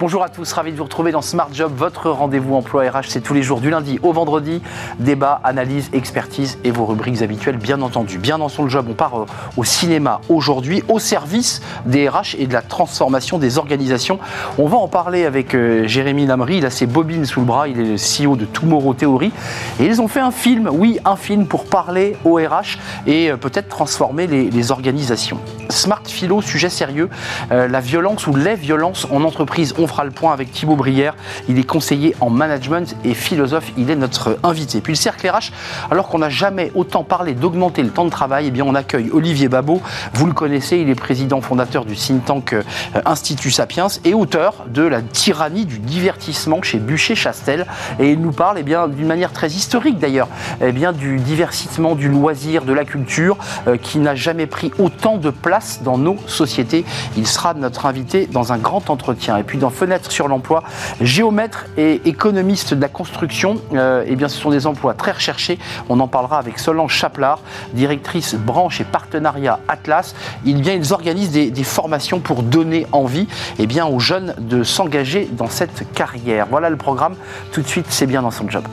Bonjour 0.00 0.24
à 0.24 0.28
tous, 0.28 0.52
ravi 0.52 0.72
de 0.72 0.76
vous 0.76 0.82
retrouver 0.82 1.12
dans 1.12 1.22
Smart 1.22 1.48
Job, 1.52 1.72
votre 1.76 2.10
rendez-vous 2.10 2.56
emploi 2.56 2.90
RH. 2.90 3.04
C'est 3.10 3.20
tous 3.20 3.32
les 3.32 3.44
jours 3.44 3.60
du 3.60 3.70
lundi 3.70 4.00
au 4.02 4.12
vendredi. 4.12 4.60
Débat, 4.98 5.40
analyse, 5.44 5.88
expertise 5.92 6.58
et 6.64 6.72
vos 6.72 6.84
rubriques 6.84 7.22
habituelles, 7.22 7.58
bien 7.58 7.80
entendu. 7.80 8.18
Bien 8.18 8.38
dans 8.38 8.48
son 8.48 8.68
job, 8.68 8.86
on 8.90 8.94
part 8.94 9.20
euh, 9.20 9.26
au 9.56 9.62
cinéma 9.62 10.20
aujourd'hui, 10.28 10.82
au 10.88 10.98
service 10.98 11.62
des 11.86 12.08
RH 12.08 12.34
et 12.40 12.48
de 12.48 12.52
la 12.52 12.60
transformation 12.60 13.38
des 13.38 13.56
organisations. 13.56 14.18
On 14.58 14.66
va 14.66 14.78
en 14.78 14.88
parler 14.88 15.26
avec 15.26 15.54
euh, 15.54 15.86
Jérémy 15.86 16.26
Lamry. 16.26 16.56
Il 16.56 16.66
a 16.66 16.70
ses 16.70 16.86
bobines 16.86 17.24
sous 17.24 17.38
le 17.38 17.46
bras. 17.46 17.68
Il 17.68 17.78
est 17.78 17.84
le 17.84 17.94
CEO 17.94 18.34
de 18.34 18.46
Tomorrow 18.46 18.94
Theory. 18.94 19.30
Et 19.78 19.86
ils 19.86 20.02
ont 20.02 20.08
fait 20.08 20.18
un 20.18 20.32
film, 20.32 20.68
oui, 20.72 20.98
un 21.04 21.14
film 21.14 21.46
pour 21.46 21.66
parler 21.66 22.16
au 22.24 22.34
RH 22.34 22.78
et 23.06 23.30
euh, 23.30 23.36
peut-être 23.36 23.68
transformer 23.68 24.26
les, 24.26 24.72
organisations. 24.72 25.38
Smart 25.68 26.02
Philo, 26.04 26.40
sujet 26.40 26.70
sérieux, 26.70 27.10
la 27.50 27.80
violence 27.80 28.26
ou 28.26 28.34
les 28.34 28.54
violences 28.54 29.06
en 29.10 29.22
entreprise 29.24 29.74
fera 29.86 30.04
le 30.04 30.10
point 30.10 30.32
avec 30.32 30.52
Thibaut 30.52 30.76
Brière. 30.76 31.14
Il 31.48 31.58
est 31.58 31.64
conseiller 31.64 32.14
en 32.20 32.30
management 32.30 32.96
et 33.04 33.14
philosophe. 33.14 33.72
Il 33.76 33.90
est 33.90 33.96
notre 33.96 34.38
invité. 34.42 34.80
Puis 34.80 34.92
le 34.92 34.98
cercle 34.98 35.28
RH, 35.28 35.52
alors 35.90 36.08
qu'on 36.08 36.18
n'a 36.18 36.28
jamais 36.28 36.70
autant 36.74 37.04
parlé 37.04 37.34
d'augmenter 37.34 37.82
le 37.82 37.90
temps 37.90 38.04
de 38.04 38.10
travail, 38.10 38.46
eh 38.48 38.50
bien 38.50 38.64
on 38.66 38.74
accueille 38.74 39.10
Olivier 39.12 39.48
Babot. 39.48 39.80
Vous 40.14 40.26
le 40.26 40.32
connaissez, 40.32 40.78
il 40.78 40.88
est 40.90 40.94
président 40.94 41.40
fondateur 41.40 41.84
du 41.84 41.94
think 41.94 42.24
tank 42.24 42.52
euh, 42.52 42.62
Institut 43.04 43.50
Sapiens 43.50 43.88
et 44.04 44.14
auteur 44.14 44.66
de 44.68 44.82
La 44.82 45.02
tyrannie 45.02 45.66
du 45.66 45.78
divertissement 45.78 46.62
chez 46.62 46.78
Bûcher-Chastel. 46.78 47.66
Et 47.98 48.12
il 48.12 48.20
nous 48.20 48.32
parle 48.32 48.58
eh 48.58 48.62
bien 48.62 48.88
d'une 48.88 49.06
manière 49.06 49.32
très 49.32 49.48
historique 49.48 49.98
d'ailleurs, 49.98 50.28
eh 50.60 50.72
bien 50.72 50.92
du 50.92 51.18
divertissement, 51.18 51.94
du 51.94 52.08
loisir, 52.08 52.64
de 52.64 52.72
la 52.72 52.84
culture 52.84 53.36
euh, 53.66 53.76
qui 53.76 53.98
n'a 53.98 54.14
jamais 54.14 54.46
pris 54.46 54.72
autant 54.78 55.16
de 55.16 55.30
place 55.30 55.80
dans 55.82 55.98
nos 55.98 56.16
sociétés. 56.26 56.84
Il 57.16 57.26
sera 57.26 57.54
notre 57.54 57.86
invité 57.86 58.26
dans 58.26 58.52
un 58.52 58.58
grand 58.58 58.90
entretien. 58.90 59.36
Et 59.36 59.42
puis 59.42 59.58
dans 59.58 59.70
fenêtre 59.74 60.10
sur 60.10 60.28
l'emploi. 60.28 60.62
Géomètre 61.00 61.66
et 61.76 62.00
économiste 62.06 62.74
de 62.74 62.80
la 62.80 62.88
construction, 62.88 63.60
euh, 63.74 64.04
eh 64.06 64.16
bien, 64.16 64.28
ce 64.28 64.38
sont 64.38 64.50
des 64.50 64.66
emplois 64.66 64.94
très 64.94 65.12
recherchés. 65.12 65.58
On 65.88 66.00
en 66.00 66.08
parlera 66.08 66.38
avec 66.38 66.58
Solange 66.58 66.94
Chaplard, 66.94 67.40
directrice 67.72 68.34
branche 68.34 68.80
et 68.80 68.84
partenariat 68.84 69.60
Atlas. 69.68 70.14
Ils 70.44 70.92
organisent 70.92 71.32
des, 71.32 71.64
formations 71.64 72.20
pour 72.20 72.42
donner 72.42 72.86
envie 72.92 73.26
eh 73.58 73.66
bien, 73.66 73.86
aux 73.86 73.98
jeunes 73.98 74.34
de 74.38 74.62
s'engager 74.62 75.28
dans 75.32 75.48
cette 75.48 75.90
carrière. 75.92 76.46
Voilà 76.50 76.70
le 76.70 76.76
programme. 76.76 77.16
Tout 77.52 77.62
de 77.62 77.68
suite, 77.68 77.86
c'est 77.88 78.06
bien 78.06 78.22
dans 78.22 78.30
son 78.30 78.48
job. 78.48 78.64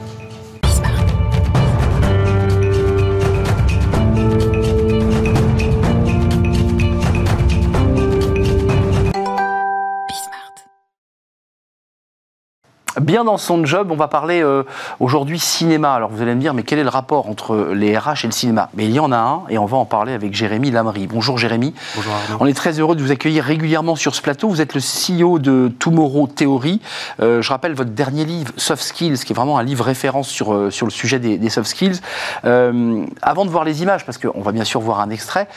Bien 13.02 13.24
dans 13.24 13.40
son 13.40 13.66
job, 13.66 13.90
on 13.90 13.96
va 13.96 14.08
parler 14.08 14.44
euh, 14.44 14.62
aujourd'hui 15.00 15.40
cinéma. 15.40 15.96
Alors 15.96 16.12
vous 16.12 16.22
allez 16.22 16.36
me 16.36 16.40
dire, 16.40 16.54
mais 16.54 16.62
quel 16.62 16.78
est 16.78 16.84
le 16.84 16.90
rapport 16.90 17.28
entre 17.28 17.72
les 17.74 17.98
RH 17.98 18.26
et 18.26 18.28
le 18.28 18.32
cinéma? 18.32 18.70
Mais 18.76 18.86
il 18.86 18.92
y 18.92 19.00
en 19.00 19.12
a 19.12 19.18
un, 19.18 19.42
et 19.50 19.58
on 19.58 19.66
va 19.66 19.78
en 19.78 19.86
parler 19.86 20.14
avec 20.14 20.36
Jérémy 20.36 20.70
Lamry. 20.70 21.08
Bonjour 21.08 21.40
Jérémy. 21.40 21.74
Bonjour 21.96 22.14
On 22.40 22.46
est 22.46 22.54
très 22.54 22.80
heureux 22.80 22.96
de 22.96 23.02
vous 23.02 23.12
accueillir 23.12 23.44
régulièrement 23.44 23.96
sur 23.96 24.14
ce 24.14 24.22
plateau. 24.22 24.50
Vous 24.50 24.62
êtes 24.62 24.76
le 24.76 24.82
CEO 24.82 25.40
de 25.40 25.72
Tomorrow 25.80 26.28
Theory. 26.28 26.80
Euh, 27.22 27.42
je 27.42 27.50
rappelle 27.50 27.74
votre 27.74 27.90
dernier 27.90 28.24
livre, 28.24 28.52
Soft 28.56 28.84
Skills, 28.84 29.18
qui 29.18 29.34
est 29.34 29.36
vraiment 29.36 29.58
un 29.58 29.64
livre 29.64 29.84
référence 29.84 30.28
sur, 30.28 30.54
euh, 30.54 30.70
sur 30.70 30.86
le 30.86 30.92
sujet 30.92 31.18
des, 31.18 31.40
des 31.40 31.50
soft 31.50 31.70
skills. 31.70 32.02
avant 32.44 33.46
de 33.46 33.50
voir 33.50 33.64
les 33.64 33.82
images, 33.82 34.06
parce 34.06 34.20
qu'on 34.20 34.42
va 34.42 34.52
bien 34.52 34.64
sûr 34.64 34.80
voir 34.80 35.00
un 35.00 35.10
extrait, 35.10 35.48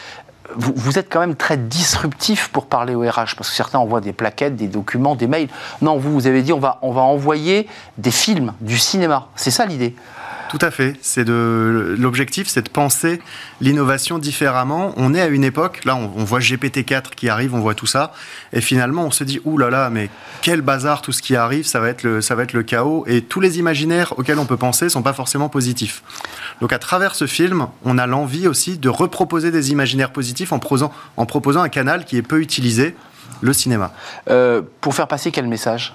vous, 0.57 0.99
êtes 0.99 1.11
quand 1.11 1.21
même 1.21 1.37
très 1.37 1.57
disruptif 1.57 2.49
pour 2.49 2.67
parler 2.67 2.95
au 2.95 3.01
RH, 3.01 3.35
parce 3.37 3.49
que 3.51 3.57
certains 3.57 3.79
envoient 3.79 4.01
des 4.01 4.13
plaquettes, 4.13 4.57
des 4.57 4.69
documents, 4.69 5.15
des 5.15 5.27
mails. 5.27 5.49
Non, 5.81 5.97
vous, 5.97 6.13
vous 6.13 6.27
avez 6.27 6.43
dit 6.43 6.53
on 6.53 6.61
va, 6.61 6.79
on 6.83 6.93
va 6.93 7.01
envoyer 7.01 7.67
des 7.99 8.11
films, 8.11 8.53
du 8.61 8.79
cinéma. 8.79 9.29
C'est 9.37 9.51
ça 9.51 9.67
l'idée 9.67 9.97
tout 10.49 10.59
à 10.61 10.71
fait. 10.71 10.97
C'est 11.01 11.25
de 11.25 11.97
l'objectif, 11.99 12.49
c'est 12.49 12.63
de 12.63 12.69
penser 12.69 13.21
l'innovation 13.61 14.19
différemment. 14.19 14.93
On 14.97 15.15
est 15.15 15.21
à 15.21 15.27
une 15.27 15.45
époque, 15.45 15.85
là, 15.85 15.97
on, 15.97 16.25
voit 16.25 16.41
GPT-4 16.41 17.11
qui 17.17 17.29
arrive, 17.29 17.55
on 17.55 17.61
voit 17.61 17.75
tout 17.75 17.87
ça, 17.87 18.13
et 18.53 18.61
finalement, 18.61 19.05
on 19.05 19.11
se 19.11 19.25
dit, 19.25 19.41
ouh 19.45 19.59
là 19.59 19.71
là, 19.71 19.91
mais 19.91 20.11
quel 20.43 20.61
bazar 20.61 21.03
tout 21.03 21.13
ce 21.13 21.23
qui 21.23 21.37
arrive, 21.37 21.67
ça 21.67 21.81
va 21.81 21.89
être 21.89 22.03
le, 22.03 22.21
ça 22.21 22.35
va 22.35 22.43
être 22.43 22.53
le 22.53 22.63
chaos, 22.63 23.05
et 23.07 23.23
tous 23.23 23.41
les 23.41 23.59
imaginaires 23.59 24.19
auxquels 24.19 24.39
on 24.39 24.47
peut 24.47 24.57
penser 24.57 24.89
sont 24.89 25.03
pas 25.03 25.13
forcément 25.13 25.49
positifs. 25.49 26.03
Donc, 26.61 26.73
à 26.73 26.79
travers 26.79 27.15
ce 27.15 27.27
film, 27.27 27.67
on 27.85 27.99
a 27.99 28.07
l'envie 28.07 28.47
aussi 28.47 28.79
de 28.79 28.89
reproposer 28.89 29.51
des 29.51 29.71
imaginaires 29.73 30.11
positifs 30.11 30.53
en 30.53 30.59
proposant, 30.59 30.93
en 31.17 31.27
proposant 31.27 31.63
un 31.63 31.69
canal 31.69 32.05
qui 32.05 32.17
est 32.17 32.23
peu 32.23 32.41
utilisé, 32.41 32.95
le 33.41 33.53
cinéma. 33.53 33.93
Euh, 34.29 34.63
pour 34.81 34.95
faire 34.95 35.09
passer 35.09 35.31
quel 35.31 35.47
message? 35.47 35.95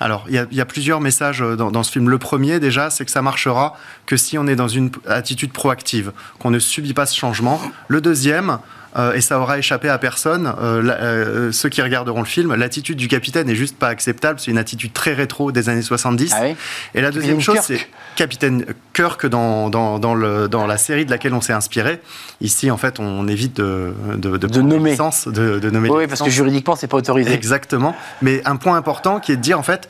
Alors, 0.00 0.26
il 0.28 0.46
y, 0.52 0.60
a 0.60 0.64
plusieurs 0.64 1.00
messages 1.00 1.42
euh, 1.42 1.56
dans, 1.56 1.82
ce 1.82 1.90
film. 1.90 2.08
Le 2.08 2.18
premier, 2.18 2.60
déjà, 2.60 2.88
c'est 2.88 3.04
que 3.04 3.10
ça 3.10 3.22
marchera 3.22 3.76
que 4.06 4.16
si 4.16 4.38
on 4.38 4.46
est 4.46 4.54
dans 4.54 4.68
une 4.68 4.90
attitude 5.08 5.52
proactive, 5.52 6.12
qu'on 6.38 6.50
ne 6.50 6.60
subit 6.60 6.94
pas 6.94 7.06
ce 7.06 7.16
changement. 7.16 7.60
Le 7.88 8.00
deuxième, 8.00 8.58
euh, 8.96 9.12
et 9.12 9.20
ça 9.20 9.38
aura 9.38 9.58
échappé 9.58 9.88
à 9.88 9.98
personne. 9.98 10.52
Euh, 10.60 11.52
ceux 11.52 11.68
qui 11.68 11.82
regarderont 11.82 12.20
le 12.20 12.26
film, 12.26 12.54
l'attitude 12.54 12.96
du 12.96 13.08
capitaine 13.08 13.48
est 13.48 13.54
juste 13.54 13.76
pas 13.76 13.88
acceptable. 13.88 14.40
C'est 14.40 14.50
une 14.50 14.58
attitude 14.58 14.92
très 14.92 15.12
rétro 15.12 15.52
des 15.52 15.68
années 15.68 15.82
70. 15.82 16.32
Ah 16.34 16.46
et 16.94 17.00
la 17.00 17.10
deuxième 17.10 17.40
chose, 17.40 17.58
c'est 17.62 17.86
capitaine 18.16 18.64
Kirk 18.94 19.26
dans, 19.26 19.70
dans, 19.70 19.98
dans, 19.98 20.14
le, 20.14 20.48
dans, 20.48 20.66
la 20.66 20.76
série 20.76 21.04
de 21.04 21.10
laquelle 21.10 21.34
on 21.34 21.40
s'est 21.40 21.52
inspiré. 21.52 22.00
Ici, 22.40 22.70
en 22.70 22.76
fait, 22.76 22.98
on 22.98 23.28
évite 23.28 23.56
de, 23.56 23.94
de, 24.16 24.36
de, 24.36 24.60
nommer. 24.60 24.96
de, 24.96 25.58
de, 25.58 25.70
nommer. 25.70 25.88
Oui, 25.90 26.06
parce 26.06 26.22
que 26.22 26.30
juridiquement, 26.30 26.74
c'est 26.74 26.88
pas 26.88 26.96
autorisé. 26.96 27.32
Exactement. 27.32 27.94
Mais 28.22 28.42
un 28.44 28.56
point 28.56 28.76
important 28.76 29.20
qui 29.20 29.32
est 29.32 29.36
de 29.36 29.42
dire, 29.42 29.58
en 29.58 29.62
fait, 29.62 29.88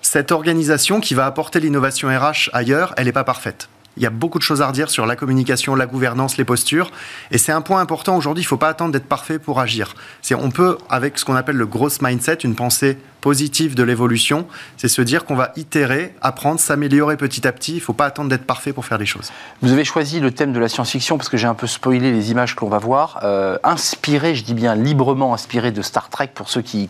cette 0.00 0.32
organisation 0.32 1.00
qui 1.00 1.14
va 1.14 1.26
apporter 1.26 1.60
l'innovation 1.60 2.08
RH 2.08 2.50
ailleurs, 2.52 2.94
elle 2.96 3.06
n'est 3.06 3.12
pas 3.12 3.24
parfaite. 3.24 3.68
Il 3.98 4.02
y 4.02 4.06
a 4.06 4.10
beaucoup 4.10 4.38
de 4.38 4.44
choses 4.44 4.62
à 4.62 4.68
redire 4.68 4.90
sur 4.90 5.06
la 5.06 5.16
communication, 5.16 5.74
la 5.74 5.86
gouvernance, 5.86 6.36
les 6.36 6.44
postures. 6.44 6.92
Et 7.32 7.38
c'est 7.38 7.50
un 7.50 7.60
point 7.60 7.80
important 7.80 8.16
aujourd'hui. 8.16 8.42
Il 8.42 8.46
ne 8.46 8.48
faut 8.48 8.56
pas 8.56 8.68
attendre 8.68 8.92
d'être 8.92 9.08
parfait 9.08 9.40
pour 9.40 9.58
agir. 9.58 9.94
On 10.30 10.50
peut, 10.50 10.78
avec 10.88 11.18
ce 11.18 11.24
qu'on 11.24 11.34
appelle 11.34 11.56
le 11.56 11.66
growth 11.66 12.00
mindset, 12.00 12.38
une 12.44 12.54
pensée 12.54 12.96
positive 13.20 13.74
de 13.74 13.82
l'évolution, 13.82 14.46
c'est 14.76 14.88
se 14.88 15.02
dire 15.02 15.24
qu'on 15.24 15.34
va 15.34 15.52
itérer, 15.56 16.14
apprendre, 16.20 16.60
s'améliorer 16.60 17.16
petit 17.16 17.46
à 17.46 17.52
petit. 17.52 17.72
Il 17.72 17.76
ne 17.76 17.80
faut 17.80 17.92
pas 17.92 18.06
attendre 18.06 18.28
d'être 18.28 18.44
parfait 18.44 18.72
pour 18.72 18.84
faire 18.84 18.98
les 18.98 19.06
choses. 19.06 19.30
Vous 19.62 19.72
avez 19.72 19.84
choisi 19.84 20.20
le 20.20 20.30
thème 20.30 20.52
de 20.52 20.58
la 20.58 20.68
science-fiction 20.68 21.18
parce 21.18 21.28
que 21.28 21.36
j'ai 21.36 21.46
un 21.46 21.54
peu 21.54 21.66
spoilé 21.66 22.12
les 22.12 22.30
images 22.30 22.54
que 22.54 22.60
l'on 22.60 22.70
va 22.70 22.78
voir. 22.78 23.20
Euh, 23.22 23.58
inspiré, 23.64 24.34
je 24.34 24.44
dis 24.44 24.54
bien 24.54 24.74
librement 24.74 25.34
inspiré 25.34 25.72
de 25.72 25.82
Star 25.82 26.08
Trek 26.08 26.30
pour 26.34 26.48
ceux 26.48 26.62
qui, 26.62 26.88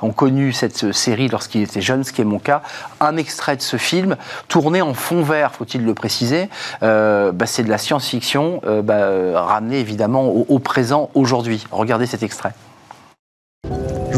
ont 0.00 0.12
connu 0.12 0.52
cette 0.52 0.92
série 0.92 1.28
lorsqu'ils 1.28 1.62
étaient 1.62 1.80
jeunes, 1.80 2.04
ce 2.04 2.12
qui 2.12 2.20
est 2.20 2.24
mon 2.24 2.38
cas. 2.38 2.62
Un 3.00 3.16
extrait 3.16 3.56
de 3.56 3.62
ce 3.62 3.76
film, 3.76 4.16
tourné 4.48 4.82
en 4.82 4.94
fond 4.94 5.22
vert, 5.22 5.52
faut-il 5.52 5.84
le 5.84 5.94
préciser. 5.94 6.48
Euh, 6.82 7.32
bah, 7.32 7.46
c'est 7.46 7.62
de 7.62 7.70
la 7.70 7.78
science-fiction 7.78 8.60
euh, 8.64 8.82
bah, 8.82 9.40
ramenée 9.42 9.80
évidemment 9.80 10.26
au 10.26 10.58
présent 10.58 11.10
aujourd'hui. 11.14 11.64
Regardez 11.70 12.06
cet 12.06 12.22
extrait. 12.22 12.52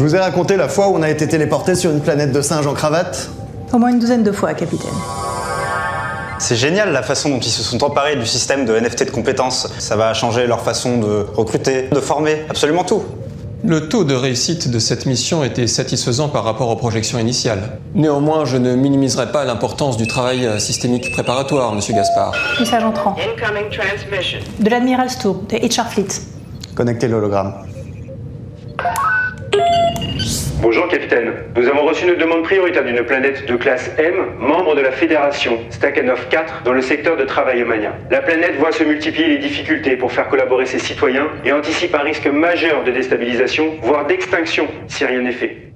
Je 0.05 0.09
vous 0.11 0.15
ai 0.17 0.19
raconté 0.19 0.55
la 0.55 0.69
fois 0.69 0.89
où 0.89 0.95
on 0.95 1.01
a 1.01 1.09
été 1.09 1.27
téléporté 1.27 1.73
sur 1.73 1.89
une 1.89 1.99
planète 1.99 2.31
de 2.31 2.39
singes 2.39 2.67
en 2.67 2.75
cravate 2.75 3.27
Au 3.73 3.79
moins 3.79 3.89
une 3.89 3.97
douzaine 3.97 4.21
de 4.21 4.31
fois, 4.31 4.53
capitaine. 4.53 4.93
C'est 6.37 6.55
génial 6.55 6.91
la 6.91 7.01
façon 7.01 7.29
dont 7.29 7.39
ils 7.39 7.49
se 7.49 7.63
sont 7.63 7.83
emparés 7.83 8.15
du 8.15 8.27
système 8.27 8.65
de 8.65 8.79
NFT 8.79 9.05
de 9.05 9.09
compétences. 9.09 9.67
Ça 9.79 9.95
va 9.95 10.13
changer 10.13 10.45
leur 10.45 10.61
façon 10.61 10.99
de 10.99 11.25
recruter, 11.33 11.89
de 11.91 11.99
former, 11.99 12.45
absolument 12.51 12.83
tout. 12.83 13.01
Le 13.63 13.89
taux 13.89 14.03
de 14.03 14.13
réussite 14.13 14.69
de 14.69 14.77
cette 14.77 15.07
mission 15.07 15.43
était 15.43 15.65
satisfaisant 15.65 16.29
par 16.29 16.43
rapport 16.43 16.69
aux 16.69 16.75
projections 16.75 17.17
initiales. 17.17 17.79
Néanmoins, 17.95 18.45
je 18.45 18.57
ne 18.57 18.75
minimiserai 18.75 19.31
pas 19.31 19.43
l'importance 19.43 19.97
du 19.97 20.05
travail 20.05 20.47
systémique 20.61 21.11
préparatoire, 21.13 21.73
Monsieur 21.73 21.95
Gaspard. 21.95 22.35
Message 22.59 22.83
entrant. 22.83 23.15
De 24.59 24.69
l'Admiral 24.69 25.07
Tour, 25.19 25.41
de 25.49 25.55
HR 25.57 25.87
Fleet. 25.87 26.21
Connectez 26.75 27.07
l'hologramme. 27.07 27.55
Bonjour 30.61 30.87
capitaine. 30.87 31.33
Nous 31.55 31.67
avons 31.67 31.85
reçu 31.85 32.07
une 32.07 32.15
demande 32.15 32.43
prioritaire 32.43 32.83
d'une 32.83 33.03
planète 33.03 33.45
de 33.45 33.55
classe 33.55 33.91
M, 33.97 34.13
membre 34.39 34.75
de 34.75 34.81
la 34.81 34.91
fédération 34.91 35.59
Stakhanov 35.69 36.27
4 36.29 36.63
dans 36.63 36.73
le 36.73 36.81
secteur 36.81 37.17
de 37.17 37.23
travail 37.25 37.59
humanien. 37.59 37.93
La 38.09 38.21
planète 38.21 38.55
voit 38.57 38.71
se 38.71 38.83
multiplier 38.83 39.27
les 39.27 39.37
difficultés 39.37 39.97
pour 39.97 40.11
faire 40.11 40.29
collaborer 40.29 40.65
ses 40.65 40.79
citoyens 40.79 41.27
et 41.43 41.51
anticipe 41.51 41.93
un 41.93 41.99
risque 41.99 42.27
majeur 42.27 42.83
de 42.83 42.91
déstabilisation, 42.91 43.75
voire 43.81 44.07
d'extinction 44.07 44.67
si 44.87 45.05
rien 45.05 45.21
n'est 45.21 45.33
fait. 45.33 45.74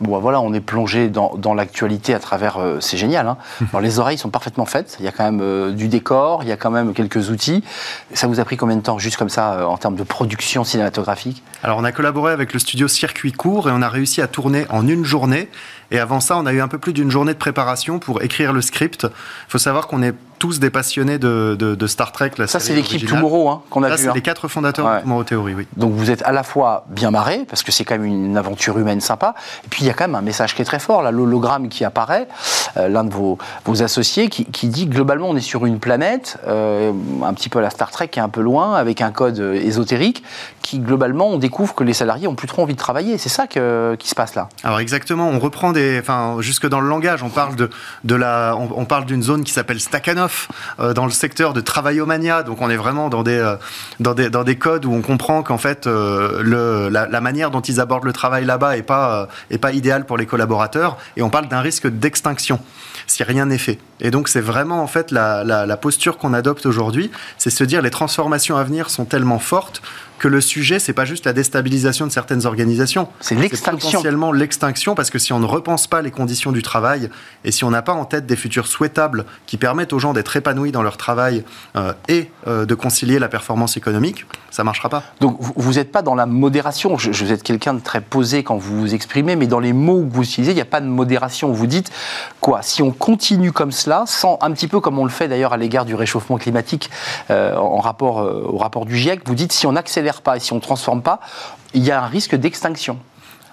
Bon, 0.00 0.18
voilà, 0.18 0.40
on 0.40 0.52
est 0.52 0.60
plongé 0.60 1.08
dans, 1.08 1.54
l'actualité 1.54 2.14
à 2.14 2.18
travers. 2.18 2.58
Euh, 2.58 2.78
c'est 2.80 2.96
génial. 2.96 3.28
Hein. 3.28 3.36
Alors, 3.70 3.80
les 3.80 4.00
oreilles 4.00 4.18
sont 4.18 4.28
parfaitement 4.28 4.64
faites. 4.64 4.96
Il 4.98 5.04
y 5.04 5.08
a 5.08 5.12
quand 5.12 5.22
même 5.22 5.40
euh, 5.40 5.70
du 5.70 5.86
décor, 5.86 6.42
il 6.42 6.48
y 6.48 6.52
a 6.52 6.56
quand 6.56 6.72
même 6.72 6.94
quelques 6.94 7.30
outils. 7.30 7.62
Ça 8.12 8.26
vous 8.26 8.40
a 8.40 8.44
pris 8.44 8.56
combien 8.56 8.76
de 8.76 8.82
temps, 8.82 8.98
juste 8.98 9.16
comme 9.16 9.28
ça, 9.28 9.52
euh, 9.52 9.64
en 9.64 9.76
termes 9.76 9.94
de 9.94 10.02
production 10.02 10.64
cinématographique? 10.64 11.44
Alors, 11.62 11.78
on 11.78 11.84
a 11.84 11.92
collaboré 11.92 12.32
avec 12.32 12.52
le 12.52 12.58
studio 12.58 12.88
Circuit 12.88 13.30
Court 13.30 13.68
et 13.68 13.72
on 13.72 13.82
a 13.82 13.88
réussi 13.88 14.20
à 14.20 14.26
tourner 14.26 14.66
en 14.68 14.86
une 14.88 15.04
journée. 15.04 15.48
Et 15.92 16.00
avant 16.00 16.18
ça, 16.18 16.36
on 16.38 16.46
a 16.46 16.52
eu 16.52 16.60
un 16.60 16.68
peu 16.68 16.78
plus 16.78 16.92
d'une 16.92 17.10
journée 17.10 17.32
de 17.32 17.38
préparation 17.38 18.00
pour 18.00 18.22
écrire 18.22 18.52
le 18.52 18.62
script. 18.62 19.04
Il 19.04 19.50
faut 19.50 19.58
savoir 19.58 19.86
qu'on 19.86 20.02
est 20.02 20.14
tous 20.44 20.60
des 20.60 20.68
passionnés 20.68 21.16
de, 21.16 21.56
de, 21.58 21.86
Star 21.86 22.12
Trek. 22.12 22.32
La 22.36 22.46
ça, 22.46 22.60
c'est 22.60 22.74
l'équipe 22.74 23.08
Tomorrow 23.08 23.48
hein, 23.48 23.62
qu'on 23.70 23.82
a 23.82 23.88
ça, 23.88 23.96
vu. 23.96 24.02
c'est 24.02 24.12
les 24.12 24.20
quatre 24.20 24.46
fondateurs 24.46 24.96
de 24.96 25.00
Tomorrow 25.00 25.24
Theory, 25.24 25.54
oui. 25.54 25.66
Donc 25.78 25.94
vous 25.94 26.10
êtes 26.10 26.22
à 26.22 26.32
la 26.32 26.42
fois 26.42 26.84
bien 26.90 27.10
marré, 27.10 27.46
parce 27.48 27.62
que 27.62 27.72
c'est 27.72 27.86
quand 27.86 27.94
même 27.94 28.04
une 28.04 28.36
aventure 28.36 28.78
humaine 28.78 29.00
sympa, 29.00 29.34
et 29.64 29.68
puis 29.70 29.84
il 29.84 29.86
y 29.86 29.90
a 29.90 29.94
quand 29.94 30.04
même 30.04 30.16
un 30.16 30.20
message 30.20 30.54
qui 30.54 30.60
est 30.60 30.66
très 30.66 30.80
fort, 30.80 31.00
là, 31.00 31.10
l'hologramme 31.10 31.70
qui 31.70 31.82
apparaît, 31.82 32.28
euh, 32.76 32.88
l'un 32.88 33.04
de 33.04 33.14
vos, 33.14 33.38
vos 33.64 33.82
associés, 33.82 34.28
qui, 34.28 34.44
qui, 34.44 34.68
dit 34.68 34.86
globalement 34.86 35.30
on 35.30 35.36
est 35.36 35.40
sur 35.40 35.64
une 35.64 35.78
planète, 35.78 36.36
euh, 36.46 36.92
un 37.22 37.32
petit 37.32 37.48
peu 37.48 37.60
à 37.60 37.62
la 37.62 37.70
Star 37.70 37.90
Trek, 37.90 38.08
qui 38.08 38.18
est 38.18 38.22
un 38.22 38.28
peu 38.28 38.42
loin, 38.42 38.74
avec 38.74 39.00
un 39.00 39.12
code 39.12 39.38
euh, 39.40 39.54
ésotérique, 39.54 40.22
qui 40.60 40.78
globalement 40.78 41.28
on 41.28 41.38
découvre 41.38 41.74
que 41.74 41.84
les 41.84 41.94
salariés 41.94 42.28
ont 42.28 42.34
plus 42.34 42.48
trop 42.48 42.62
envie 42.62 42.74
de 42.74 42.78
travailler. 42.78 43.16
C'est 43.16 43.30
ça 43.30 43.46
que, 43.46 43.96
qui 43.98 44.08
se 44.08 44.14
passe 44.14 44.34
là. 44.34 44.50
Alors 44.62 44.80
exactement, 44.80 45.28
on 45.28 45.38
reprend 45.38 45.72
des, 45.72 45.98
enfin 46.00 46.36
jusque 46.40 46.68
dans 46.68 46.80
le 46.80 46.88
langage, 46.88 47.22
on 47.22 47.30
parle 47.30 47.56
de, 47.56 47.70
de 48.04 48.14
la, 48.14 48.56
on, 48.58 48.84
parle 48.84 49.06
d'une 49.06 49.22
zone 49.22 49.44
qui 49.44 49.52
s'appelle 49.52 49.80
Stakhanov 49.80 50.33
dans 50.78 51.04
le 51.06 51.10
secteur 51.10 51.52
de 51.52 51.60
Travaillomania, 51.60 52.42
donc 52.42 52.60
on 52.60 52.70
est 52.70 52.76
vraiment 52.76 53.08
dans 53.08 53.22
des, 53.22 53.54
dans 54.00 54.14
des, 54.14 54.30
dans 54.30 54.44
des 54.44 54.56
codes 54.56 54.84
où 54.84 54.92
on 54.92 55.02
comprend 55.02 55.42
qu'en 55.42 55.58
fait 55.58 55.86
le, 55.86 56.88
la, 56.90 57.06
la, 57.06 57.20
manière 57.20 57.50
dont 57.50 57.60
ils 57.60 57.80
abordent 57.80 58.04
le 58.04 58.12
travail 58.12 58.44
là-bas 58.44 58.76
est 58.76 58.82
pas, 58.82 59.28
est 59.50 59.58
pas 59.58 59.72
idéale 59.72 60.06
pour 60.06 60.16
les 60.16 60.26
collaborateurs, 60.26 60.96
et 61.16 61.22
on 61.22 61.30
parle 61.30 61.48
d'un 61.48 61.60
risque 61.60 61.88
d'extinction 61.88 62.60
si 63.06 63.22
rien 63.22 63.46
n'est 63.46 63.58
fait. 63.58 63.78
Et 64.00 64.10
donc 64.10 64.28
c'est 64.28 64.40
vraiment 64.40 64.82
en 64.82 64.86
fait 64.86 65.10
la, 65.10 65.44
la 65.44 65.76
posture 65.76 66.16
qu'on 66.16 66.32
adopte 66.32 66.66
aujourd'hui, 66.66 67.10
c'est 67.38 67.50
se 67.50 67.64
dire 67.64 67.82
les 67.82 67.90
transformations 67.90 68.56
à 68.56 68.64
venir 68.64 68.90
sont 68.90 69.04
tellement 69.04 69.38
fortes 69.38 69.82
que 70.24 70.28
le 70.28 70.40
sujet, 70.40 70.78
c'est 70.78 70.94
pas 70.94 71.04
juste 71.04 71.26
la 71.26 71.34
déstabilisation 71.34 72.06
de 72.06 72.10
certaines 72.10 72.46
organisations. 72.46 73.08
C'est 73.20 73.34
l'extinction. 73.34 73.90
potentiellement 73.90 74.32
l'extinction, 74.32 74.94
parce 74.94 75.10
que 75.10 75.18
si 75.18 75.34
on 75.34 75.38
ne 75.38 75.44
repense 75.44 75.86
pas 75.86 76.00
les 76.00 76.10
conditions 76.10 76.50
du 76.50 76.62
travail 76.62 77.10
et 77.44 77.52
si 77.52 77.62
on 77.62 77.70
n'a 77.70 77.82
pas 77.82 77.92
en 77.92 78.06
tête 78.06 78.24
des 78.24 78.34
futurs 78.34 78.66
souhaitables 78.66 79.26
qui 79.44 79.58
permettent 79.58 79.92
aux 79.92 79.98
gens 79.98 80.14
d'être 80.14 80.34
épanouis 80.34 80.72
dans 80.72 80.80
leur 80.80 80.96
travail 80.96 81.44
euh, 81.76 81.92
et 82.08 82.30
euh, 82.46 82.64
de 82.64 82.74
concilier 82.74 83.18
la 83.18 83.28
performance 83.28 83.76
économique, 83.76 84.24
ça 84.50 84.62
ne 84.62 84.64
marchera 84.64 84.88
pas. 84.88 85.02
Donc 85.20 85.36
vous 85.38 85.74
n'êtes 85.74 85.92
pas 85.92 86.00
dans 86.00 86.14
la 86.14 86.24
modération. 86.24 86.96
Je, 86.96 87.10
vous 87.10 87.30
êtes 87.30 87.42
quelqu'un 87.42 87.74
de 87.74 87.80
très 87.80 88.00
posé 88.00 88.42
quand 88.44 88.56
vous 88.56 88.80
vous 88.80 88.94
exprimez, 88.94 89.36
mais 89.36 89.46
dans 89.46 89.60
les 89.60 89.74
mots 89.74 90.06
que 90.10 90.16
vous 90.16 90.22
utilisez, 90.22 90.52
il 90.52 90.54
n'y 90.54 90.62
a 90.62 90.64
pas 90.64 90.80
de 90.80 90.86
modération. 90.86 91.52
Vous 91.52 91.66
dites 91.66 91.90
quoi? 92.40 92.62
Si 92.62 92.82
on 92.82 92.92
continue 92.92 93.52
comme 93.52 93.72
cela, 93.72 94.04
sans 94.06 94.38
un 94.40 94.52
petit 94.52 94.68
peu 94.68 94.80
comme 94.80 94.98
on 94.98 95.04
le 95.04 95.10
fait 95.10 95.28
d'ailleurs 95.28 95.52
à 95.52 95.58
l'égard 95.58 95.84
du 95.84 95.94
réchauffement 95.94 96.38
climatique 96.38 96.88
euh, 97.28 97.54
en 97.56 97.80
rapport 97.80 98.16
au 98.16 98.56
rapport 98.56 98.86
du 98.86 98.96
GIEC, 98.96 99.20
vous 99.26 99.34
dites 99.34 99.52
si 99.52 99.66
on 99.66 99.76
accélère 99.76 100.13
pas 100.20 100.36
et 100.36 100.40
si 100.40 100.52
on 100.52 100.56
ne 100.56 100.60
transforme 100.60 101.02
pas, 101.02 101.20
il 101.72 101.84
y 101.84 101.90
a 101.90 102.02
un 102.02 102.06
risque 102.06 102.34
d'extinction. 102.34 102.98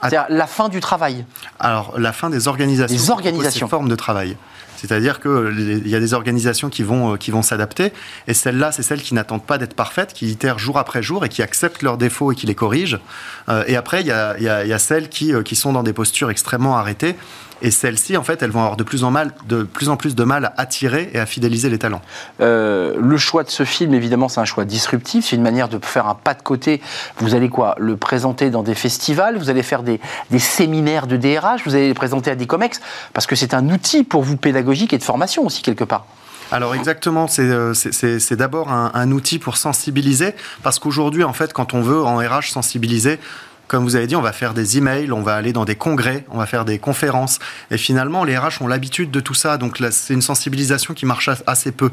Ah. 0.02 0.10
C'est-à-dire 0.10 0.36
la 0.36 0.48
fin 0.48 0.70
du 0.70 0.80
travail. 0.80 1.26
Alors, 1.60 1.94
la 2.00 2.12
fin 2.12 2.30
des 2.30 2.48
organisations. 2.48 2.96
Des 2.96 3.10
organisations. 3.12 3.68
formes 3.68 3.90
de 3.90 3.96
travail. 3.96 4.36
C'est-à-dire 4.82 5.20
qu'il 5.20 5.88
y 5.88 5.96
a 5.96 6.00
des 6.00 6.16
organisations 6.16 6.70
qui 6.70 6.82
vont, 6.82 7.14
euh, 7.14 7.18
qui 7.18 7.30
vont 7.30 7.44
s'adapter, 7.44 7.94
et 8.28 8.34
celles-là, 8.34 8.72
c'est 8.72 8.82
celles 8.82 9.04
qui 9.04 9.14
n'attendent 9.14 9.46
pas 9.46 9.60
d'être 9.60 9.76
parfaites, 9.76 10.12
qui 10.14 10.28
itèrent 10.32 10.58
jour 10.58 10.80
après 10.80 11.04
jour 11.04 11.24
et 11.24 11.30
qui 11.30 11.44
acceptent 11.44 11.84
leurs 11.84 11.98
défauts 11.98 12.32
et 12.32 12.36
qui 12.36 12.48
les 12.48 12.56
corrigent. 12.56 13.00
Euh, 13.48 13.64
et 13.68 13.76
après, 13.76 14.02
il 14.02 14.08
y 14.08 14.12
a, 14.12 14.40
y 14.40 14.48
a, 14.50 14.80
celles 14.80 15.10
qui, 15.10 15.36
euh, 15.36 15.44
qui 15.44 15.56
sont 15.56 15.72
dans 15.72 15.84
des 15.84 15.94
postures 15.94 16.32
extrêmement 16.32 16.78
arrêtées 16.78 17.16
et 17.62 17.72
celles-ci, 17.72 18.18
en 18.18 18.24
fait, 18.24 18.42
elles 18.42 18.52
vont 18.52 18.62
avoir 18.62 18.78
de 18.78 18.84
plus 18.84 19.04
en, 19.04 19.12
mal, 19.12 19.32
de 19.48 19.64
plus 19.64 19.90
en 19.90 19.98
plus 19.98 20.16
de 20.16 20.24
mal 20.24 20.46
à 20.46 20.54
attirer 20.58 21.12
et 21.14 21.20
à 21.20 21.26
fidéliser 21.26 21.70
les 21.70 21.78
talents. 21.78 22.02
Euh, 22.40 22.96
le 23.00 23.18
choix 23.18 23.44
de 23.44 23.50
ce 23.50 23.64
film, 23.64 23.94
évidemment, 23.94 24.30
c'est 24.30 24.40
un 24.40 24.46
choix 24.46 24.66
disruptif. 24.66 25.26
C'est 25.26 25.36
une 25.36 25.42
manière 25.42 25.70
de 25.70 25.80
faire 25.84 26.08
un 26.08 26.16
pas 26.16 26.34
de 26.34 26.42
côté. 26.42 26.82
Vous 27.18 27.36
allez 27.36 27.50
quoi? 27.50 27.76
Le 27.78 27.98
présenter 27.98 28.50
dans 28.50 28.64
des 28.64 28.76
festivals? 28.76 29.38
Vous 29.38 29.50
allez 29.50 29.64
faire 29.64 29.84
des, 29.84 30.00
des 30.32 30.40
séminaires 30.40 31.08
de 31.08 31.18
DRH 31.18 31.64
Vous 31.66 31.76
allez 31.76 31.88
le 31.88 31.94
présenter 31.94 32.32
à 32.32 32.36
des 32.36 32.48
COMEX? 32.48 32.82
Parce 33.14 33.28
que 33.28 33.36
c'est 33.36 33.54
un 33.54 33.70
outil 33.70 34.04
pour 34.04 34.24
vous 34.24 34.38
pédagogique 34.38 34.94
et 34.94 34.98
de 34.98 35.04
formation 35.04 35.46
aussi, 35.46 35.62
quelque 35.62 35.84
part. 35.84 36.06
Alors 36.52 36.76
exactement, 36.76 37.28
c'est 37.28 37.50
euh, 37.50 37.74
d'abord 38.32 38.74
un, 38.74 38.92
un, 38.94 39.12
outil 39.12 39.40
pour 39.40 39.56
sensibiliser, 39.56 40.36
parce 40.64 40.80
qu'aujourd'hui, 40.80 41.24
en 41.24 41.32
fait, 41.32 41.54
quand 41.54 41.74
on 41.74 41.82
veut 41.82 42.04
en 42.04 42.18
RH 42.18 42.52
sensibiliser, 42.52 43.20
comme 43.72 43.86
vous 43.86 43.96
avez 43.96 44.06
dit, 44.06 44.18
on 44.18 44.22
va 44.22 44.34
faire 44.34 44.54
des 44.54 44.78
emails, 44.78 45.14
on 45.14 45.22
va 45.22 45.36
aller 45.36 45.54
dans 45.54 45.64
des 45.64 45.76
congrès, 45.76 46.26
on 46.30 46.40
va 46.40 46.46
faire 46.46 46.66
des 46.66 46.78
conférences. 46.78 47.40
Et 47.72 47.78
finalement, 47.78 48.26
les 48.26 48.38
RH 48.38 48.62
ont 48.62 48.68
l'habitude 48.68 49.12
de 49.12 49.22
tout 49.22 49.34
ça. 49.34 49.58
Donc 49.58 49.82
c'est 49.92 50.14
une 50.14 50.22
sensibilisation 50.22 50.94
qui 50.94 51.06
marche 51.06 51.30
assez 51.48 51.72
peu. 51.72 51.90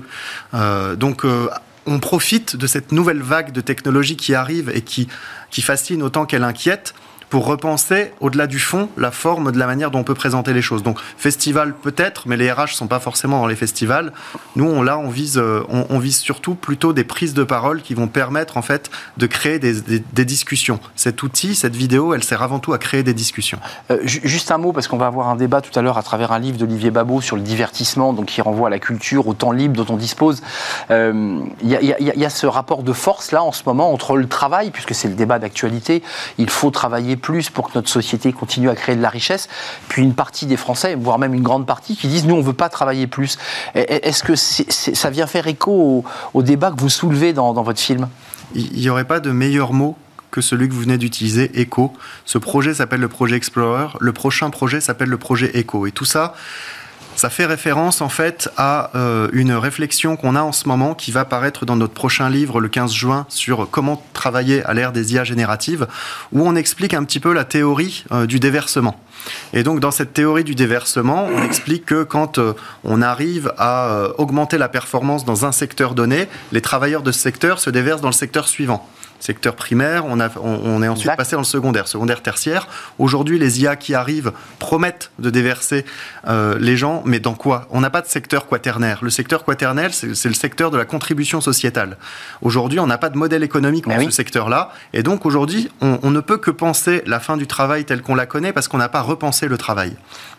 Euh, 0.54 0.96
donc, 0.96 1.24
euh, 1.24 1.48
on 1.86 2.00
profite 2.00 2.56
de 2.56 2.66
cette 2.66 2.90
nouvelle 2.90 3.22
vague 3.22 3.52
de 3.52 3.60
technologie 3.60 4.16
qui 4.16 4.34
arrive 4.34 4.72
et 4.74 4.80
qui, 4.80 5.06
qui 5.52 5.62
fascine 5.62 6.02
autant 6.02 6.26
qu'elle 6.26 6.42
inquiète 6.42 6.94
pour 7.30 7.46
repenser, 7.46 8.12
au-delà 8.20 8.46
du 8.46 8.58
fond, 8.58 8.88
la 8.96 9.10
forme 9.10 9.52
de 9.52 9.58
la 9.58 9.66
manière 9.66 9.90
dont 9.90 10.00
on 10.00 10.04
peut 10.04 10.14
présenter 10.14 10.52
les 10.52 10.62
choses. 10.62 10.82
Donc, 10.82 10.98
festival 11.16 11.74
peut-être, 11.74 12.26
mais 12.26 12.36
les 12.36 12.50
RH 12.50 12.68
sont 12.68 12.86
pas 12.86 13.00
forcément 13.00 13.40
dans 13.40 13.46
les 13.46 13.56
festivals. 13.56 14.12
Nous, 14.56 14.64
on, 14.64 14.82
là, 14.82 14.98
on 14.98 15.08
vise, 15.08 15.38
euh, 15.38 15.62
on, 15.68 15.98
vise 15.98 16.18
surtout 16.18 16.54
plutôt 16.54 16.92
des 16.92 17.04
prises 17.04 17.34
de 17.34 17.44
parole 17.44 17.82
qui 17.82 17.94
vont 17.94 18.08
permettre, 18.08 18.56
en 18.56 18.62
fait, 18.62 18.90
de 19.16 19.26
créer 19.26 19.58
des, 19.58 20.24
discussions. 20.24 20.80
Cet 20.96 21.22
outil, 21.22 21.54
cette 21.54 21.76
vidéo, 21.76 22.14
elle 22.14 22.24
sert 22.24 22.42
avant 22.42 22.58
tout 22.58 22.72
à 22.72 22.78
créer 22.78 23.02
des 23.02 23.14
discussions. 23.14 23.58
Euh, 23.90 23.98
juste 24.04 24.50
un 24.50 24.58
mot, 24.58 24.72
parce 24.72 24.88
qu'on 24.88 24.98
va 24.98 25.06
avoir 25.06 25.28
un 25.28 25.36
débat 25.36 25.60
tout 25.60 25.76
à 25.78 25.82
l'heure 25.82 25.98
à 25.98 26.02
travers 26.02 26.32
un 26.32 26.38
livre 26.38 26.58
d'Olivier 26.58 26.90
Babot 26.90 27.20
sur 27.20 27.36
le 27.36 27.42
divertissement, 27.42 28.12
donc 28.12 28.26
qui 28.26 28.40
renvoie 28.40 28.68
à 28.68 28.70
la 28.70 28.78
culture, 28.78 29.28
au 29.28 29.34
temps 29.34 29.52
libre 29.52 29.84
dont 29.84 29.94
on 29.94 29.96
dispose. 29.96 30.42
Il 30.90 30.94
euh, 30.94 31.40
y, 31.62 32.24
a 32.24 32.30
ce 32.30 32.46
rapport 32.46 32.82
de 32.82 32.92
force, 32.92 33.32
là, 33.32 33.42
en 33.42 33.52
ce 33.52 33.62
moment, 33.66 33.92
entre 33.92 34.16
le 34.16 34.28
travail, 34.28 34.70
puisque 34.70 34.94
c'est 34.94 35.08
le 35.08 35.14
débat 35.14 35.38
d'actualité, 35.38 36.02
il 36.38 36.48
faut 36.48 36.70
travailler 36.70 37.17
plus 37.18 37.50
pour 37.50 37.68
que 37.70 37.72
notre 37.76 37.88
société 37.88 38.32
continue 38.32 38.70
à 38.70 38.74
créer 38.74 38.96
de 38.96 39.02
la 39.02 39.10
richesse, 39.10 39.48
puis 39.88 40.02
une 40.02 40.14
partie 40.14 40.46
des 40.46 40.56
Français, 40.56 40.94
voire 40.94 41.18
même 41.18 41.34
une 41.34 41.42
grande 41.42 41.66
partie, 41.66 41.96
qui 41.96 42.08
disent 42.08 42.24
nous 42.24 42.34
on 42.34 42.42
veut 42.42 42.52
pas 42.52 42.68
travailler 42.68 43.06
plus. 43.06 43.38
Est-ce 43.74 44.22
que 44.22 44.34
ça 44.36 45.10
vient 45.10 45.26
faire 45.26 45.46
écho 45.46 46.04
au, 46.34 46.42
débat 46.42 46.70
que 46.70 46.80
vous 46.80 46.88
soulevez 46.88 47.32
dans, 47.32 47.52
votre 47.62 47.80
film? 47.80 48.08
Il 48.54 48.80
n'y 48.80 48.88
aurait 48.88 49.04
pas 49.04 49.20
de 49.20 49.30
meilleur 49.30 49.72
mot 49.72 49.96
que 50.30 50.40
celui 50.40 50.68
que 50.68 50.74
vous 50.74 50.80
venez 50.80 50.98
d'utiliser, 50.98 51.50
Echo. 51.60 51.92
Ce 52.24 52.38
projet 52.38 52.74
s'appelle 52.74 53.00
le 53.00 53.08
projet 53.08 53.36
Explorer. 53.36 53.88
Le 53.98 54.12
prochain 54.12 54.50
projet 54.50 54.80
s'appelle 54.80 55.08
le 55.08 55.18
projet 55.18 55.50
Echo. 55.54 55.86
Et 55.86 55.92
tout 55.92 56.04
ça, 56.04 56.34
ça 57.18 57.30
fait 57.30 57.46
référence 57.46 58.00
en 58.00 58.08
fait 58.08 58.48
à 58.56 58.92
euh, 58.94 59.28
une 59.32 59.52
réflexion 59.52 60.16
qu'on 60.16 60.36
a 60.36 60.42
en 60.42 60.52
ce 60.52 60.68
moment 60.68 60.94
qui 60.94 61.10
va 61.10 61.24
paraître 61.24 61.66
dans 61.66 61.74
notre 61.74 61.92
prochain 61.92 62.30
livre 62.30 62.60
le 62.60 62.68
15 62.68 62.92
juin 62.92 63.26
sur 63.28 63.68
comment 63.68 64.00
travailler 64.12 64.62
à 64.64 64.72
l'ère 64.72 64.92
des 64.92 65.14
IA 65.14 65.24
génératives, 65.24 65.88
où 66.30 66.46
on 66.46 66.54
explique 66.54 66.94
un 66.94 67.02
petit 67.02 67.18
peu 67.18 67.32
la 67.32 67.44
théorie 67.44 68.04
euh, 68.12 68.26
du 68.26 68.38
déversement. 68.38 69.00
Et 69.52 69.64
donc 69.64 69.80
dans 69.80 69.90
cette 69.90 70.14
théorie 70.14 70.44
du 70.44 70.54
déversement, 70.54 71.26
on 71.34 71.42
explique 71.42 71.86
que 71.86 72.04
quand 72.04 72.38
euh, 72.38 72.52
on 72.84 73.02
arrive 73.02 73.52
à 73.58 74.10
augmenter 74.18 74.56
la 74.56 74.68
performance 74.68 75.24
dans 75.24 75.44
un 75.44 75.50
secteur 75.50 75.94
donné, 75.94 76.28
les 76.52 76.60
travailleurs 76.60 77.02
de 77.02 77.10
ce 77.10 77.18
secteur 77.18 77.58
se 77.58 77.70
déversent 77.70 78.00
dans 78.00 78.08
le 78.08 78.12
secteur 78.12 78.46
suivant 78.46 78.88
secteur 79.20 79.56
primaire, 79.56 80.04
on, 80.06 80.20
a, 80.20 80.28
on, 80.38 80.82
est 80.82 80.88
ensuite 80.88 81.14
passé 81.16 81.32
dans 81.32 81.42
le 81.42 81.46
secondaire, 81.46 81.88
secondaire 81.88 82.22
tertiaire. 82.22 82.68
Aujourd'hui, 82.98 83.38
les 83.38 83.60
IA 83.60 83.76
qui 83.76 83.94
arrivent 83.94 84.32
promettent 84.58 85.10
de 85.18 85.30
déverser 85.30 85.84
euh, 86.26 86.56
les 86.60 86.76
gens, 86.76 87.02
mais 87.04 87.20
dans 87.20 87.34
quoi? 87.34 87.66
On 87.70 87.80
n'a 87.80 87.90
pas 87.90 88.00
de 88.00 88.06
secteur 88.06 88.46
quaternaire. 88.46 89.00
Le 89.02 89.10
secteur 89.10 89.44
quaternaire, 89.44 89.92
c'est 89.92 90.28
le 90.28 90.34
secteur 90.34 90.70
de 90.70 90.78
la 90.78 90.84
contribution 90.84 91.40
sociétale. 91.40 91.96
Aujourd'hui, 92.42 92.80
on 92.80 92.86
n'a 92.86 92.98
pas 92.98 93.10
de 93.10 93.18
modèle 93.18 93.42
économique 93.42 93.84
pour 93.84 94.02
ce 94.02 94.10
secteur-là, 94.10 94.70
et 94.92 95.02
donc 95.02 95.26
aujourd'hui, 95.26 95.70
on, 95.80 95.98
on, 96.02 96.10
ne 96.10 96.20
peut 96.20 96.38
que 96.38 96.50
penser 96.50 97.02
la 97.06 97.20
fin 97.20 97.36
du 97.36 97.46
travail 97.46 97.84
telle 97.84 98.02
qu'on 98.02 98.14
la 98.14 98.26
connaît 98.26 98.52
parce 98.52 98.68
qu'on 98.68 98.78
n'a 98.78 98.88
pas 98.88 99.02
repensé 99.02 99.48
le 99.48 99.58
travail. 99.58 99.96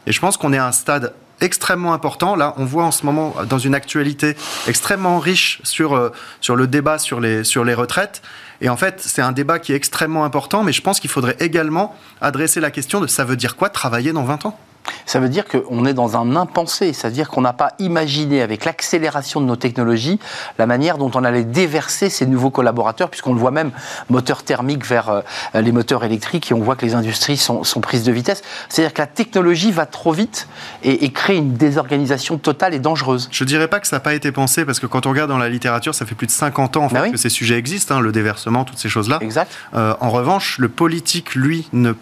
Et 0.08 0.12
je 0.12 0.20
pense 0.20 0.38
qu'on 0.38 0.54
est 0.54 0.58
à 0.58 0.68
un 0.68 0.72
stade 0.72 1.14
extrêmement 1.42 1.94
important. 1.94 2.36
Là, 2.36 2.54
on 2.58 2.66
voit 2.66 2.86
en 2.86 2.92
ce 2.92 3.06
moment 3.06 3.36
dans 3.48 3.60
une 3.60 3.76
actualité 3.76 4.36
extrêmement 4.68 5.20
riche 5.20 5.62
sur, 5.64 5.96
euh, 5.96 6.10
sur 6.42 6.56
le 6.56 6.68
débat 6.68 7.00
sur 7.00 7.20
les, 7.20 7.44
sur 7.44 7.64
les 7.64 7.74
retraites. 7.74 8.22
Et 8.62 8.70
en 8.70 8.78
fait, 8.78 9.02
c'est 9.02 9.22
un 9.22 9.32
débat 9.32 9.60
qui 9.60 9.74
est 9.74 9.76
extrêmement 9.76 10.26
important, 10.26 10.64
mais 10.64 10.74
je 10.74 10.82
pense 10.82 11.00
qu'il 11.00 11.10
faudrait 11.10 11.38
également 11.40 11.96
adresser 12.22 12.60
la 12.60 12.72
question 12.72 13.00
de 13.00 13.08
ça 13.08 13.24
veut 13.24 13.38
dire 13.38 13.56
quoi 13.56 13.70
travailler 13.70 14.12
dans 14.12 14.24
20 14.24 14.46
ans? 14.46 14.60
Ça 15.06 15.20
veut 15.20 15.30
dire 15.30 15.46
qu'on 15.46 15.86
est 15.86 15.94
dans 15.94 16.18
un 16.18 16.36
impensé, 16.36 16.94
c'est-à-dire 16.94 17.30
qu'on 17.30 17.42
n'a 17.42 17.54
pas 17.54 17.74
imaginé 17.80 18.42
avec 18.42 18.66
l'accélération 18.66 19.42
de 19.42 19.46
nos 19.46 19.56
technologies 19.56 20.20
la 20.58 20.66
manière 20.66 20.98
dont 20.98 21.12
on 21.16 21.24
allait 21.24 21.44
déverser 21.44 22.10
ces 22.10 22.26
nouveaux 22.26 22.50
collaborateurs, 22.50 23.10
puisqu'on 23.10 23.34
le 23.34 23.40
voit 23.40 23.52
même, 23.52 23.72
moteur 24.10 24.44
thermique 24.44 24.86
vers 24.86 25.10
euh, 25.10 25.22
les 25.56 25.72
moteurs 25.72 26.04
électriques, 26.04 26.52
et 26.52 26.54
on 26.54 26.60
voit 26.60 26.76
que 26.76 26.86
les 26.86 26.96
industries 26.96 27.38
sont, 27.38 27.64
prises 27.82 28.04
de 28.04 28.12
vitesse. 28.12 28.44
C'est-à-dire 28.68 28.94
que 28.94 29.02
la 29.02 29.08
technologie 29.08 29.72
va 29.72 29.86
trop 29.86 30.12
vite 30.12 30.48
et, 30.84 31.12
crée 31.12 31.38
une 31.38 31.54
désorganisation 31.54 32.38
totale 32.38 32.74
et 32.74 32.80
dangereuse. 32.80 33.30
Je 33.32 33.44
ne 33.44 33.48
dirais 33.48 33.68
pas 33.68 33.80
que 33.80 33.88
ça 33.88 33.96
n'a 33.96 34.02
pas 34.02 34.14
été 34.14 34.32
pensé, 34.32 34.66
parce 34.66 34.80
que 34.80 34.86
quand 34.86 35.06
on 35.06 35.10
regarde 35.10 35.30
dans 35.30 35.38
la 35.38 35.50
littérature, 35.50 35.96
ça 35.96 36.06
fait 36.06 36.16
plus 36.16 36.28
de 36.28 36.32
50 36.32 36.78
ans 36.78 36.84
en 36.84 36.90
fait, 36.90 37.12
que 37.12 37.18
ces 37.18 37.30
sujets 37.30 37.58
existent, 37.58 37.96
hein, 37.96 38.00
le 38.00 38.12
déversement, 38.12 38.64
toutes 38.64 38.78
ces 38.78 38.90
choses-là. 38.90 39.20
Exact. 39.22 39.52
Euh, 39.76 39.94
en 40.02 40.10
revanche, 40.10 40.58
le 40.60 40.70
politique, 40.70 41.36
lui, 41.36 41.68
ne 41.74 41.94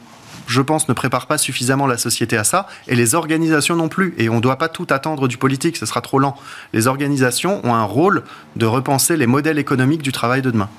je 0.47 0.61
pense, 0.61 0.87
ne 0.89 0.93
prépare 0.93 1.27
pas 1.27 1.37
suffisamment 1.37 1.85
la 1.85 1.97
société 1.97 2.37
à 2.37 2.43
ça, 2.43 2.67
et 2.87 2.95
les 2.95 3.13
organisations 3.13 3.75
non 3.75 3.89
plus. 3.89 4.15
Et 4.17 4.29
on 4.29 4.35
ne 4.35 4.41
doit 4.41 4.55
pas 4.55 4.69
tout 4.69 4.87
attendre 4.89 5.27
du 5.27 5.37
politique, 5.37 5.77
ce 5.77 5.85
sera 5.85 6.01
trop 6.01 6.19
lent. 6.19 6.35
Les 6.73 6.87
organisations 6.87 7.61
ont 7.63 7.75
un 7.75 7.83
rôle 7.83 8.23
de 8.55 8.65
repenser 8.65 9.17
les 9.17 9.27
modèles 9.27 9.59
économiques 9.59 10.01
du 10.01 10.11
travail 10.11 10.41
de 10.41 10.49
demain. 10.49 10.69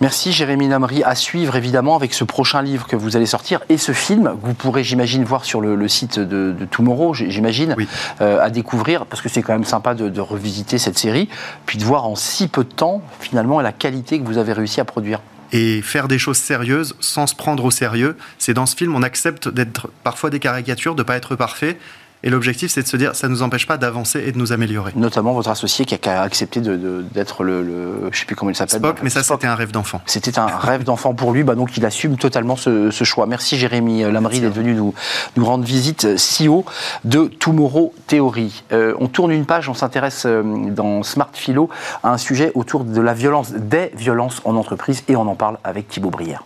Merci 0.00 0.32
Jérémy 0.32 0.68
Namry. 0.68 1.02
À 1.02 1.14
suivre 1.14 1.56
évidemment 1.56 1.96
avec 1.96 2.14
ce 2.14 2.22
prochain 2.22 2.62
livre 2.62 2.86
que 2.86 2.94
vous 2.94 3.16
allez 3.16 3.26
sortir 3.26 3.60
et 3.68 3.78
ce 3.78 3.92
film 3.92 4.36
que 4.40 4.46
vous 4.46 4.54
pourrez, 4.54 4.84
j'imagine, 4.84 5.24
voir 5.24 5.44
sur 5.44 5.60
le, 5.60 5.88
site 5.88 6.20
de, 6.20 6.54
Tomorrow, 6.70 7.14
j'imagine, 7.14 7.74
euh, 8.20 8.40
à 8.40 8.50
découvrir 8.50 9.06
parce 9.06 9.20
que 9.20 9.28
c'est 9.28 9.42
quand 9.42 9.52
même 9.52 9.64
sympa 9.64 9.94
de, 9.94 10.08
de, 10.08 10.20
revisiter 10.20 10.78
cette 10.78 10.98
série, 10.98 11.28
puis 11.66 11.78
de 11.78 11.84
voir 11.84 12.06
en 12.06 12.14
si 12.14 12.48
peu 12.48 12.62
de 12.62 12.72
temps 12.72 13.02
finalement 13.20 13.60
la 13.60 13.72
qualité 13.72 14.20
que 14.20 14.24
vous 14.24 14.38
avez 14.38 14.52
réussi 14.52 14.80
à 14.80 14.84
produire 14.84 15.20
et 15.52 15.82
faire 15.82 16.08
des 16.08 16.18
choses 16.18 16.38
sérieuses 16.38 16.94
sans 17.00 17.26
se 17.26 17.34
prendre 17.34 17.64
au 17.64 17.70
sérieux. 17.70 18.16
C'est 18.38 18.54
dans 18.54 18.66
ce 18.66 18.76
film, 18.76 18.94
on 18.94 19.02
accepte 19.02 19.48
d'être 19.48 19.90
parfois 20.04 20.30
des 20.30 20.40
caricatures, 20.40 20.94
de 20.94 21.02
ne 21.02 21.06
pas 21.06 21.16
être 21.16 21.36
parfait, 21.36 21.78
et 22.22 22.30
l'objectif, 22.30 22.70
c'est 22.70 22.82
de 22.82 22.88
se 22.88 22.96
dire, 22.96 23.14
ça 23.14 23.28
ne 23.28 23.32
nous 23.32 23.42
empêche 23.42 23.66
pas 23.66 23.76
d'avancer 23.76 24.22
et 24.26 24.32
de 24.32 24.38
nous 24.38 24.52
améliorer. 24.52 24.92
Notamment 24.96 25.32
votre 25.32 25.50
associé 25.50 25.84
qui 25.84 25.96
a 26.08 26.22
accepté 26.22 26.60
d'être 26.60 27.44
le, 27.44 27.62
le, 27.62 28.00
je 28.02 28.06
ne 28.06 28.12
sais 28.12 28.24
plus 28.24 28.36
comment 28.36 28.50
il 28.50 28.56
s'appelle. 28.56 28.78
Spock, 28.78 28.98
mais 29.02 29.10
ça, 29.10 29.22
c'était 29.22 29.46
un 29.46 29.54
rêve 29.54 29.70
d'enfant. 29.70 30.00
C'était 30.06 30.38
un 30.38 30.46
rêve 30.46 30.84
d'enfant 30.84 31.14
pour 31.14 31.32
lui, 31.32 31.44
bah, 31.44 31.54
donc 31.54 31.76
il 31.76 31.86
assume 31.86 32.16
totalement 32.16 32.56
ce, 32.56 32.90
choix. 33.04 33.26
Merci 33.26 33.56
Jérémy 33.56 34.02
Lamry 34.10 34.40
d'être 34.40 34.54
venu 34.54 34.74
nous, 34.74 34.94
nous 35.36 35.44
rendre 35.44 35.64
visite, 35.64 36.06
CEO 36.16 36.64
de 37.04 37.26
Tomorrow 37.26 37.94
Theory. 38.06 38.64
Euh, 38.72 38.94
on 38.98 39.08
tourne 39.08 39.30
une 39.30 39.46
page, 39.46 39.68
on 39.68 39.74
s'intéresse 39.74 40.24
euh, 40.26 40.42
dans 40.70 41.02
Smart 41.02 41.30
Philo 41.32 41.68
à 42.02 42.12
un 42.12 42.18
sujet 42.18 42.52
autour 42.54 42.84
de 42.84 43.00
la 43.00 43.14
violence, 43.14 43.52
des 43.52 43.92
violences 43.96 44.40
en 44.44 44.56
entreprise, 44.56 45.04
et 45.08 45.16
on 45.16 45.26
en 45.28 45.36
parle 45.36 45.58
avec 45.64 45.88
Thibaut 45.88 46.10
Brière. 46.10 46.42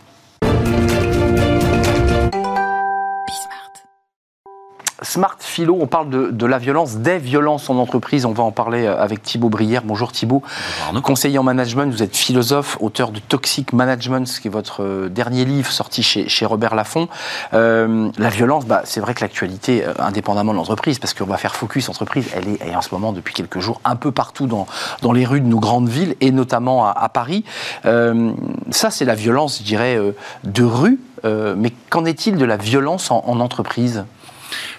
Smart 5.02 5.36
Philo, 5.38 5.76
on 5.80 5.86
parle 5.86 6.08
de, 6.10 6.46
la 6.46 6.58
violence, 6.58 6.96
des 6.96 7.18
violences 7.18 7.68
en 7.70 7.76
entreprise. 7.76 8.24
On 8.24 8.32
va 8.32 8.42
en 8.42 8.52
parler 8.52 8.84
euh, 8.84 9.00
avec 9.00 9.22
Thibaut 9.22 9.48
Brière. 9.48 9.82
Bonjour 9.84 10.12
Thibaut. 10.12 10.42
Bonjour 10.86 11.02
Conseiller 11.02 11.38
en 11.38 11.42
management, 11.42 11.90
vous 11.90 12.02
êtes 12.02 12.16
philosophe, 12.16 12.78
auteur 12.80 13.10
de 13.10 13.18
Toxic 13.18 13.72
Management, 13.72 14.26
ce 14.26 14.40
qui 14.40 14.48
est 14.48 14.50
votre 14.50 14.82
euh, 14.82 15.08
dernier 15.08 15.44
livre 15.44 15.70
sorti 15.70 16.02
chez, 16.02 16.28
chez 16.28 16.46
Robert 16.46 16.74
Laffont. 16.74 17.08
Euh, 17.54 18.10
la 18.18 18.28
violence, 18.28 18.64
bah, 18.64 18.82
c'est 18.84 19.00
vrai 19.00 19.14
que 19.14 19.20
l'actualité, 19.20 19.84
indépendamment 19.98 20.52
de 20.52 20.58
l'entreprise, 20.58 20.98
parce 20.98 21.14
qu'on 21.14 21.26
va 21.26 21.36
faire 21.36 21.54
focus 21.54 21.88
entreprise, 21.88 22.28
elle 22.34 22.48
est, 22.48 22.74
en 22.74 22.82
ce 22.82 22.88
moment, 22.92 23.12
depuis 23.12 23.34
quelques 23.34 23.60
jours, 23.60 23.80
un 23.84 23.96
peu 23.96 24.12
partout 24.12 24.46
dans, 24.46 24.66
dans 25.00 25.12
les 25.12 25.24
rues 25.24 25.40
de 25.40 25.46
nos 25.46 25.60
grandes 25.60 25.88
villes 25.88 26.16
et 26.20 26.30
notamment 26.30 26.86
à, 26.86 27.08
Paris. 27.08 27.44
ça, 27.84 28.90
c'est 28.90 29.04
la 29.04 29.14
violence, 29.14 29.58
je 29.58 29.64
dirais, 29.64 29.98
de 30.44 30.64
rue. 30.64 31.00
mais 31.24 31.72
qu'en 31.90 32.04
est-il 32.04 32.36
de 32.36 32.44
la 32.44 32.56
violence 32.56 33.10
en 33.10 33.40
entreprise? 33.40 34.04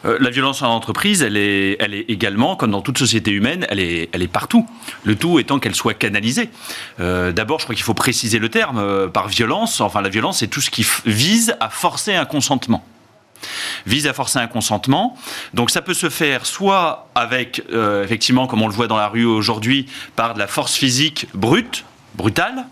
Euh, 0.06 0.18
la 0.20 0.30
violence 0.30 0.62
en 0.62 0.70
entreprise, 0.70 1.22
elle 1.22 1.38
est, 1.38 1.78
également, 2.10 2.56
comme 2.56 2.72
dans 2.72 2.82
toute 2.82 2.98
société 2.98 3.32
humaine, 3.32 3.66
elle 3.70 3.80
est, 3.80 4.10
elle 4.12 4.22
est 4.22 4.28
partout. 4.28 4.68
Le 5.04 5.16
tout 5.16 5.40
étant 5.40 5.60
qu'elle 5.60 5.76
soit 5.76 5.94
canalisée. 5.94 6.50
Euh, 7.00 7.32
d'abord, 7.32 7.60
je 7.60 7.66
crois 7.66 7.76
qu'il 7.76 7.84
faut 7.84 7.94
préciser 7.94 8.40
le 8.40 8.50
terme. 8.50 8.78
Euh, 8.78 9.08
par 9.08 9.28
violence, 9.28 9.82
enfin 9.82 10.02
la 10.02 10.10
violence, 10.10 10.40
c'est 10.40 10.48
tout 10.48 10.62
ce 10.62 10.70
qui 10.70 10.86
vise 11.06 11.56
à 11.60 11.70
forcer 11.70 12.16
un 12.16 12.26
consentement 12.26 12.84
vise 13.86 14.08
à 14.08 14.14
forcer 14.14 14.40
un 14.40 14.48
consentement. 14.48 15.18
Donc 15.54 15.70
ça 15.70 15.82
peut 15.82 15.94
se 15.94 16.10
faire 16.10 16.46
soit 16.46 17.10
avec, 17.14 17.62
effectivement, 17.74 18.48
comme 18.48 18.62
on 18.62 18.70
le 18.70 18.74
voit 18.74 18.88
dans 18.88 18.96
la 18.96 19.10
rue 19.10 19.26
aujourd'hui, 19.26 19.86
par 20.16 20.34
de 20.34 20.40
la 20.40 20.48
force 20.48 20.76
physique 20.76 21.28
brute, 21.34 21.84
brutale, 22.16 22.66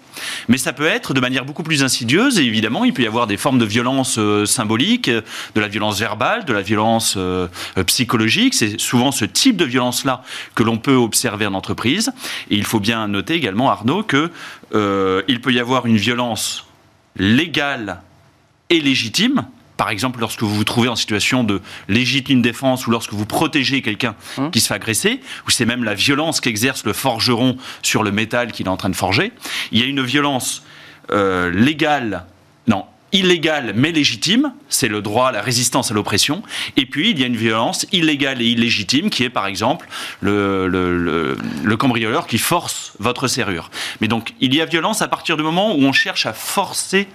mais 0.47 0.57
ça 0.57 0.73
peut 0.73 0.85
être 0.85 1.13
de 1.13 1.19
manière 1.19 1.45
beaucoup 1.45 1.63
plus 1.63 1.83
insidieuse 1.83 2.39
et 2.39 2.43
évidemment 2.43 2.85
il 2.85 2.93
peut 2.93 3.01
y 3.03 3.07
avoir 3.07 3.27
des 3.27 3.37
formes 3.37 3.59
de 3.59 3.65
violence 3.65 4.17
euh, 4.17 4.45
symbolique, 4.45 5.09
de 5.09 5.61
la 5.61 5.67
violence 5.67 5.99
verbale, 5.99 6.45
de 6.45 6.53
la 6.53 6.61
violence 6.61 7.15
euh, 7.17 7.47
euh, 7.77 7.83
psychologique. 7.83 8.53
C'est 8.53 8.79
souvent 8.79 9.11
ce 9.11 9.25
type 9.25 9.57
de 9.57 9.65
violence-là 9.65 10.23
que 10.55 10.63
l'on 10.63 10.77
peut 10.77 10.95
observer 10.95 11.45
en 11.45 11.53
entreprise. 11.53 12.11
Et 12.49 12.55
il 12.55 12.65
faut 12.65 12.79
bien 12.79 13.07
noter 13.07 13.33
également, 13.33 13.71
Arnaud, 13.71 14.03
que 14.03 14.31
il 15.27 15.41
peut 15.41 15.51
y 15.51 15.59
avoir 15.59 15.85
une 15.85 15.97
violence 15.97 16.65
légale 17.17 18.01
et 18.69 18.79
légitime 18.79 19.45
par 19.81 19.89
exemple, 19.89 20.19
lorsque 20.19 20.43
vous 20.43 20.53
vous 20.53 20.63
trouvez 20.63 20.89
en 20.89 20.95
situation 20.95 21.43
de 21.43 21.59
légitime 21.87 22.43
défense 22.43 22.85
ou 22.85 22.91
lorsque 22.91 23.13
vous 23.13 23.25
protégez 23.25 23.81
quelqu'un 23.81 24.13
hum. 24.37 24.51
qui 24.51 24.61
se 24.61 24.67
fait 24.67 24.75
agresser, 24.75 25.21
ou 25.47 25.49
c'est 25.49 25.65
même 25.65 25.83
la 25.83 25.95
violence 25.95 26.39
qu'exerce 26.39 26.85
le 26.85 26.93
forgeron 26.93 27.57
sur 27.81 28.03
le 28.03 28.11
métal 28.11 28.51
qu'il 28.51 28.67
est 28.67 28.69
en 28.69 28.77
train 28.77 28.91
de 28.91 28.95
forger, 28.95 29.31
il 29.71 29.79
y 29.79 29.81
a 29.81 29.87
une 29.87 30.03
violence 30.03 30.61
euh, 31.09 31.49
légale, 31.49 32.25
non, 32.67 32.85
illégale 33.11 33.73
mais 33.75 33.91
légitime, 33.91 34.53
c'est 34.69 34.87
le 34.87 35.01
droit 35.01 35.29
à 35.29 35.31
la 35.31 35.41
résistance 35.41 35.89
à 35.89 35.95
l'oppression, 35.95 36.43
et 36.77 36.85
puis 36.85 37.09
il 37.09 37.19
y 37.19 37.23
a 37.23 37.25
une 37.25 37.35
violence 37.35 37.87
illégale 37.91 38.39
et 38.43 38.45
illégitime 38.45 39.09
qui 39.09 39.23
est 39.23 39.31
par 39.31 39.47
exemple 39.47 39.87
le, 40.19 40.67
le, 40.67 41.35
le, 41.63 41.77
cambrioleur 41.77 42.27
qui 42.27 42.37
force 42.37 42.93
votre 42.99 43.27
serrure. 43.27 43.71
Mais 43.99 44.07
donc 44.07 44.35
il 44.41 44.53
y 44.53 44.61
a 44.61 44.65
violence 44.65 45.01
à 45.01 45.07
partir 45.07 45.37
du 45.37 45.43
moment 45.43 45.75
où 45.75 45.81
on 45.81 45.91
cherche 45.91 46.27
à 46.27 46.33
forcer 46.33 47.07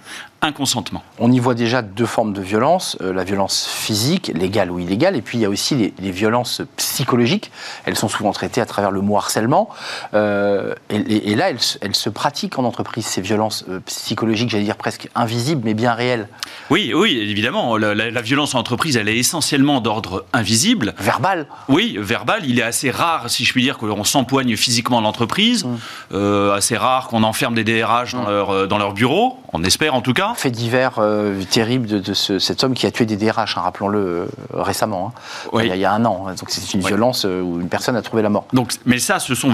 un 0.43 0.52
consentement. 0.52 1.02
On 1.19 1.33
y 1.33 1.38
voit 1.38 1.55
déjà 1.55 1.81
deux 1.81 2.05
formes 2.05 2.35
de 2.35 2.43
violence, 2.43 2.99
euh, 3.00 3.12
la 3.12 3.25
violence 3.25 3.66
physique, 3.66 4.31
légale 4.35 4.71
ou 4.71 4.78
illégale, 4.78 5.16
et 5.16 5.23
puis 5.23 5.38
il 5.38 5.40
y 5.40 5.45
a 5.45 5.49
aussi 5.49 5.93
les, 5.99 6.11
violences 6.11 6.62
psychologiques. 6.76 7.50
Elles 7.85 7.97
sont 7.97 8.09
souvent 8.09 8.33
traitées 8.33 8.61
à 8.61 8.66
travers 8.66 8.90
le 8.90 9.00
mot 9.00 9.16
harcèlement. 9.16 9.71
Euh, 10.14 10.75
et, 10.90 11.35
là, 11.35 11.50
elles, 11.50 11.95
se 11.95 12.11
pratiquent 12.11 12.59
en 12.59 12.64
entreprise, 12.64 13.07
ces 13.07 13.23
violences 13.23 13.64
euh, 13.69 13.81
psychologiques, 13.87 14.50
j'allais 14.50 14.64
dire 14.64 14.76
presque 14.76 15.09
invisibles, 15.14 15.62
mais 15.64 15.75
bien 15.75 15.95
réelles. 15.95 16.28
Oui, 16.71 16.93
oui, 16.95 17.19
évidemment. 17.19 17.76
La, 17.76 18.21
violence 18.21 18.55
en 18.55 18.59
entreprise, 18.59 18.97
elle 18.97 19.09
est 19.09 19.16
essentiellement 19.16 19.81
d'ordre 19.81 20.25
invisible. 20.33 20.95
Verbal 20.99 21.47
Oui, 21.69 21.97
verbal. 21.99 22.45
Il 22.45 22.59
est 22.59 22.62
assez 22.62 22.90
rare, 22.90 23.31
si 23.31 23.45
je 23.45 23.52
puis 23.52 23.62
dire, 23.62 23.78
qu'on 23.78 24.05
s'empoigne 24.05 24.57
physiquement 24.57 25.00
l'entreprise. 25.00 25.64
Mmh. 25.64 26.50
assez 26.55 26.76
rare 26.76 27.09
qu'on 27.09 27.23
enferme 27.23 27.55
des 27.55 27.64
DRH 27.64 28.14
dans, 28.14 28.23
mmh. 28.23 28.28
leur, 28.28 28.69
dans 28.69 28.78
leur 28.78 28.93
bureau. 28.93 29.38
On 29.52 29.62
espère 29.64 29.95
en 29.95 30.02
tout 30.02 30.12
cas 30.12 30.25
fait 30.35 30.50
divers 30.50 30.95
euh, 30.99 31.42
terrible 31.50 31.87
de, 31.87 32.14
cet 32.14 32.64
homme 32.64 32.75
qui 32.75 32.87
a 32.87 32.90
tué 32.90 33.06
des 33.06 33.16
DRH, 33.16 33.56
hein, 33.56 33.61
rappelons-le, 33.61 33.99
euh, 33.99 34.26
récemment, 34.52 35.12
hein. 35.54 35.61
il, 35.62 35.76
y 35.76 35.85
a, 35.85 35.92
un 35.92 36.04
an. 36.04 36.26
Donc 36.38 36.49
c'est 36.49 36.75
une 36.75 36.80
violence 36.80 37.25
euh, 37.25 37.40
où 37.40 37.61
une 37.61 37.68
personne 37.68 37.97
a 37.97 38.02
trouvé 38.02 38.23
la 38.23 38.28
mort. 38.28 38.47
Donc, 38.52 38.73
mais 38.85 38.99
ça, 38.99 39.18
ce 39.18 39.35
sont 39.35 39.50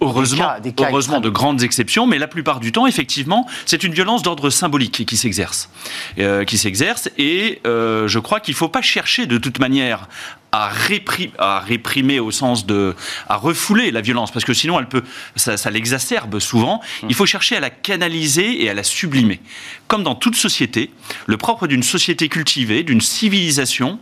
heureusement, 0.00 0.48
heureusement 0.80 1.20
de 1.20 1.28
grandes 1.28 1.62
exceptions, 1.62 2.06
mais 2.06 2.18
la 2.18 2.28
plupart 2.28 2.60
du 2.60 2.72
temps, 2.72 2.86
effectivement, 2.86 3.46
c'est 3.66 3.84
une 3.84 3.92
violence 3.92 4.22
d'ordre 4.22 4.50
symbolique 4.50 5.04
qui 5.06 5.16
s'exerce. 5.16 5.68
qui 6.46 6.58
s'exerce, 6.58 7.08
et 7.18 7.60
je 7.64 8.18
crois 8.18 8.40
qu'il 8.40 8.52
ne 8.52 8.58
faut 8.58 8.68
pas 8.68 8.82
chercher 8.82 9.26
de 9.26 9.38
toute 9.38 9.58
manière 9.58 10.08
à, 10.52 10.70
réprimer 11.60 12.20
au 12.20 12.30
sens 12.30 12.66
de 12.66 12.94
à 13.28 13.36
refouler 13.36 13.90
la 13.90 14.00
violence 14.00 14.30
parce 14.30 14.44
que 14.44 14.54
sinon 14.54 14.78
elle 14.78 14.88
peut 14.88 15.02
ça, 15.36 15.70
l'exacerbe 15.70 16.38
souvent. 16.38 16.80
Il 17.08 17.14
faut 17.14 17.26
chercher 17.26 17.56
à 17.56 17.60
la 17.60 17.70
canaliser 17.70 18.62
et 18.62 18.70
à 18.70 18.74
la 18.74 18.82
sublimer. 18.82 19.40
Comme 19.88 20.02
dans 20.02 20.14
toute 20.14 20.36
société 20.36 20.90
le 21.26 21.36
propre 21.36 21.66
d'une 21.66 21.82
société 21.82 22.28
cultivée 22.28 22.82
d'une 22.82 23.00
civilisation 23.00 23.98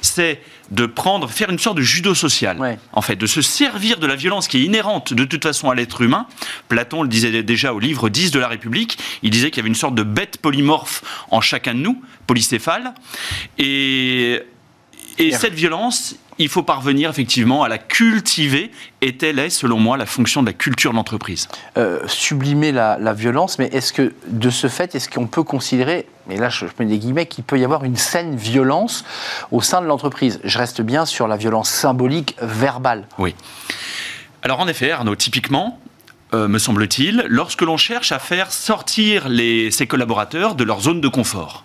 c'est 0.00 0.40
de 0.70 0.86
prendre 0.86 1.28
faire 1.28 1.50
une 1.50 1.58
sorte 1.58 1.76
de 1.76 1.82
judo 1.82 2.14
social 2.14 2.78
en 2.92 3.02
fait 3.02 3.16
de 3.16 3.26
se 3.26 3.42
servir 3.42 3.98
de 3.98 4.06
la 4.06 4.16
violence 4.16 4.48
qui 4.48 4.58
est 4.58 4.62
inhérente 4.62 5.12
de 5.12 5.24
toute 5.24 5.42
façon 5.42 5.70
à 5.70 5.74
l'être 5.74 6.00
humain. 6.00 6.26
Platon 6.68 7.02
le 7.02 7.08
disait 7.08 7.42
déjà 7.42 7.72
au 7.72 7.78
livre 7.78 8.08
10 8.08 8.30
de 8.30 8.38
la 8.38 8.48
République. 8.48 8.98
Il 9.22 9.30
disait 9.30 9.50
qu'il 9.50 9.58
y 9.58 9.60
avait 9.60 9.68
une 9.68 9.74
sorte 9.74 9.94
de 9.94 10.02
bête 10.02 10.38
polymorphe 10.38 11.02
en 11.30 11.40
chacun 11.40 11.74
de 11.74 11.80
nous 11.80 12.02
polycéphale. 12.26 12.94
Et 13.58 14.42
et 15.18 15.32
cette 15.32 15.54
violence, 15.54 16.16
il 16.38 16.48
faut 16.48 16.62
parvenir 16.62 17.10
effectivement 17.10 17.62
à 17.62 17.68
la 17.68 17.78
cultiver, 17.78 18.70
et 19.00 19.16
telle 19.16 19.38
est, 19.38 19.50
selon 19.50 19.78
moi, 19.78 19.96
la 19.96 20.06
fonction 20.06 20.42
de 20.42 20.46
la 20.46 20.52
culture 20.52 20.90
de 20.90 20.96
l'entreprise. 20.96 21.48
Euh, 21.76 22.00
sublimer 22.06 22.72
la, 22.72 23.12
violence, 23.12 23.58
mais 23.58 23.66
est-ce 23.66 23.92
que, 23.92 24.12
de 24.28 24.50
ce 24.50 24.66
fait, 24.66 24.94
est-ce 24.94 25.08
qu'on 25.08 25.26
peut 25.26 25.42
considérer, 25.42 26.06
et 26.30 26.36
là 26.36 26.48
je, 26.48 26.66
mets 26.78 26.86
des 26.86 26.98
guillemets, 26.98 27.26
qu'il 27.26 27.44
peut 27.44 27.58
y 27.58 27.64
avoir 27.64 27.84
une 27.84 27.96
saine 27.96 28.36
violence 28.36 29.04
au 29.52 29.60
sein 29.60 29.80
de 29.80 29.86
l'entreprise? 29.86 30.40
Je 30.44 30.58
reste 30.58 30.80
bien 30.80 31.04
sur 31.06 31.28
la 31.28 31.36
violence 31.36 31.70
symbolique, 31.70 32.36
verbale. 32.40 33.06
Oui. 33.18 33.34
Alors 34.42 34.60
en 34.60 34.68
effet, 34.68 34.90
Arnaud, 34.90 35.16
typiquement, 35.16 35.80
euh, 36.34 36.48
me 36.48 36.58
semble-t-il, 36.58 37.24
lorsque 37.28 37.62
l'on 37.62 37.76
cherche 37.76 38.10
à 38.10 38.18
faire 38.18 38.50
sortir 38.50 39.28
les, 39.28 39.70
ses 39.70 39.86
collaborateurs 39.86 40.56
de 40.56 40.64
leur 40.64 40.80
zone 40.80 41.00
de 41.00 41.08
confort, 41.08 41.64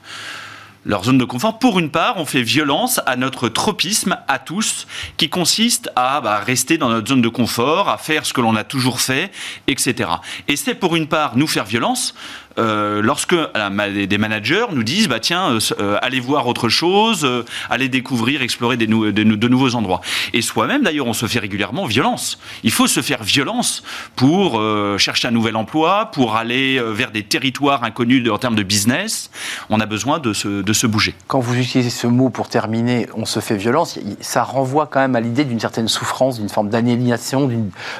leur 0.90 1.04
zone 1.04 1.20
de 1.20 1.24
confort. 1.24 1.60
Pour 1.60 1.78
une 1.78 1.92
part, 1.92 2.18
on 2.18 2.26
fait 2.26 2.42
violence 2.42 3.00
à 3.06 3.16
notre 3.16 3.48
tropisme, 3.48 4.18
à 4.28 4.40
tous, 4.40 4.88
qui 5.18 5.30
consiste 5.30 5.92
à 5.96 6.20
bah, 6.20 6.40
rester 6.40 6.80
dans 6.80 6.90
notre 6.90 7.08
zone 7.08 7.22
de 7.22 7.30
confort, 7.30 7.90
à 7.90 8.00
faire 8.00 8.26
ce 8.26 8.34
que 8.34 8.42
l'on 8.42 8.56
a 8.56 8.64
toujours 8.64 9.00
fait, 9.00 9.32
etc. 9.68 10.10
Et 10.48 10.56
c'est 10.56 10.74
pour 10.74 10.96
une 10.96 11.08
part 11.08 11.38
nous 11.38 11.46
faire 11.46 11.66
violence, 11.66 12.16
euh, 12.60 13.02
lorsque 13.02 13.34
euh, 13.34 14.06
des 14.06 14.18
managers 14.18 14.66
nous 14.72 14.84
disent 14.84 15.08
bah 15.08 15.20
tiens 15.20 15.58
euh, 15.80 15.98
allez 16.02 16.20
voir 16.20 16.48
autre 16.48 16.70
chose, 16.70 17.28
allez 17.70 17.90
découvrir, 17.90 18.42
explorer 18.42 18.78
des 18.78 18.88
de 18.88 19.48
nouveaux 19.48 19.76
endroits. 19.76 20.02
Et 20.34 20.42
soi-même 20.42 20.84
d'ailleurs 20.84 21.08
on 21.08 21.14
se 21.14 21.26
fait 21.26 21.40
régulièrement 21.40 21.86
violence. 21.86 22.40
Il 22.64 22.72
faut 22.72 22.88
se 22.88 23.02
faire 23.02 23.24
violence 23.24 23.84
pour 24.16 24.62
chercher 24.98 25.28
un 25.28 25.32
nouvel 25.32 25.56
emploi, 25.56 26.12
pour 26.12 26.36
aller 26.36 26.82
vers 26.82 27.12
des 27.12 27.24
territoires 27.24 27.84
inconnus 27.84 28.30
en 28.30 28.38
termes 28.38 28.56
de 28.56 28.64
business. 28.64 29.32
On 29.70 29.80
a 29.80 29.86
besoin 29.86 30.20
de 30.20 30.34
se, 30.34 30.62
de 30.62 30.74
se 30.74 30.88
bouger. 30.88 31.16
Quand 31.28 31.40
vous 31.40 31.56
utilisez 31.56 31.90
ce 31.90 32.08
mot 32.08 32.30
pour 32.30 32.50
terminer, 32.50 33.08
on 33.16 33.26
se 33.26 33.40
fait 33.40 33.56
violence, 33.56 34.00
ça 34.20 34.44
renvoie 34.44 34.88
quand 34.88 35.00
même 35.00 35.16
à 35.16 35.22
l'idée 35.22 35.46
d'une 35.46 35.60
certaine 35.60 35.88
souffrance, 35.88 36.40
d'une 36.40 36.50
forme 36.50 36.70
d'aliénation, 36.70 37.50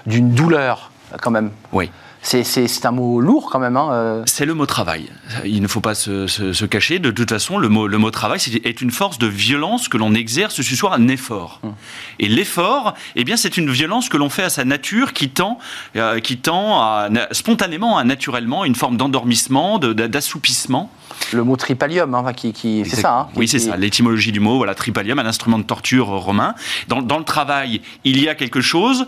d'une 0.06 0.32
douleur 0.32 0.92
quand 1.22 1.32
même. 1.32 1.52
Oui. 1.72 1.90
C'est 2.22 2.86
un 2.86 2.92
mot 2.92 3.22
lourd 3.22 3.50
quand 3.50 3.60
même. 3.60 3.78
Hein, 3.78 3.90
euh. 3.92 4.24
C'est 4.26 4.46
le 4.46 4.54
mot 4.54 4.66
travail. 4.66 5.10
Il 5.46 5.62
ne 5.62 5.68
faut 5.68 5.80
pas 5.80 5.96
se, 5.96 6.66
cacher. 6.66 7.00
De 7.00 7.12
toute 7.12 7.30
façon, 7.30 7.58
le 7.58 7.70
mot, 7.70 7.88
le 7.88 7.98
mot 7.98 8.12
travail 8.12 8.40
est 8.64 8.82
une 8.82 8.92
force 8.92 9.18
de 9.20 9.28
violence 9.28 9.88
que 9.88 9.98
l'on 9.98 10.14
exerce 10.14 10.62
ce 10.62 10.76
soir 10.76 10.94
un 10.94 11.08
effort. 11.08 11.60
Hum. 11.64 11.74
Et 12.20 12.28
l'effort, 12.28 12.94
eh 13.16 13.24
bien, 13.24 13.38
c'est 13.38 13.58
une 13.58 13.72
violence 13.72 14.10
que 14.10 14.18
l'on 14.18 14.30
fait 14.30 14.44
à 14.44 14.50
sa 14.50 14.66
nature 14.66 15.14
qui 15.14 15.30
tend, 15.30 15.60
euh, 15.96 16.20
qui 16.20 16.38
tend 16.38 16.80
à, 16.82 17.10
spontanément, 17.32 17.98
à 17.98 18.04
naturellement, 18.04 18.66
une 18.66 18.76
forme 18.76 18.98
d'endormissement, 18.98 19.80
d'assoupissement. 19.80 20.92
Le 21.34 21.44
mot 21.44 21.56
tripalium, 21.56 22.14
hein, 22.16 22.34
qui, 22.34 22.54
qui 22.54 22.84
c'est 22.86 22.98
ça. 22.98 23.20
Hein, 23.20 23.28
oui, 23.36 23.48
c'est 23.48 23.60
ça. 23.60 23.78
L'étymologie 23.78 24.32
du 24.32 24.40
mot, 24.40 24.58
voilà, 24.58 24.76
tripalium, 24.76 25.20
un 25.20 25.26
instrument 25.26 25.58
de 25.58 25.64
torture 25.64 26.08
romain. 26.08 26.54
Dans, 26.88 27.02
dans 27.02 27.18
le 27.18 27.24
travail, 27.24 27.82
il 28.04 28.22
y 28.22 28.30
a 28.30 28.36
quelque 28.36 28.62
chose. 28.62 29.08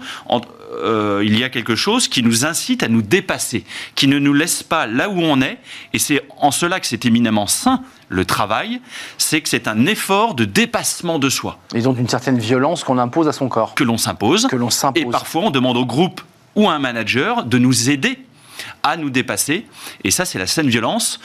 Euh, 0.71 1.21
il 1.25 1.37
y 1.37 1.43
a 1.43 1.49
quelque 1.49 1.75
chose 1.75 2.07
qui 2.07 2.23
nous 2.23 2.45
incite 2.45 2.83
à 2.83 2.87
nous 2.87 3.01
dépasser, 3.01 3.63
qui 3.95 4.07
ne 4.07 4.19
nous 4.19 4.33
laisse 4.33 4.63
pas 4.63 4.87
là 4.87 5.09
où 5.09 5.19
on 5.19 5.41
est, 5.41 5.57
et 5.93 5.99
c'est 5.99 6.23
en 6.37 6.51
cela 6.51 6.79
que 6.79 6.87
c'est 6.87 7.05
éminemment 7.05 7.47
sain, 7.47 7.81
le 8.09 8.25
travail, 8.25 8.81
c'est 9.17 9.41
que 9.41 9.49
c'est 9.49 9.67
un 9.67 9.85
effort 9.85 10.35
de 10.35 10.45
dépassement 10.45 11.19
de 11.19 11.29
soi. 11.29 11.59
Et 11.73 11.81
donc 11.81 11.97
une 11.99 12.09
certaine 12.09 12.39
violence 12.39 12.83
qu'on 12.83 12.97
impose 12.97 13.27
à 13.27 13.33
son 13.33 13.47
corps. 13.49 13.75
Que 13.75 13.83
l'on 13.83 13.97
s'impose. 13.97 14.47
Que 14.47 14.55
l'on 14.55 14.69
s'impose. 14.69 15.01
Et 15.01 15.05
parfois 15.05 15.43
on 15.43 15.51
demande 15.51 15.77
au 15.77 15.85
groupe 15.85 16.21
ou 16.55 16.69
à 16.69 16.73
un 16.73 16.79
manager 16.79 17.45
de 17.45 17.57
nous 17.57 17.89
aider 17.89 18.19
à 18.83 18.97
nous 18.97 19.09
dépasser, 19.09 19.65
et 20.03 20.11
ça 20.11 20.25
c'est 20.25 20.37
la 20.37 20.47
saine 20.47 20.67
violence. 20.67 21.19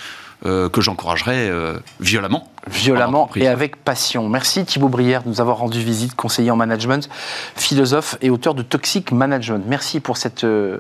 Euh, 0.44 0.68
que 0.68 0.82
j'encouragerais 0.82 1.48
euh, 1.48 1.78
violemment. 1.98 2.52
Violemment 2.68 3.30
et 3.36 3.46
avec 3.46 3.76
passion. 3.76 4.28
Merci 4.28 4.64
Thibaut 4.64 4.88
Brière 4.88 5.22
de 5.22 5.28
nous 5.28 5.40
avoir 5.40 5.58
rendu 5.58 5.78
visite, 5.78 6.16
conseiller 6.16 6.50
en 6.50 6.56
management, 6.56 7.08
philosophe 7.54 8.18
et 8.22 8.30
auteur 8.30 8.54
de 8.54 8.62
Toxic 8.62 9.12
Management. 9.12 9.62
Merci 9.68 10.00
pour 10.00 10.16
cette, 10.16 10.42
euh, 10.42 10.78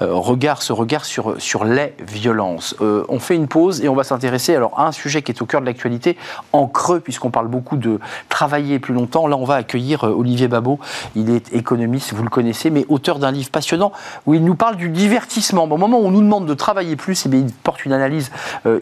regard, 0.00 0.60
ce 0.60 0.74
regard 0.74 1.06
sur, 1.06 1.40
sur 1.40 1.64
les 1.64 1.94
violences. 2.06 2.76
on 2.80 3.18
fait 3.18 3.34
une 3.34 3.48
pause 3.48 3.82
et 3.82 3.88
on 3.88 3.94
va 3.94 4.04
s'intéresser 4.04 4.54
alors, 4.54 4.78
à 4.78 4.86
un 4.86 4.92
sujet 4.92 5.22
qui 5.22 5.32
est 5.32 5.40
au 5.40 5.46
cœur 5.46 5.62
de 5.62 5.66
l'actualité, 5.66 6.18
en 6.52 6.66
creux, 6.66 7.00
puisqu'on 7.00 7.30
parle 7.30 7.48
beaucoup 7.48 7.78
de 7.78 7.98
travailler 8.28 8.78
plus 8.78 8.92
longtemps. 8.92 9.26
Là, 9.26 9.38
on 9.38 9.44
va 9.44 9.54
accueillir 9.54 10.04
Olivier 10.04 10.48
Babot. 10.48 10.80
Il 11.16 11.30
est 11.30 11.50
économiste, 11.54 12.12
vous 12.12 12.24
le 12.24 12.30
connaissez, 12.30 12.68
mais 12.68 12.84
auteur 12.90 13.18
d'un 13.18 13.30
livre 13.30 13.50
passionnant 13.50 13.92
où 14.26 14.34
il 14.34 14.44
nous 14.44 14.54
parle 14.54 14.76
du 14.76 14.90
divertissement. 14.90 15.64
Au 15.64 15.78
moment 15.78 15.98
où 15.98 16.04
on 16.04 16.10
nous 16.10 16.20
demande 16.20 16.44
de 16.44 16.54
travailler 16.54 16.96
plus, 16.96 17.24
eh 17.24 17.30
bien, 17.30 17.40
il 17.40 17.52
porte 17.52 17.86
une 17.86 17.94
analyse 17.94 18.30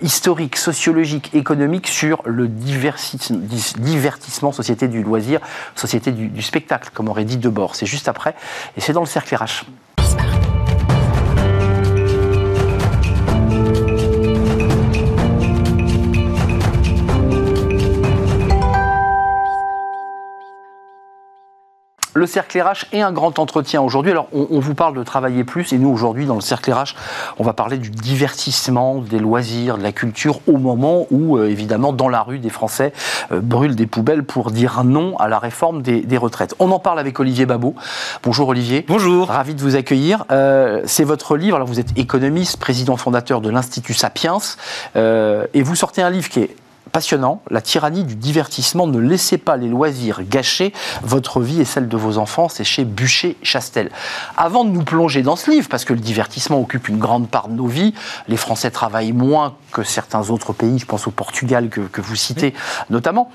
historique, 0.03 0.57
sociologique, 0.57 1.31
économique 1.33 1.87
sur 1.87 2.23
le 2.25 2.40
divertissement, 2.47 4.53
société 4.53 4.89
du 4.89 5.03
loisir, 5.03 5.41
société 5.75 6.13
du, 6.13 6.29
du 6.29 6.43
spectacle, 6.43 6.91
comme 6.93 7.09
aurait 7.09 7.25
dit 7.25 7.37
Debord. 7.37 7.75
C'est 7.75 7.87
juste 7.87 8.09
après, 8.09 8.35
et 8.77 8.81
c'est 8.81 8.93
dans 8.93 9.01
le 9.01 9.07
cercle 9.07 9.35
RH. 9.35 9.65
Le 22.15 22.27
cercle 22.27 22.61
RH 22.61 22.87
et 22.93 23.03
un 23.03 23.13
grand 23.13 23.39
entretien 23.39 23.81
aujourd'hui. 23.83 24.13
Alors, 24.13 24.29
on, 24.33 24.59
vous 24.61 24.75
parle 24.75 24.97
de 24.97 25.03
travailler 25.03 25.45
plus, 25.45 25.73
et 25.73 25.79
nous, 25.79 25.89
aujourd'hui, 25.89 26.27
dans 26.27 26.35
le 26.35 26.41
cercle 26.41 26.73
RH, 26.73 26.95
on 27.39 27.45
va 27.45 27.53
parler 27.53 27.79
du 27.79 27.91
divertissement, 27.91 28.97
des 28.97 29.19
loisirs, 29.19 29.79
de 29.79 29.83
la 29.83 29.93
culture, 29.93 30.41
au 30.47 30.59
moment 30.59 31.07
où, 31.11 31.37
euh, 31.37 31.49
évidemment, 31.49 31.93
dans 31.93 32.09
la 32.09 32.23
rue, 32.23 32.39
des 32.39 32.51
Français 32.51 32.93
euh, 33.33 33.41
brûlent 33.41 33.77
des 33.77 33.87
poubelles 33.87 34.25
pour 34.25 34.51
dire 34.51 34.83
non 34.85 35.17
à 35.19 35.29
la 35.29 35.39
réforme 35.39 35.83
des, 35.83 36.19
retraites. 36.19 36.55
On 36.59 36.71
en 36.71 36.79
parle 36.79 36.99
avec 36.99 37.19
Olivier 37.19 37.47
Babot. 37.47 37.75
Bonjour 38.23 38.49
Olivier. 38.49 38.85
Bonjour. 38.87 39.29
Ravi 39.29 39.55
de 39.55 39.61
vous 39.63 39.77
accueillir. 39.77 40.25
Euh, 40.31 40.83
c'est 40.85 41.05
votre 41.05 41.37
livre. 41.37 41.57
Alors, 41.57 41.69
vous 41.69 41.81
êtes 41.81 41.97
économiste, 41.97 42.59
président 42.59 42.97
fondateur 42.97 43.41
de 43.41 43.49
l'Institut 43.49 43.95
Sapiens, 43.95 44.39
et 44.97 45.63
vous 45.63 45.75
sortez 45.75 46.03
un 46.03 46.11
livre 46.11 46.29
qui 46.29 46.41
est 46.41 46.57
passionnant, 46.93 47.43
La 47.51 47.61
tyrannie 47.61 48.05
du 48.05 48.17
divertissement. 48.17 48.87
Ne 48.87 48.99
laissez 48.99 49.39
pas 49.39 49.57
les 49.57 49.69
loisirs 49.69 50.21
gâcher 50.23 50.73
votre 51.03 51.41
vie 51.41 51.61
et 51.61 51.65
celle 51.65 51.89
de 51.89 51.97
vos 51.97 52.19
enfants. 52.19 52.49
C'est 52.49 52.65
chez 52.65 52.85
Bûcher-Chastel. 52.85 53.91
Avant 54.37 54.65
de 54.65 54.71
nous 54.71 54.85
plonger 54.85 55.23
dans 55.23 55.37
ce 55.37 55.51
livre, 55.51 55.69
parce 55.69 55.85
que 55.85 55.93
le 55.93 56.01
divertissement 56.01 56.61
occupe 56.61 56.89
une 56.89 56.99
grande 56.99 57.29
part 57.29 57.49
de 57.49 57.55
nos 57.55 57.67
vies, 57.67 57.95
les 58.29 58.37
Français 58.37 58.71
travaillent 58.71 59.13
moins 59.13 59.55
que 59.73 59.83
certains 59.83 60.31
autres 60.31 60.53
pays, 60.53 60.79
je 60.79 60.87
pense 60.87 61.07
au 61.07 61.11
Portugal 61.11 61.69
que, 61.69 61.81
que 61.81 62.01
vous 62.01 62.17
citez 62.17 62.55
notamment. 62.91 63.31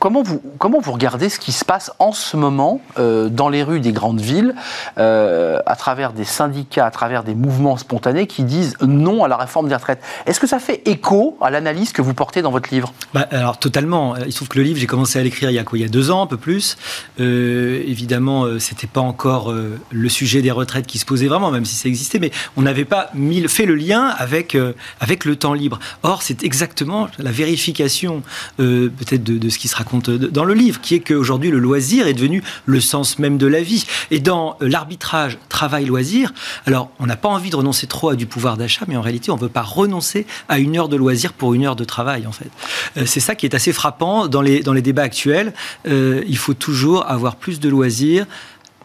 Comment 0.00 0.22
vous, 0.22 0.40
comment 0.56 0.80
vous 0.80 0.92
regardez 0.92 1.28
ce 1.28 1.38
qui 1.38 1.52
se 1.52 1.62
passe 1.62 1.92
en 1.98 2.12
ce 2.12 2.34
moment 2.34 2.80
euh, 2.98 3.28
dans 3.28 3.50
les 3.50 3.62
rues 3.62 3.80
des 3.80 3.92
grandes 3.92 4.22
villes, 4.22 4.54
euh, 4.96 5.60
à 5.66 5.76
travers 5.76 6.14
des 6.14 6.24
syndicats, 6.24 6.86
à 6.86 6.90
travers 6.90 7.22
des 7.22 7.34
mouvements 7.34 7.76
spontanés 7.76 8.26
qui 8.26 8.44
disent 8.44 8.78
non 8.80 9.24
à 9.24 9.28
la 9.28 9.36
réforme 9.36 9.68
des 9.68 9.74
retraites? 9.74 10.00
Est-ce 10.24 10.40
que 10.40 10.46
ça 10.46 10.58
fait 10.58 10.80
écho 10.88 11.36
à 11.42 11.50
l'analyse 11.50 11.92
que 11.92 12.00
vous 12.00 12.14
portez 12.14 12.40
dans 12.40 12.50
votre 12.50 12.72
livre? 12.72 12.94
Bah, 13.12 13.28
Alors 13.30 13.58
totalement. 13.58 14.16
Il 14.16 14.32
se 14.32 14.36
trouve 14.36 14.48
que 14.48 14.56
le 14.56 14.64
livre, 14.64 14.80
j'ai 14.80 14.86
commencé 14.86 15.18
à 15.18 15.22
l'écrire 15.22 15.50
il 15.50 15.56
y 15.56 15.58
a 15.58 15.64
Il 15.70 15.80
y 15.82 15.84
a 15.84 15.88
deux 15.88 16.10
ans, 16.10 16.22
un 16.22 16.26
peu 16.26 16.38
plus. 16.38 16.78
Euh, 17.20 17.82
évidemment, 17.86 18.46
c'était 18.58 18.86
pas 18.86 19.02
encore 19.02 19.52
le 19.90 20.08
sujet 20.08 20.40
des 20.40 20.50
retraites 20.50 20.86
qui 20.86 20.98
se 20.98 21.04
posait 21.04 21.26
vraiment, 21.26 21.50
même 21.50 21.66
si 21.66 21.76
ça 21.76 21.90
existait, 21.90 22.18
mais 22.18 22.30
on 22.56 22.62
n'avait 22.62 22.86
pas 22.86 23.10
mis, 23.12 23.46
fait 23.48 23.66
le 23.66 23.74
lien 23.74 24.06
avec, 24.06 24.56
avec 24.98 25.26
le 25.26 25.36
temps 25.36 25.52
libre. 25.52 25.78
Or, 26.02 26.22
c'est 26.22 26.42
exactement 26.42 27.08
la 27.18 27.32
vérification 27.32 28.22
peut-être 28.56 29.22
de, 29.22 29.36
de 29.36 29.48
ce 29.50 29.58
qui 29.58 29.68
sera 29.68 29.84
dans 29.98 30.44
le 30.44 30.54
livre, 30.54 30.80
qui 30.80 30.94
est 30.94 31.00
qu'aujourd'hui, 31.00 31.50
le 31.50 31.58
loisir 31.58 32.06
est 32.06 32.14
devenu 32.14 32.42
le 32.66 32.80
sens 32.80 33.18
même 33.18 33.38
de 33.38 33.46
la 33.46 33.62
vie. 33.62 33.84
Et 34.10 34.20
dans 34.20 34.56
euh, 34.62 34.68
l'arbitrage 34.68 35.38
travail-loisir, 35.48 36.32
alors 36.66 36.90
on 36.98 37.06
n'a 37.06 37.16
pas 37.16 37.28
envie 37.28 37.50
de 37.50 37.56
renoncer 37.56 37.86
trop 37.86 38.10
à 38.10 38.16
du 38.16 38.26
pouvoir 38.26 38.56
d'achat, 38.56 38.84
mais 38.88 38.96
en 38.96 39.02
réalité, 39.02 39.30
on 39.30 39.36
ne 39.36 39.40
veut 39.40 39.48
pas 39.48 39.62
renoncer 39.62 40.26
à 40.48 40.58
une 40.58 40.76
heure 40.76 40.88
de 40.88 40.96
loisir 40.96 41.32
pour 41.32 41.54
une 41.54 41.64
heure 41.66 41.76
de 41.76 41.84
travail, 41.84 42.26
en 42.26 42.32
fait. 42.32 42.50
Euh, 42.96 43.04
c'est 43.06 43.20
ça 43.20 43.34
qui 43.34 43.46
est 43.46 43.54
assez 43.54 43.72
frappant 43.72 44.28
dans 44.28 44.42
les, 44.42 44.60
dans 44.60 44.72
les 44.72 44.82
débats 44.82 45.02
actuels. 45.02 45.52
Euh, 45.88 46.22
il 46.26 46.36
faut 46.36 46.54
toujours 46.54 47.08
avoir 47.08 47.36
plus 47.36 47.60
de 47.60 47.68
loisirs 47.68 48.26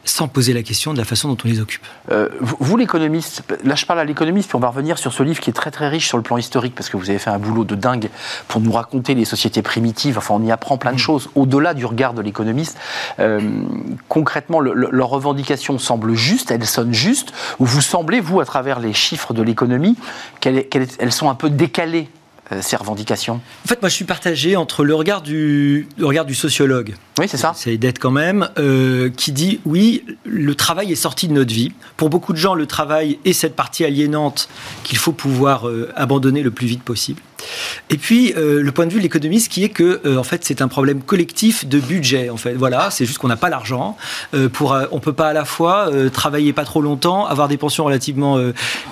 sans 0.05 0.27
poser 0.27 0.53
la 0.53 0.63
question 0.63 0.93
de 0.93 0.97
la 0.97 1.03
façon 1.03 1.27
dont 1.27 1.37
on 1.43 1.47
les 1.47 1.59
occupe. 1.59 1.83
Euh, 2.11 2.29
vous, 2.39 2.77
l'économiste, 2.77 3.43
là 3.63 3.75
je 3.75 3.85
parle 3.85 3.99
à 3.99 4.05
l'économiste, 4.05 4.49
puis 4.49 4.55
on 4.55 4.59
va 4.59 4.69
revenir 4.69 4.97
sur 4.97 5.11
ce 5.11 5.23
livre 5.23 5.39
qui 5.39 5.49
est 5.49 5.53
très 5.53 5.71
très 5.71 5.89
riche 5.89 6.07
sur 6.07 6.17
le 6.17 6.23
plan 6.23 6.37
historique, 6.37 6.75
parce 6.75 6.89
que 6.89 6.97
vous 6.97 7.09
avez 7.09 7.19
fait 7.19 7.31
un 7.31 7.39
boulot 7.39 7.65
de 7.65 7.75
dingue 7.75 8.09
pour 8.47 8.61
nous 8.61 8.71
raconter 8.71 9.15
les 9.15 9.25
sociétés 9.25 9.61
primitives, 9.61 10.17
enfin 10.17 10.35
on 10.35 10.43
y 10.43 10.51
apprend 10.51 10.77
plein 10.77 10.91
de 10.91 10.97
mm. 10.97 10.99
choses, 10.99 11.29
au-delà 11.35 11.73
du 11.73 11.85
regard 11.85 12.13
de 12.13 12.21
l'économiste. 12.21 12.77
Euh, 13.19 13.41
concrètement, 14.07 14.59
leurs 14.59 15.09
revendications 15.09 15.77
semblent 15.79 16.15
justes, 16.15 16.51
elles 16.51 16.65
sonnent 16.65 16.93
justes, 16.93 17.33
ou 17.59 17.65
vous 17.65 17.81
semblez, 17.81 18.19
vous, 18.19 18.39
à 18.39 18.45
travers 18.45 18.79
les 18.79 18.93
chiffres 18.93 19.33
de 19.33 19.41
l'économie, 19.41 19.97
qu'elles 20.39 21.11
sont 21.11 21.29
un 21.29 21.35
peu 21.35 21.49
décalées 21.49 22.09
euh, 22.51 22.59
ces 22.61 22.75
revendications? 22.75 23.41
En 23.65 23.67
fait, 23.67 23.81
moi, 23.81 23.89
je 23.89 23.95
suis 23.95 24.05
partagé 24.05 24.55
entre 24.55 24.83
le 24.83 24.93
regard 24.93 25.23
du, 25.23 25.87
le 25.97 26.05
regard 26.05 26.25
du 26.25 26.35
sociologue. 26.35 26.93
Oui, 27.17 27.27
c'est 27.29 27.37
ça. 27.37 27.53
C'est 27.55 27.77
d'être 27.77 27.99
quand 27.99 28.11
même, 28.11 28.49
euh, 28.57 29.09
qui 29.09 29.31
dit 29.31 29.61
oui, 29.65 30.03
le 30.25 30.53
travail 30.53 30.91
est 30.91 30.95
sorti 30.95 31.27
de 31.27 31.33
notre 31.33 31.53
vie. 31.53 31.71
Pour 31.95 32.09
beaucoup 32.09 32.33
de 32.33 32.37
gens, 32.37 32.55
le 32.55 32.65
travail 32.65 33.19
est 33.23 33.33
cette 33.33 33.55
partie 33.55 33.85
aliénante 33.85 34.49
qu'il 34.83 34.97
faut 34.97 35.13
pouvoir 35.13 35.67
euh, 35.67 35.91
abandonner 35.95 36.43
le 36.43 36.51
plus 36.51 36.67
vite 36.67 36.83
possible. 36.83 37.21
Et 37.89 37.97
puis 37.97 38.33
euh, 38.35 38.61
le 38.61 38.71
point 38.71 38.85
de 38.85 38.91
vue 38.91 38.99
de 38.99 39.03
l'économiste 39.03 39.51
qui 39.51 39.63
est 39.63 39.69
que 39.69 40.01
euh, 40.05 40.17
en 40.17 40.23
fait 40.23 40.43
c'est 40.43 40.61
un 40.61 40.67
problème 40.67 41.01
collectif 41.01 41.67
de 41.67 41.79
budget 41.79 42.29
en 42.29 42.37
fait. 42.37 42.53
Voilà, 42.53 42.89
c'est 42.91 43.05
juste 43.05 43.19
qu'on 43.19 43.27
n'a 43.27 43.37
pas 43.37 43.49
l'argent 43.49 43.97
euh, 44.33 44.49
pour 44.49 44.77
on 44.91 44.99
peut 44.99 45.13
pas 45.13 45.29
à 45.29 45.33
la 45.33 45.45
fois 45.45 45.89
travailler 46.11 46.53
pas 46.53 46.65
trop 46.65 46.81
longtemps, 46.81 47.25
avoir 47.25 47.47
des 47.47 47.57
pensions 47.57 47.85
relativement 47.85 48.39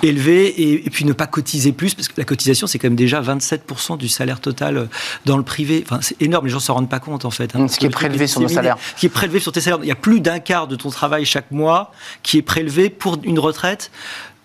élevées 0.02 0.82
et, 0.84 0.90
puis 0.90 1.04
ne 1.04 1.12
pas 1.12 1.26
cotiser 1.26 1.72
plus 1.72 1.94
parce 1.94 2.08
que 2.08 2.14
la 2.16 2.24
cotisation 2.24 2.66
c'est 2.66 2.78
quand 2.78 2.88
même 2.88 2.96
déjà 2.96 3.20
27% 3.20 3.96
du 3.98 4.08
salaire 4.08 4.40
total 4.40 4.88
dans 5.24 5.36
le 5.36 5.42
privé. 5.42 5.84
Enfin 5.86 5.98
c'est 6.02 6.20
énorme, 6.22 6.46
les 6.46 6.52
gens 6.52 6.60
s'en 6.60 6.74
rendent 6.74 6.88
pas 6.88 7.00
compte 7.00 7.24
en 7.24 7.30
fait. 7.30 7.54
Hein. 7.56 7.68
Ce 7.68 7.78
qui 7.78 7.86
est 7.86 7.90
prélevé 8.14 8.26
sur 8.26 8.40
nos 8.40 8.48
salaires. 8.48 8.76
Qui 8.96 9.06
est 9.06 9.10
prélevé 9.10 9.40
sur 9.40 9.52
tes 9.52 9.60
salaires. 9.60 9.80
Il 9.82 9.88
y 9.88 9.92
a 9.92 9.96
plus 9.96 10.20
d'un 10.20 10.38
quart 10.38 10.66
de 10.66 10.76
ton 10.76 10.90
travail 10.90 11.24
chaque 11.24 11.50
mois 11.50 11.92
qui 12.22 12.38
est 12.38 12.42
prélevé 12.42 12.90
pour 12.90 13.18
une 13.24 13.38
retraite 13.38 13.90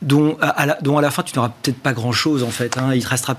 dont 0.02 0.38
à, 0.40 0.66
la, 0.66 0.78
dont 0.82 0.98
à 0.98 1.02
la 1.02 1.12
fin 1.12 1.24
tu 1.24 1.36
n'auras 1.36 1.52
peut-être 1.62 1.80
pas 1.80 1.92
grand-chose 1.92 2.44
en 2.44 2.50
fait. 2.50 2.78
Hein. 2.78 2.94
Il 2.94 3.04
te 3.04 3.10
restera 3.10 3.36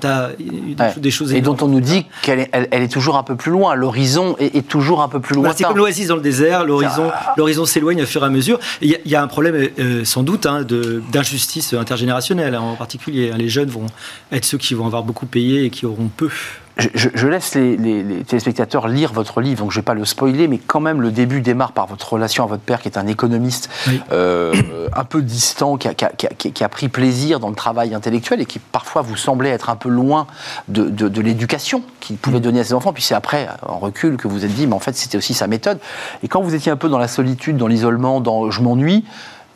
des, 0.97 1.11
choses 1.11 1.33
Et 1.33 1.41
dont 1.41 1.57
on 1.63 1.69
nous 1.69 1.81
dit 1.81 2.07
qu'elle 2.23 2.41
est, 2.41 2.51
elle, 2.53 2.83
est 2.83 2.93
toujours 2.93 3.17
un 3.17 3.23
peu 3.23 3.35
plus 3.35 3.51
loin. 3.51 3.75
L'horizon 3.75 4.37
est, 4.39 4.67
toujours 4.69 5.01
un 5.01 5.09
peu 5.09 5.21
plus 5.21 5.35
loin. 5.35 5.53
c'est 5.57 5.65
comme 5.65 5.79
l'oasis 5.79 6.09
dans 6.09 6.17
le 6.17 6.21
désert. 6.21 6.65
L'horizon, 6.65 7.11
ah. 7.13 7.35
l'horizon 7.37 7.65
s'éloigne 7.65 8.03
au 8.03 8.07
fur 8.07 8.23
et 8.23 8.27
à 8.27 8.29
mesure. 8.29 8.59
Il 8.83 8.99
y, 9.05 9.15
a 9.15 9.23
un 9.23 9.27
problème 9.27 9.69
euh, 9.79 10.05
sans 10.05 10.23
doute 10.23 10.45
hein, 10.45 10.67
d'injustice 11.13 11.73
intergénérationnelle 11.73 12.55
hein, 12.55 12.61
en 12.61 12.77
particulier. 12.77 13.33
Les 13.37 13.49
jeunes 13.49 13.71
vont 13.71 13.87
être 14.31 14.45
ceux 14.45 14.59
qui 14.59 14.75
vont 14.75 14.87
avoir 14.87 15.03
beaucoup 15.03 15.27
payé 15.27 15.65
et 15.65 15.71
qui 15.71 15.87
auront 15.87 16.11
peu 16.15 16.29
je, 16.79 17.27
laisse 17.27 17.55
les, 17.55 18.25
téléspectateurs 18.27 18.89
lire 18.89 19.13
votre 19.13 19.41
livre, 19.41 19.63
donc 19.63 19.71
je 19.71 19.79
ne 19.79 19.81
vais 19.83 19.85
pas 19.85 19.95
le 19.95 20.05
spoiler, 20.05 20.49
mais 20.49 20.59
quand 20.59 20.81
même 20.81 21.01
le 21.01 21.11
début 21.11 21.41
démarre 21.41 21.73
par 21.73 21.87
votre 21.87 22.13
relation 22.13 22.45
à 22.45 22.47
votre 22.47 22.63
père, 22.63 22.81
qui 22.81 22.89
est 22.89 22.97
un 22.97 23.07
économiste 23.07 23.71
euh, 24.13 24.89
un 24.93 25.05
peu 25.05 25.23
distant, 25.23 25.77
qui 25.77 25.89
a, 25.89 26.69
pris 26.69 26.89
plaisir 26.89 27.41
dans 27.41 27.51
le 27.51 27.55
travail 27.55 27.95
intellectuel 27.95 28.41
et 28.41 28.47
qui 28.47 28.59
parfois 28.59 29.03
vous 29.03 29.17
semblait 29.17 29.51
être 29.51 29.71
un 29.71 29.77
peu 29.77 29.89
loin 29.89 30.27
de, 30.69 31.21
l'éducation 31.21 31.83
qu'il 32.01 32.17
pouvait 32.17 32.39
mm. 32.39 32.43
donner 32.43 32.61
à 32.61 32.65
ses 32.65 32.75
enfants. 32.75 32.93
Puis 32.93 33.03
c'est 33.03 33.15
après, 33.15 33.49
en 33.63 33.79
recul, 33.79 34.17
que 34.17 34.29
vous 34.29 34.35
vous 34.35 34.45
êtes 34.45 34.55
dit, 34.55 34.67
mais 34.67 34.75
en 34.75 34.81
fait 34.81 34.97
c'était 34.97 35.19
aussi 35.19 35.35
sa 35.35 35.47
méthode. 35.47 35.79
Et 36.23 36.29
quand 36.29 36.41
vous 36.41 36.55
étiez 36.55 36.73
un 36.73 36.77
peu 36.77 36.89
dans 36.89 36.99
la 36.99 37.09
solitude, 37.09 37.57
dans 37.57 37.67
l'isolement, 37.67 38.21
dans 38.21 38.51
je 38.51 38.63
m'ennuie, 38.63 39.05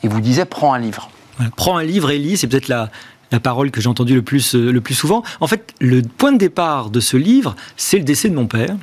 il 0.03 0.11
vous 0.11 0.21
disait, 0.21 0.45
prends 0.45 0.75
un 0.75 0.79
livre. 0.79 1.09
Prends 1.57 1.77
un 1.77 1.83
livre 1.83 2.11
et 2.11 2.19
lis, 2.19 2.37
c'est 2.37 2.47
peut-être 2.47 2.69
la, 2.69 2.91
la 3.35 3.41
parole 3.41 3.73
que 3.73 3.81
j'ai 3.81 3.89
entendue 3.89 4.15
le 4.15 4.23
plus, 4.23 4.55
le 4.55 4.81
plus 4.81 4.95
souvent. 4.95 5.25
En 5.41 5.49
fait, 5.49 5.75
le 5.81 6.03
point 6.03 6.31
de 6.31 6.39
départ 6.39 6.91
de 6.91 7.01
ce 7.01 7.17
livre, 7.17 7.57
c'est 7.77 7.99
le 7.99 8.05
décès 8.05 8.29
de 8.29 8.35
mon 8.35 8.47
père. 8.47 8.77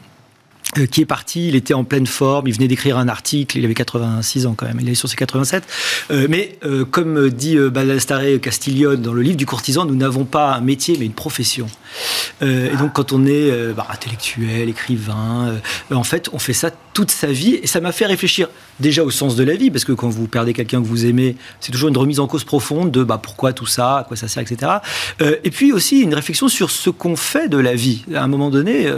Euh, 0.77 0.85
qui 0.85 1.01
est 1.01 1.05
parti, 1.05 1.49
il 1.49 1.55
était 1.55 1.73
en 1.73 1.83
pleine 1.83 2.07
forme, 2.07 2.47
il 2.47 2.53
venait 2.53 2.69
d'écrire 2.69 2.97
un 2.97 3.09
article, 3.09 3.57
il 3.57 3.65
avait 3.65 3.73
86 3.73 4.45
ans 4.45 4.53
quand 4.55 4.65
même, 4.65 4.79
il 4.79 4.87
est 4.87 4.95
sur 4.95 5.09
ses 5.09 5.17
87. 5.17 5.63
Euh, 6.11 6.27
mais 6.29 6.57
euh, 6.63 6.85
comme 6.85 7.29
dit 7.29 7.57
Baldassare 7.57 8.39
Castiglione 8.41 9.01
dans 9.01 9.11
le 9.11 9.21
livre 9.21 9.35
du 9.35 9.45
courtisan, 9.45 9.83
nous 9.85 9.95
n'avons 9.95 10.23
pas 10.23 10.53
un 10.53 10.61
métier 10.61 10.95
mais 10.97 11.05
une 11.05 11.13
profession. 11.13 11.67
et 12.41 12.75
donc 12.77 12.93
quand 12.93 13.11
on 13.11 13.25
est 13.25 13.51
bah, 13.75 13.87
intellectuel, 13.89 14.69
écrivain, 14.69 15.59
en 15.91 16.03
fait 16.03 16.29
on 16.31 16.39
fait 16.39 16.53
ça 16.53 16.71
toute 16.93 17.11
sa 17.11 17.27
vie 17.27 17.55
et 17.55 17.67
ça 17.67 17.79
m'a 17.81 17.91
fait 17.91 18.05
réfléchir 18.05 18.49
déjà 18.79 19.03
au 19.03 19.11
sens 19.11 19.35
de 19.35 19.43
la 19.43 19.55
vie 19.55 19.71
parce 19.71 19.85
que 19.85 19.91
quand 19.91 20.09
vous 20.09 20.27
perdez 20.27 20.53
quelqu'un 20.53 20.81
que 20.81 20.87
vous 20.87 21.05
aimez, 21.05 21.35
c'est 21.59 21.71
toujours 21.71 21.89
une 21.89 21.97
remise 21.97 22.19
en 22.19 22.27
cause 22.27 22.43
profonde 22.43 22.91
de 22.91 23.03
bah, 23.03 23.19
pourquoi 23.21 23.53
tout 23.53 23.65
ça, 23.65 23.99
à 23.99 24.03
quoi 24.03 24.15
ça 24.15 24.27
sert, 24.27 24.43
etc. 24.43 24.71
et 25.19 25.51
puis 25.51 25.73
aussi 25.73 25.99
une 25.99 26.13
réflexion 26.13 26.47
sur 26.47 26.71
ce 26.71 26.89
qu'on 26.89 27.15
fait 27.15 27.49
de 27.49 27.57
la 27.57 27.75
vie. 27.75 28.03
À 28.15 28.23
un 28.23 28.27
moment 28.27 28.49
donné, 28.49 28.89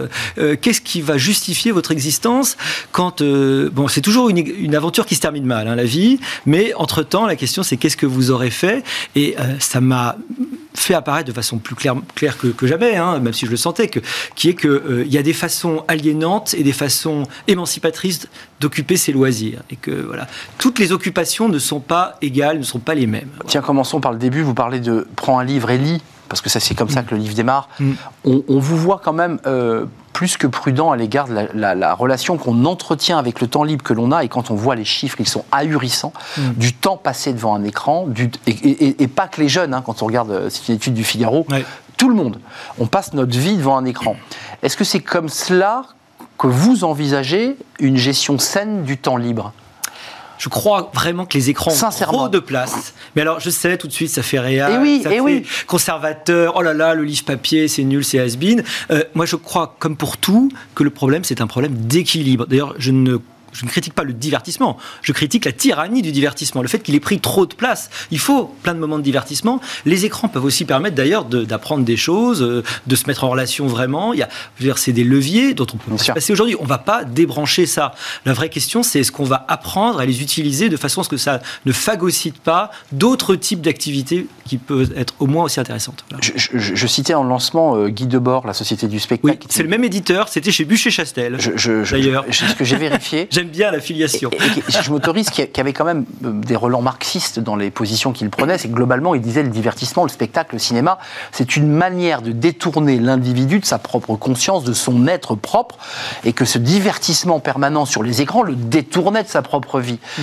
qu'est-ce 0.61 0.81
qui 0.81 1.01
va 1.01 1.17
justifier 1.17 1.62
votre 1.71 1.91
existence 1.91 2.57
quand 2.91 3.21
euh, 3.21 3.69
bon 3.71 3.87
c'est 3.87 4.01
toujours 4.01 4.29
une, 4.29 4.75
aventure 4.75 5.05
qui 5.05 5.15
se 5.15 5.21
termine 5.21 5.45
mal 5.45 5.67
hein, 5.67 5.75
la 5.75 5.83
vie 5.83 6.19
mais 6.45 6.73
entre 6.75 7.03
temps 7.03 7.25
la 7.25 7.35
question 7.35 7.63
c'est 7.63 7.77
qu'est-ce 7.77 7.97
que 7.97 8.05
vous 8.05 8.31
aurez 8.31 8.49
fait? 8.49 8.83
Et 9.15 9.35
euh, 9.39 9.55
ça 9.59 9.81
m'a 9.81 10.17
fait 10.73 10.93
apparaître 10.93 11.27
de 11.27 11.33
façon 11.33 11.59
plus 11.59 11.75
claire, 11.75 11.95
claire 12.15 12.37
que, 12.37 12.67
jamais, 12.67 12.95
hein, 12.95 13.19
même 13.19 13.33
si 13.33 13.45
je 13.45 13.51
le 13.51 13.57
sentais, 13.57 13.87
que, 13.87 13.99
qui 14.35 14.49
est 14.49 14.55
qu'il 14.55 14.69
euh, 14.69 15.05
y 15.07 15.17
a 15.17 15.23
des 15.23 15.33
façons 15.33 15.83
aliénantes 15.87 16.53
et 16.55 16.63
des 16.63 16.73
façons 16.73 17.23
émancipatrices 17.47 18.27
d'occuper 18.59 18.97
ses 18.97 19.11
loisirs. 19.11 19.61
Et 19.69 19.75
que 19.75 19.91
voilà, 19.91 20.27
toutes 20.57 20.79
les 20.79 20.91
occupations 20.91 21.47
ne 21.47 21.59
sont 21.59 21.79
pas 21.79 22.17
égales, 22.21 22.57
ne 22.57 22.63
sont 22.63 22.79
pas 22.79 22.95
les 22.95 23.07
mêmes. 23.07 23.29
Tiens, 23.47 23.61
commençons 23.61 23.99
par 23.99 24.11
le 24.11 24.17
début. 24.17 24.41
Vous 24.41 24.55
parlez 24.55 24.79
de 24.79 25.07
prends 25.15 25.39
un 25.39 25.43
livre 25.43 25.69
et 25.69 25.77
lis 25.77 26.01
parce 26.33 26.41
que 26.41 26.49
ça 26.49 26.59
c'est 26.59 26.73
comme 26.73 26.89
ça 26.89 27.03
mm. 27.03 27.05
que 27.05 27.13
le 27.13 27.21
livre 27.21 27.35
démarre. 27.35 27.69
Mm. 27.79 27.91
On, 28.25 28.57
vous 28.57 28.75
voit 28.75 28.99
quand 29.03 29.13
même 29.13 29.37
plus 30.13 30.35
que 30.35 30.47
prudent 30.47 30.89
à 30.89 30.97
l'égard 30.97 31.27
de 31.27 31.47
la, 31.53 31.93
relation 31.93 32.37
qu'on 32.37 32.65
entretient 32.65 33.19
avec 33.19 33.39
le 33.39 33.45
temps 33.45 33.63
libre 33.63 33.83
que 33.83 33.93
l'on 33.93 34.11
a. 34.11 34.23
Et 34.23 34.29
quand 34.29 34.49
on 34.49 34.55
voit 34.55 34.73
les 34.73 34.83
chiffres, 34.83 35.17
ils 35.19 35.27
sont 35.27 35.45
ahurissants, 35.51 36.11
mm. 36.37 36.41
du 36.53 36.73
temps 36.73 36.97
passé 36.97 37.33
devant 37.33 37.53
un 37.53 37.63
écran, 37.63 38.07
du, 38.07 38.31
et, 38.47 39.07
pas 39.07 39.27
que 39.27 39.41
les 39.41 39.47
jeunes, 39.47 39.75
hein, 39.75 39.83
quand 39.85 40.01
on 40.01 40.07
regarde, 40.07 40.31
euh, 40.31 40.49
c'est 40.49 40.69
une 40.69 40.75
étude 40.75 40.95
du 40.95 41.03
Figaro, 41.03 41.45
tout 41.97 42.09
le 42.09 42.15
monde. 42.15 42.39
On 42.79 42.87
passe 42.87 43.13
notre 43.13 43.37
vie 43.37 43.55
devant 43.55 43.77
un 43.77 43.85
écran. 43.85 44.15
Est-ce 44.63 44.75
que 44.75 44.83
c'est 44.83 45.01
comme 45.01 45.29
cela 45.29 45.83
que 46.39 46.47
vous 46.47 46.83
envisagez 46.83 47.57
une 47.77 47.97
gestion 47.97 48.39
saine 48.39 48.81
du 48.81 48.97
temps 48.97 49.17
libre? 49.17 49.53
Je 50.37 50.49
crois 50.49 50.91
vraiment 50.93 51.25
que 51.25 51.37
les 51.37 51.49
écrans 51.49 51.71
ont 51.71 51.89
trop 51.89 52.29
de 52.29 52.39
place. 52.39 52.93
Mais 53.15 53.21
alors, 53.21 53.39
je 53.39 53.49
sais, 53.49 53.77
tout 53.77 53.87
de 53.87 53.93
suite, 53.93 54.09
ça 54.09 54.23
fait 54.23 54.39
réel, 54.39 54.73
et 54.73 54.77
oui, 54.77 55.01
ça 55.03 55.09
et 55.09 55.15
fait 55.15 55.19
oui. 55.19 55.45
conservateur, 55.67 56.53
oh 56.55 56.61
là 56.61 56.73
là, 56.73 56.93
le 56.93 57.03
livre 57.03 57.23
papier, 57.23 57.67
c'est 57.67 57.83
nul, 57.83 58.03
c'est 58.03 58.19
has-been. 58.19 58.63
Euh, 58.91 59.03
moi, 59.13 59.25
je 59.25 59.35
crois, 59.35 59.75
comme 59.79 59.95
pour 59.95 60.17
tout, 60.17 60.49
que 60.75 60.83
le 60.83 60.89
problème, 60.89 61.23
c'est 61.23 61.41
un 61.41 61.47
problème 61.47 61.73
d'équilibre. 61.75 62.45
D'ailleurs, 62.47 62.75
je 62.77 62.91
ne 62.91 63.17
je 63.53 63.65
ne 63.65 63.69
critique 63.69 63.93
pas 63.93 64.03
le 64.03 64.13
divertissement, 64.13 64.77
je 65.01 65.11
critique 65.11 65.45
la 65.45 65.51
tyrannie 65.51 66.01
du 66.01 66.11
divertissement, 66.11 66.61
le 66.61 66.67
fait 66.67 66.79
qu'il 66.79 66.95
ait 66.95 66.99
pris 66.99 67.19
trop 67.19 67.45
de 67.45 67.53
place. 67.53 67.89
Il 68.11 68.19
faut 68.19 68.53
plein 68.63 68.73
de 68.73 68.79
moments 68.79 68.97
de 68.97 69.03
divertissement. 69.03 69.61
Les 69.85 70.05
écrans 70.05 70.27
peuvent 70.27 70.45
aussi 70.45 70.65
permettre 70.65 70.95
d'ailleurs 70.95 71.25
d'apprendre 71.25 71.85
des 71.85 71.97
choses, 71.97 72.41
euh, 72.41 72.63
de 72.87 72.95
se 72.95 73.07
mettre 73.07 73.23
en 73.23 73.29
relation 73.29 73.67
vraiment. 73.67 74.13
Il 74.13 74.19
y 74.19 74.23
a, 74.23 74.29
c'est 74.75 74.91
des 74.91 75.03
leviers 75.03 75.53
dont 75.53 75.67
on 75.73 75.77
peut 75.77 75.97
se 75.97 76.11
passer 76.11 76.33
aujourd'hui. 76.33 76.55
On 76.59 76.63
ne 76.63 76.67
va 76.67 76.77
pas 76.77 77.03
débrancher 77.03 77.65
ça. 77.65 77.93
La 78.25 78.33
vraie 78.33 78.49
question, 78.49 78.83
c'est 78.83 78.99
est-ce 78.99 79.11
qu'on 79.11 79.23
va 79.23 79.45
apprendre 79.47 79.99
à 79.99 80.05
les 80.05 80.21
utiliser 80.21 80.69
de 80.69 80.77
façon 80.77 81.01
à 81.01 81.03
ce 81.03 81.09
que 81.09 81.17
ça 81.17 81.41
ne 81.65 81.71
phagocyte 81.71 82.39
pas 82.39 82.71
d'autres 82.91 83.35
types 83.35 83.61
d'activités 83.61 84.27
qui 84.45 84.57
peuvent 84.57 84.93
être 84.95 85.13
au 85.19 85.27
moins 85.27 85.45
aussi 85.45 85.59
intéressantes. 85.59 86.05
Je, 86.21 86.87
citais 86.87 87.13
en 87.13 87.23
lancement 87.23 87.75
euh, 87.75 87.87
Guy 87.87 88.07
Debord, 88.07 88.45
la 88.45 88.53
Société 88.53 88.87
du 88.87 88.99
spectacle. 88.99 89.37
Oui, 89.41 89.47
c'est 89.49 89.63
le 89.63 89.69
même 89.69 89.83
éditeur, 89.83 90.27
c'était 90.27 90.51
chez 90.51 90.65
Bûcher-Chastel. 90.65 91.37
D'ailleurs. 91.91 92.25
C'est 92.31 92.47
ce 92.47 92.55
que 92.55 92.63
j'ai 92.63 92.75
vérifié. 92.75 93.27
bien 93.49 93.71
la 93.71 93.79
filiation. 93.79 94.29
je 94.67 94.89
m'autorise 94.91 95.29
qu'il 95.29 95.47
y 95.55 95.59
avait 95.59 95.73
quand 95.73 95.85
même 95.85 96.05
euh, 96.25 96.31
des 96.31 96.55
relents 96.55 96.81
marxistes 96.81 97.39
dans 97.39 97.55
les 97.55 97.71
positions 97.71 98.11
qu'il 98.11 98.29
prenait, 98.29 98.57
c'est 98.57 98.67
que 98.67 98.73
globalement, 98.73 99.15
il 99.15 99.21
disait 99.21 99.43
le 99.43 99.49
divertissement, 99.49 100.03
le 100.03 100.09
spectacle, 100.09 100.55
le 100.55 100.59
cinéma, 100.59 100.99
c'est 101.31 101.55
une 101.55 101.67
manière 101.67 102.21
de 102.21 102.31
détourner 102.31 102.99
l'individu 102.99 103.59
de 103.59 103.65
sa 103.65 103.77
propre 103.77 104.15
conscience, 104.15 104.63
de 104.63 104.73
son 104.73 105.07
être 105.07 105.35
propre, 105.35 105.77
et 106.23 106.33
que 106.33 106.45
ce 106.45 106.57
divertissement 106.57 107.39
permanent 107.39 107.85
sur 107.85 108.03
les 108.03 108.21
écrans 108.21 108.43
le 108.43 108.55
détournait 108.55 109.23
de 109.23 109.29
sa 109.29 109.41
propre 109.41 109.79
vie. 109.79 109.99
Mm. 110.17 110.21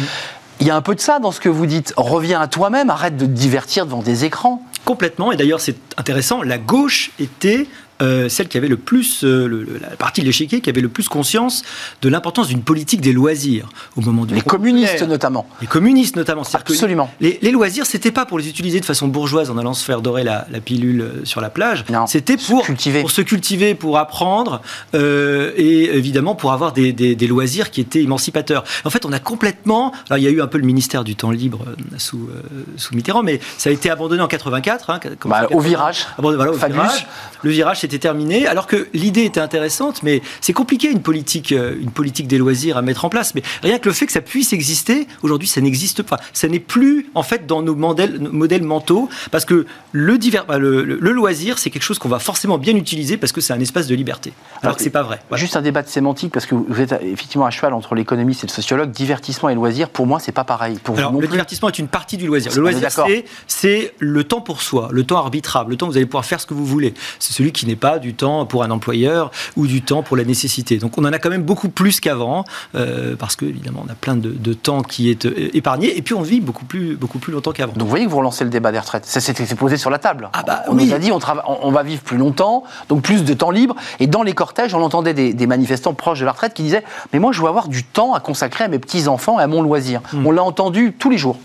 Il 0.61 0.67
y 0.67 0.71
a 0.71 0.77
un 0.77 0.83
peu 0.83 0.95
de 0.95 1.01
ça 1.01 1.21
dans 1.21 1.33
ce 1.33 1.41
que 1.41 1.49
vous 1.49 1.65
dites. 1.65 1.95
Reviens 1.97 2.41
à 2.41 2.47
toi-même, 2.47 2.91
arrête 2.91 3.17
de 3.17 3.25
te 3.25 3.31
divertir 3.31 3.87
devant 3.87 4.03
des 4.03 4.27
écrans. 4.27 4.63
Complètement, 4.85 5.33
et 5.33 5.37
d'ailleurs 5.37 5.61
c'est 5.61 5.77
intéressant, 5.97 6.43
la 6.43 6.59
gauche 6.59 7.13
était 7.19 7.67
euh, 8.03 8.29
celle 8.29 8.49
qui 8.49 8.57
avait 8.57 8.69
le 8.69 8.77
plus, 8.77 9.25
euh, 9.25 9.67
la 9.81 9.97
partie 9.97 10.21
de 10.21 10.27
l'échiquier 10.27 10.61
qui 10.61 10.71
avait 10.71 10.81
le 10.81 10.89
plus 10.89 11.09
conscience 11.09 11.63
de 12.03 12.09
l'importance 12.09 12.49
d'une 12.49 12.63
politique 12.63 13.01
des 13.01 13.13
loisirs 13.13 13.69
au 13.97 14.01
moment 14.01 14.25
du 14.25 14.35
les 14.35 14.41
communistes 14.41 15.03
notamment. 15.03 15.47
Les 15.61 15.67
communistes 15.67 16.17
notamment. 16.17 16.43
Absolument. 16.53 17.11
les, 17.21 17.39
les, 17.43 17.51
loisirs, 17.51 17.87
c'était 17.87 18.11
pas 18.11 18.27
pour 18.27 18.39
les 18.39 18.49
utiliser 18.49 18.81
de 18.81 18.85
façon 18.85 19.09
bourgeoise 19.09 19.51
en 19.51 19.59
allant 19.59 19.75
se 19.75 19.85
faire 19.85 20.01
dorer 20.01 20.25
la, 20.25 20.47
pilule 20.65 21.01
euh, 21.01 21.25
sur 21.25 21.41
la 21.41 21.51
plage. 21.51 21.85
C'était 22.07 22.37
pour, 22.37 22.65
cultiver. 22.65 23.01
pour 23.01 23.11
se 23.11 23.23
cultiver, 23.23 23.75
pour 23.75 23.99
apprendre 23.99 24.61
et 24.95 25.97
évidemment 25.97 26.35
pour 26.35 26.53
avoir 26.53 26.73
des, 26.73 26.93
des, 26.93 27.27
loisirs 27.27 27.71
qui 27.71 27.81
étaient 27.81 28.03
émancipateurs. 28.03 28.65
En 28.85 28.91
fait, 28.91 29.05
on 29.05 29.13
a 29.13 29.19
complètement. 29.19 29.93
Alors, 30.09 30.19
il 30.19 30.25
y 30.25 30.27
a 30.27 30.31
eu 30.31 30.41
un 30.41 30.47
peu 30.47 30.59
le 30.59 30.65
ministère 30.65 31.05
du 31.05 31.17
temps 31.17 31.31
libre 31.31 31.65
sous, 31.99 32.29
sous 32.77 32.95
Mitterrand, 32.95 33.23
mais 33.23 33.41
ça 33.59 33.71
a 33.71 33.73
été 33.73 33.91
abandonné 33.91 34.23
en 34.23 34.29
84. 34.29 34.91
Hein, 34.91 35.01
bah, 35.25 35.47
au 35.51 35.61
virage. 35.61 36.07
voilà, 36.19 36.51
au 36.51 36.55
virage. 36.55 37.07
Le 37.43 37.51
virage, 37.51 37.81
c'était 37.91 38.03
terminé. 38.03 38.47
Alors 38.47 38.67
que 38.67 38.89
l'idée 38.95 39.25
était 39.25 39.41
intéressante, 39.41 40.03
mais 40.03 40.23
c'est 40.41 40.53
compliqué 40.53 40.89
une 40.89 41.03
politique, 41.03 41.53
euh, 41.53 41.75
une 41.81 41.91
politique 41.91 42.29
des 42.29 42.39
loisirs 42.39 42.77
à 42.77 42.83
mettre 42.83 43.05
en 43.05 43.09
place. 43.09 43.35
Mais 43.35 43.43
rien 43.63 43.79
que 43.79 43.89
le 43.89 43.95
fait 43.95 44.07
que 44.07 44.13
ça 44.13 44.21
puisse 44.21 44.53
exister, 44.53 45.09
aujourd'hui, 45.23 45.49
ça 45.49 45.61
n'existe 45.61 46.03
pas. 46.03 46.19
Ça 46.33 46.47
n'est 46.47 46.61
plus 46.61 47.07
en 47.15 47.23
fait 47.23 47.47
dans 47.47 47.63
nos 47.63 47.75
modèles, 47.75 48.21
modèles 48.21 48.63
mentaux, 48.63 49.09
parce 49.33 49.45
que 49.45 49.67
le, 49.93 50.19
divers, 50.19 50.47
bah, 50.47 50.59
le, 50.59 50.83
loisir, 50.85 51.59
c'est 51.59 51.71
quelque 51.71 51.83
chose 51.83 51.99
qu'on 51.99 52.09
va 52.09 52.21
forcément 52.21 52.59
bien 52.59 52.77
utiliser 52.77 53.17
parce 53.17 53.33
que 53.33 53.41
c'est 53.41 53.53
un 53.53 53.61
espace 53.61 53.89
de 53.89 53.95
liberté. 53.95 54.33
Alors, 54.63 54.77
que 54.77 54.83
c'est 54.83 54.91
pas 54.91 55.03
vrai. 55.03 55.21
Juste 55.35 55.57
un 55.57 55.63
débat 55.63 55.83
de 55.83 55.89
sémantique, 55.89 56.33
parce 56.33 56.47
que 56.47 56.55
vous 56.55 56.81
êtes 56.81 56.93
effectivement 57.03 57.47
à 57.47 57.51
cheval 57.51 57.73
entre 57.73 57.95
l'économiste 57.95 58.45
et 58.45 58.47
le 58.47 58.53
sociologue. 58.53 58.91
Divertissement 58.91 59.49
et 59.49 59.55
loisir, 59.55 59.89
pour 59.89 60.07
moi, 60.07 60.21
c'est 60.21 60.33
pas 60.33 60.45
pareil. 60.45 60.79
Pour 60.83 60.97
Alors, 60.99 61.13
le 61.13 61.27
divertissement 61.27 61.69
est 61.69 61.79
une 61.79 61.89
partie 61.89 62.17
du 62.17 62.27
loisir. 62.27 62.53
Le 62.55 62.61
loisir, 62.61 62.89
c'est 63.47 63.95
le 63.99 64.25
temps 64.25 64.41
pour 64.41 64.63
soi, 64.63 64.91
le 64.93 65.03
temps 65.05 65.17
arbitrable, 65.17 65.73
le 65.73 65.77
temps 65.77 65.87
où 65.87 65.91
vous 65.91 65.97
allez 65.97 66.07
pouvoir 66.07 66.25
faire 66.25 66.41
ce 66.41 66.47
que 66.47 66.55
vous 66.55 66.67
voulez. 66.67 66.95
C'est 67.19 67.33
celui 67.33 67.53
qui 67.53 67.67
n'est 67.67 67.77
pas 67.81 67.99
du 67.99 68.15
temps 68.15 68.47
pour 68.47 68.63
un 68.63 68.71
employeur 68.71 69.31
ou 69.57 69.67
du 69.67 69.83
temps 69.83 70.03
pour 70.03 70.17
la 70.17 70.25
nécessité. 70.25 70.79
Donc 70.79 70.99
on 70.99 71.05
en 71.05 71.13
a 71.13 71.19
quand 71.19 71.31
même 71.31 71.43
beaucoup 71.43 71.69
plus 71.69 72.01
qu'avant, 72.01 72.45
euh, 72.75 73.17
parce 73.17 73.37
que 73.37 73.45
évidemment 73.45 73.85
on 73.87 73.91
a 73.91 73.95
plein 73.95 74.17
de, 74.17 74.55
temps 74.55 74.83
qui 74.83 75.11
est 75.11 75.27
euh, 75.27 75.51
épargné, 75.55 75.97
et 75.97 76.03
puis 76.03 76.15
on 76.15 76.23
vit 76.23 76.41
beaucoup 76.41 76.65
plus, 76.65 76.97
beaucoup 76.97 77.19
plus 77.19 77.33
longtemps 77.33 77.53
qu'avant. 77.53 77.73
Donc 77.73 77.83
vous 77.83 77.89
voyez 77.89 78.05
que 78.05 78.11
vous 78.11 78.19
relancez 78.19 78.45
le 78.45 78.51
débat 78.51 78.73
des 78.73 78.79
retraites. 78.79 79.07
Ça 79.07 79.21
s'est 79.21 79.35
posé 79.57 79.77
sur 79.77 79.91
la 79.91 79.99
table. 79.99 80.29
Ah 80.33 80.43
bah, 80.47 80.63
on 80.69 80.75
nous 80.75 80.93
a 80.93 80.99
dit 80.99 81.11
on, 81.13 81.21
on, 81.63 81.71
va 81.71 81.83
vivre 81.83 82.03
plus 82.03 82.19
longtemps, 82.19 82.65
donc 82.89 83.03
plus 83.03 83.25
de 83.25 83.35
temps 83.35 83.51
libre. 83.51 83.75
Et 83.99 84.07
dans 84.07 84.23
les 84.23 84.33
cortèges, 84.33 84.75
on 84.75 84.83
entendait 84.83 85.15
des, 85.15 85.47
manifestants 85.47 85.95
proches 85.95 86.21
de 86.21 86.25
la 86.25 86.33
retraite 86.33 86.55
qui 86.55 86.63
disaient 86.63 86.85
Mais 87.13 87.19
moi 87.19 87.33
je 87.33 87.41
veux 87.41 87.49
avoir 87.49 87.69
du 87.69 87.85
temps 87.85 88.15
à 88.15 88.21
consacrer 88.21 88.65
à 88.65 88.69
mes 88.69 88.79
petits-enfants 88.79 89.41
et 89.41 89.43
à 89.43 89.47
mon 89.47 89.63
loisir. 89.63 90.01
Hmm. 90.13 90.27
On 90.27 90.31
l'a 90.31 90.43
entendu 90.43 90.95
tous 90.99 91.11
les 91.11 91.19
jours. 91.19 91.39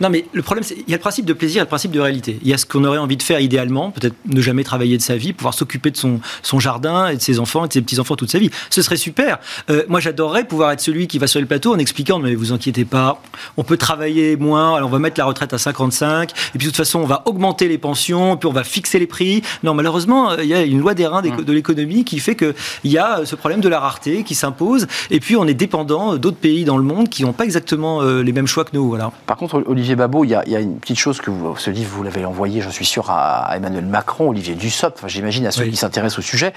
Non, 0.00 0.10
mais 0.10 0.26
le 0.32 0.42
problème, 0.42 0.64
c'est 0.64 0.76
il 0.76 0.90
y 0.90 0.94
a 0.94 0.96
le 0.96 1.00
principe 1.00 1.24
de 1.24 1.32
plaisir 1.32 1.62
et 1.62 1.64
le 1.64 1.68
principe 1.68 1.90
de 1.90 2.00
réalité. 2.00 2.38
Il 2.42 2.48
y 2.48 2.54
a 2.54 2.58
ce 2.58 2.66
qu'on 2.66 2.84
aurait 2.84 2.98
envie 2.98 3.16
de 3.16 3.22
faire 3.22 3.40
idéalement, 3.40 3.90
peut-être 3.90 4.14
ne 4.26 4.40
jamais 4.40 4.64
travailler 4.64 4.96
de 4.96 5.02
sa 5.02 5.16
vie, 5.16 5.32
pouvoir 5.32 5.54
s'occuper 5.54 5.79
de 5.88 5.96
son, 5.96 6.20
son 6.42 6.60
jardin 6.60 7.08
et 7.08 7.16
de 7.16 7.22
ses 7.22 7.38
enfants 7.38 7.64
et 7.64 7.68
de 7.68 7.72
ses 7.72 7.80
petits-enfants 7.82 8.16
toute 8.16 8.30
sa 8.30 8.38
vie. 8.38 8.50
Ce 8.68 8.82
serait 8.82 8.96
super. 8.96 9.38
Euh, 9.70 9.84
moi, 9.88 10.00
j'adorerais 10.00 10.44
pouvoir 10.44 10.72
être 10.72 10.80
celui 10.80 11.06
qui 11.06 11.18
va 11.18 11.26
sur 11.26 11.40
le 11.40 11.46
plateau 11.46 11.74
en 11.74 11.78
expliquant, 11.78 12.18
mais 12.18 12.34
vous 12.34 12.52
inquiétez 12.52 12.84
pas, 12.84 13.22
on 13.56 13.64
peut 13.64 13.76
travailler 13.76 14.36
moins, 14.36 14.76
alors 14.76 14.88
on 14.88 14.92
va 14.92 14.98
mettre 14.98 15.18
la 15.18 15.24
retraite 15.24 15.52
à 15.54 15.58
55, 15.58 16.30
et 16.30 16.58
puis 16.58 16.66
de 16.66 16.70
toute 16.70 16.76
façon, 16.76 17.00
on 17.00 17.06
va 17.06 17.22
augmenter 17.24 17.68
les 17.68 17.78
pensions, 17.78 18.36
puis 18.36 18.48
on 18.48 18.52
va 18.52 18.64
fixer 18.64 18.98
les 18.98 19.06
prix. 19.06 19.42
Non, 19.62 19.74
malheureusement, 19.74 20.36
il 20.36 20.46
y 20.46 20.54
a 20.54 20.62
une 20.62 20.80
loi 20.80 20.94
des 20.94 21.06
reins 21.06 21.22
de 21.22 21.52
l'économie 21.52 22.04
qui 22.04 22.18
fait 22.18 22.34
qu'il 22.34 22.54
y 22.84 22.98
a 22.98 23.24
ce 23.24 23.36
problème 23.36 23.60
de 23.60 23.68
la 23.68 23.80
rareté 23.80 24.24
qui 24.24 24.34
s'impose, 24.34 24.86
et 25.10 25.20
puis 25.20 25.36
on 25.36 25.46
est 25.46 25.54
dépendant 25.54 26.16
d'autres 26.16 26.36
pays 26.36 26.64
dans 26.64 26.76
le 26.76 26.82
monde 26.82 27.08
qui 27.08 27.22
n'ont 27.24 27.32
pas 27.32 27.44
exactement 27.44 28.02
euh, 28.02 28.22
les 28.22 28.32
mêmes 28.32 28.46
choix 28.46 28.64
que 28.64 28.70
nous. 28.74 28.88
Voilà. 28.88 29.12
Par 29.26 29.36
contre, 29.36 29.62
Olivier 29.66 29.96
Babot, 29.96 30.24
il 30.24 30.30
y, 30.30 30.34
a, 30.34 30.60
une 30.60 30.78
petite 30.78 30.98
chose 30.98 31.20
que 31.20 31.30
vous, 31.30 31.56
ce 31.56 31.70
livre, 31.70 31.90
vous 31.94 32.02
l'avez 32.02 32.24
envoyé, 32.24 32.60
je 32.60 32.70
suis 32.70 32.84
sûr, 32.84 33.10
à, 33.10 33.56
Emmanuel 33.56 33.86
Macron, 33.86 34.30
Olivier 34.30 34.54
Dussopt, 34.54 34.98
enfin, 34.98 35.08
j'imagine 35.08 35.46
à 35.46 35.50
ceux 35.50 35.64
qui 35.70 35.76
s'intéressent 35.76 36.18
au 36.18 36.22
sujet. 36.22 36.52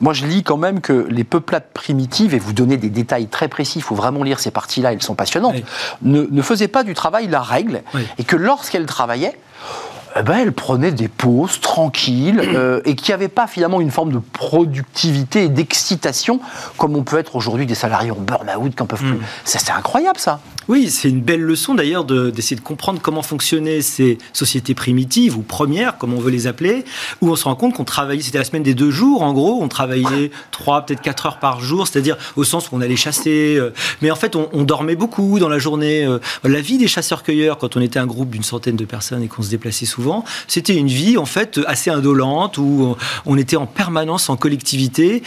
Moi, 0.00 0.12
je 0.12 0.26
lis 0.26 0.42
quand 0.42 0.56
même 0.56 0.80
que 0.80 1.06
les 1.10 1.24
peuplades 1.24 1.66
primitives, 1.72 2.34
et 2.34 2.38
vous 2.38 2.52
donnez 2.52 2.76
des 2.76 2.90
détails 2.90 3.28
très 3.28 3.48
précis, 3.48 3.78
il 3.78 3.82
faut 3.82 3.94
vraiment 3.94 4.22
lire 4.22 4.40
ces 4.40 4.50
parties-là, 4.50 4.92
elles 4.92 5.02
sont 5.02 5.14
passionnantes, 5.14 5.56
ne, 6.02 6.26
ne, 6.30 6.42
faisaient 6.42 6.68
pas 6.68 6.82
du 6.82 6.94
travail 6.94 7.28
la 7.28 7.40
règle, 7.40 7.82
et 8.18 8.24
que 8.24 8.36
lorsqu'elles 8.36 8.86
travaillaient, 8.86 9.36
eh 10.18 10.22
ben, 10.22 10.38
elle 10.38 10.52
prenait 10.52 10.92
des 10.92 11.08
pauses 11.08 11.60
tranquilles 11.60 12.40
euh, 12.42 12.80
et 12.84 12.94
qui 12.94 13.12
avait 13.12 13.28
pas 13.28 13.46
finalement 13.46 13.80
une 13.80 13.90
forme 13.90 14.12
de 14.12 14.18
productivité 14.18 15.44
et 15.44 15.48
d'excitation 15.48 16.40
comme 16.78 16.96
on 16.96 17.02
peut 17.02 17.18
être 17.18 17.36
aujourd'hui 17.36 17.66
des 17.66 17.74
salariés 17.74 18.10
en 18.10 18.16
burn-out 18.16 18.74
qui 18.74 18.84
peuvent 18.84 18.98
plus. 18.98 19.12
Mm. 19.12 19.22
C'est 19.44 19.70
incroyable 19.70 20.18
ça. 20.18 20.40
Oui, 20.68 20.90
c'est 20.90 21.08
une 21.08 21.20
belle 21.20 21.42
leçon 21.42 21.74
d'ailleurs 21.74 22.04
d'essayer 22.04 22.56
de, 22.56 22.60
comprendre 22.60 23.00
comment 23.00 23.22
fonctionnaient 23.22 23.82
ces 23.82 24.18
sociétés 24.32 24.74
primitives 24.74 25.36
ou 25.36 25.42
premières, 25.42 25.96
comme 25.96 26.12
on 26.12 26.18
veut 26.18 26.30
les 26.30 26.48
appeler, 26.48 26.84
où 27.20 27.30
on 27.30 27.36
se 27.36 27.44
rend 27.44 27.54
compte 27.54 27.74
qu'on 27.74 27.84
travaillait, 27.84 28.22
c'était 28.22 28.38
la 28.38 28.44
semaine 28.44 28.64
des 28.64 28.74
deux 28.74 28.90
jours 28.90 29.22
en 29.22 29.32
gros, 29.32 29.62
on 29.62 29.68
travaillait 29.68 30.32
trois, 30.50 30.84
peut-être 30.84 31.02
quatre 31.02 31.26
heures 31.26 31.38
par 31.38 31.60
jour, 31.60 31.86
c'est-à-dire 31.86 32.16
au 32.34 32.42
sens 32.42 32.66
où 32.66 32.70
on 32.72 32.80
allait 32.80 32.96
chasser, 32.96 33.56
euh, 33.56 33.72
mais 34.02 34.10
en 34.10 34.16
fait 34.16 34.34
on, 34.34 34.64
dormait 34.64 34.96
beaucoup 34.96 35.38
dans 35.38 35.48
la 35.48 35.60
journée. 35.60 36.04
Euh. 36.04 36.18
La 36.42 36.60
vie 36.60 36.78
des 36.78 36.88
chasseurs-cueilleurs, 36.88 37.58
quand 37.58 37.76
on 37.76 37.80
était 37.80 38.00
un 38.00 38.06
groupe 38.06 38.30
d'une 38.30 38.42
centaine 38.42 38.74
de 38.74 38.84
personnes 38.84 39.22
et 39.22 39.28
qu'on 39.28 39.42
se 39.42 39.50
déplaçait 39.50 39.86
souvent, 39.86 40.24
c'était 40.48 40.74
une 40.74 40.88
vie 40.88 41.16
en 41.16 41.26
fait 41.26 41.60
assez 41.68 41.90
indolente 41.90 42.58
où 42.58 42.96
on 43.24 43.38
était 43.38 43.56
en 43.56 43.66
permanence 43.66 44.28
en 44.28 44.36
collectivité 44.36 45.22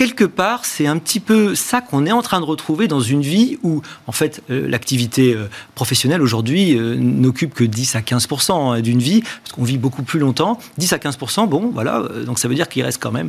quelque 0.00 0.24
part, 0.24 0.64
c'est 0.64 0.86
un 0.86 0.96
petit 0.96 1.20
peu 1.20 1.54
ça 1.54 1.82
qu'on 1.82 2.06
est 2.06 2.10
en 2.10 2.22
train 2.22 2.40
de 2.40 2.46
retrouver 2.46 2.88
dans 2.88 3.00
une 3.00 3.20
vie 3.20 3.58
où, 3.62 3.82
en 4.06 4.12
fait, 4.12 4.42
euh, 4.48 4.66
l'activité 4.66 5.34
euh, 5.34 5.50
professionnelle 5.74 6.22
aujourd'hui 6.22 6.74
euh, 6.74 6.94
n'occupe 6.96 7.52
que 7.52 7.64
10 7.64 7.96
à 7.96 8.00
15 8.00 8.26
hein, 8.48 8.80
d'une 8.80 9.00
vie, 9.00 9.20
parce 9.20 9.52
qu'on 9.52 9.62
vit 9.62 9.76
beaucoup 9.76 10.02
plus 10.02 10.18
longtemps. 10.18 10.58
10 10.78 10.94
à 10.94 10.98
15 10.98 11.18
bon, 11.50 11.70
voilà, 11.74 12.02
donc 12.24 12.38
ça 12.38 12.48
veut 12.48 12.54
dire 12.54 12.70
qu'il 12.70 12.82
reste 12.82 12.98
quand 12.98 13.12
même, 13.12 13.28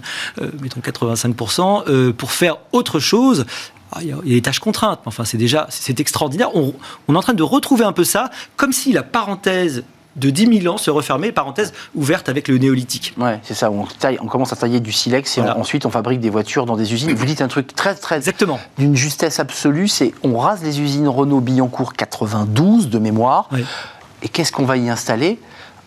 mettons 0.61 0.79
85 0.79 1.35
pour 1.35 2.31
faire 2.31 2.55
autre 2.71 3.01
chose. 3.01 3.45
Ah, 3.91 3.99
il 4.01 4.07
y, 4.07 4.13
a, 4.13 4.21
des 4.23 4.41
tâches 4.41 4.59
contraintes, 4.59 5.01
enfin 5.03 5.25
c'est 5.25 5.37
déjà 5.37 5.67
c'est 5.69 5.99
extraordinaire. 5.99 6.55
On 6.55 6.73
est 7.13 7.17
en 7.17 7.21
train 7.21 7.33
de 7.33 7.43
retrouver 7.43 7.83
un 7.83 7.91
peu 7.91 8.05
ça, 8.05 8.29
comme 8.55 8.71
si 8.71 8.93
la 8.93 9.03
parenthèse 9.03 9.83
de 10.15 10.29
10 10.29 10.61
000 10.61 10.73
ans 10.73 10.77
se 10.77 10.91
refermer, 10.91 11.31
parenthèse 11.31 11.73
ouverte 11.95 12.29
avec 12.29 12.47
le 12.47 12.57
néolithique. 12.57 13.13
Ouais, 13.17 13.39
c'est 13.43 13.53
ça. 13.53 13.71
On, 13.71 13.85
on 14.21 14.27
commence 14.27 14.53
à 14.53 14.55
tailler 14.55 14.79
du 14.79 14.91
silex 14.91 15.37
et 15.37 15.41
ensuite 15.41 15.85
on 15.85 15.89
fabrique 15.89 16.19
des 16.19 16.29
voitures 16.29 16.65
dans 16.65 16.75
des 16.75 16.93
usines. 16.93 17.13
Vous 17.13 17.25
dites 17.25 17.41
un 17.41 17.47
truc 17.47 17.73
très, 17.75 17.95
très. 17.95 18.17
Exactement. 18.17 18.59
D'une 18.77 18.95
justesse 18.95 19.39
absolue 19.39 19.87
c'est 19.87 20.13
on 20.23 20.37
rase 20.37 20.63
les 20.63 20.81
usines 20.81 21.07
Renault 21.07 21.41
Billancourt 21.41 21.93
92 21.93 22.89
de 22.89 22.99
mémoire. 22.99 23.49
Et 24.23 24.29
qu'est-ce 24.29 24.51
qu'on 24.51 24.65
va 24.65 24.77
y 24.77 24.89
installer? 24.89 25.39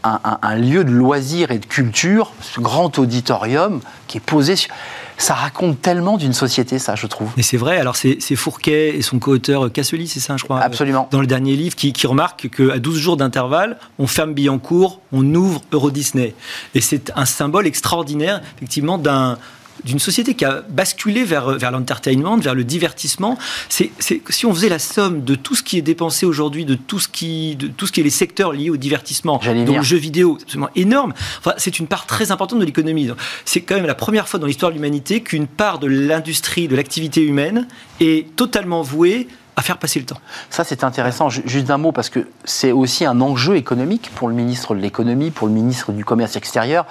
Un, 0.04 0.54
lieu 0.56 0.84
de 0.84 0.90
loisirs 0.90 1.50
et 1.50 1.58
de 1.58 1.66
culture, 1.66 2.32
ce 2.40 2.60
grand 2.60 2.98
auditorium 2.98 3.80
qui 4.06 4.18
est 4.18 4.20
posé 4.20 4.56
sur 4.56 4.70
ça 5.16 5.34
raconte 5.34 5.80
tellement 5.80 6.16
d'une 6.16 6.32
société, 6.32 6.78
ça, 6.78 6.96
je 6.96 7.06
trouve. 7.06 7.30
Et 7.36 7.42
c'est 7.42 7.56
vrai. 7.56 7.78
Alors, 7.78 7.96
c'est 7.96 8.18
Fourquet 8.36 8.96
et 8.96 9.02
son 9.02 9.18
co-auteur 9.18 9.70
Cassely, 9.72 10.08
c'est 10.08 10.20
ça, 10.20 10.36
je 10.36 10.44
crois 10.44 10.60
Absolument. 10.60 11.08
dans 11.10 11.20
le 11.20 11.26
dernier 11.26 11.56
livre, 11.56 11.76
qui, 11.76 11.92
qui 11.92 12.06
remarque 12.06 12.48
qu'à 12.50 12.78
12 12.78 12.98
jours 12.98 13.16
d'intervalle, 13.16 13.78
on 13.98 14.06
ferme 14.06 14.34
Billancourt, 14.34 15.00
on 15.12 15.34
ouvre 15.34 15.62
Euro 15.72 15.90
Disney. 15.90 16.34
Et 16.74 16.80
c'est 16.80 17.12
un 17.16 17.26
symbole 17.26 17.66
extraordinaire, 17.66 18.42
effectivement, 18.56 18.98
d'un 18.98 19.38
d'une 19.84 19.98
société 19.98 20.34
qui 20.34 20.44
a 20.44 20.62
basculé 20.68 21.24
vers, 21.24 21.50
vers 21.58 21.70
l'entertainment, 21.70 22.36
vers 22.36 22.54
le 22.54 22.64
divertissement. 22.64 23.38
C'est, 23.68 23.90
si 23.98 24.46
on 24.46 24.54
faisait 24.54 24.68
la 24.68 24.78
somme 24.78 25.24
de 25.24 25.34
tout 25.34 25.54
ce 25.54 25.62
qui 25.62 25.78
est 25.78 25.82
dépensé 25.82 26.26
aujourd'hui, 26.26 26.64
de 26.64 26.74
tout 26.74 27.00
ce 27.00 27.08
qui, 27.08 27.56
de 27.56 27.66
tout 27.66 27.86
ce 27.86 27.92
qui 27.92 28.00
est 28.00 28.04
les 28.04 28.10
secteurs 28.10 28.52
liés 28.52 28.70
au 28.70 28.76
divertissement, 28.76 29.40
dont 29.66 29.76
le 29.76 29.82
jeu 29.82 29.96
vidéo, 29.96 30.36
c'est 30.38 30.44
absolument 30.44 30.70
énorme. 30.76 31.14
Enfin, 31.38 31.54
c'est 31.56 31.78
une 31.78 31.86
part 31.86 32.06
très 32.06 32.30
importante 32.30 32.60
de 32.60 32.64
l'économie. 32.64 33.08
C'est 33.44 33.60
quand 33.60 33.74
même 33.74 33.86
la 33.86 33.94
première 33.94 34.28
fois 34.28 34.38
dans 34.38 34.46
l'histoire 34.46 34.70
de 34.70 34.76
l'humanité 34.76 35.20
qu'une 35.20 35.46
part 35.46 35.78
de 35.78 35.86
l'industrie, 35.86 36.68
de 36.68 36.76
l'activité 36.76 37.22
humaine 37.22 37.66
est 38.00 38.34
totalement 38.36 38.82
vouée 38.82 39.28
à 39.56 39.62
faire 39.62 39.78
passer 39.78 40.00
le 40.00 40.06
temps. 40.06 40.18
Ça, 40.50 40.64
c'est 40.64 40.84
intéressant. 40.84 41.28
Juste 41.28 41.66
d'un 41.66 41.78
mot, 41.78 41.92
parce 41.92 42.08
que 42.08 42.26
c'est 42.44 42.72
aussi 42.72 43.04
un 43.04 43.20
enjeu 43.20 43.56
économique 43.56 44.10
pour 44.14 44.28
le 44.28 44.34
ministre 44.34 44.74
de 44.74 44.80
l'économie, 44.80 45.30
pour 45.30 45.46
le 45.46 45.52
ministre 45.52 45.92
du 45.92 46.04
commerce 46.04 46.36
extérieur, 46.36 46.86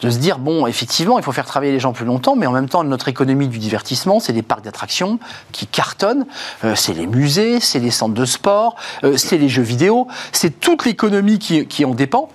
de 0.00 0.10
se 0.10 0.18
dire, 0.18 0.38
bon, 0.38 0.66
effectivement, 0.66 1.18
il 1.18 1.24
faut 1.24 1.32
faire 1.32 1.46
travailler 1.46 1.72
les 1.72 1.80
gens 1.80 1.92
plus 1.92 2.04
longtemps, 2.04 2.36
mais 2.36 2.46
en 2.46 2.52
même 2.52 2.68
temps, 2.68 2.84
notre 2.84 3.08
économie 3.08 3.48
du 3.48 3.58
divertissement, 3.58 4.20
c'est 4.20 4.32
des 4.32 4.42
parcs 4.42 4.64
d'attractions 4.64 5.18
qui 5.52 5.66
cartonnent, 5.66 6.26
euh, 6.64 6.74
c'est 6.76 6.94
les 6.94 7.06
musées, 7.06 7.60
c'est 7.60 7.80
les 7.80 7.90
centres 7.90 8.14
de 8.14 8.24
sport, 8.24 8.76
euh, 9.02 9.16
c'est 9.16 9.38
les 9.38 9.48
jeux 9.48 9.62
vidéo, 9.62 10.06
c'est 10.32 10.60
toute 10.60 10.84
l'économie 10.84 11.38
qui, 11.38 11.66
qui 11.66 11.84
en 11.84 11.94
dépend 11.94 12.28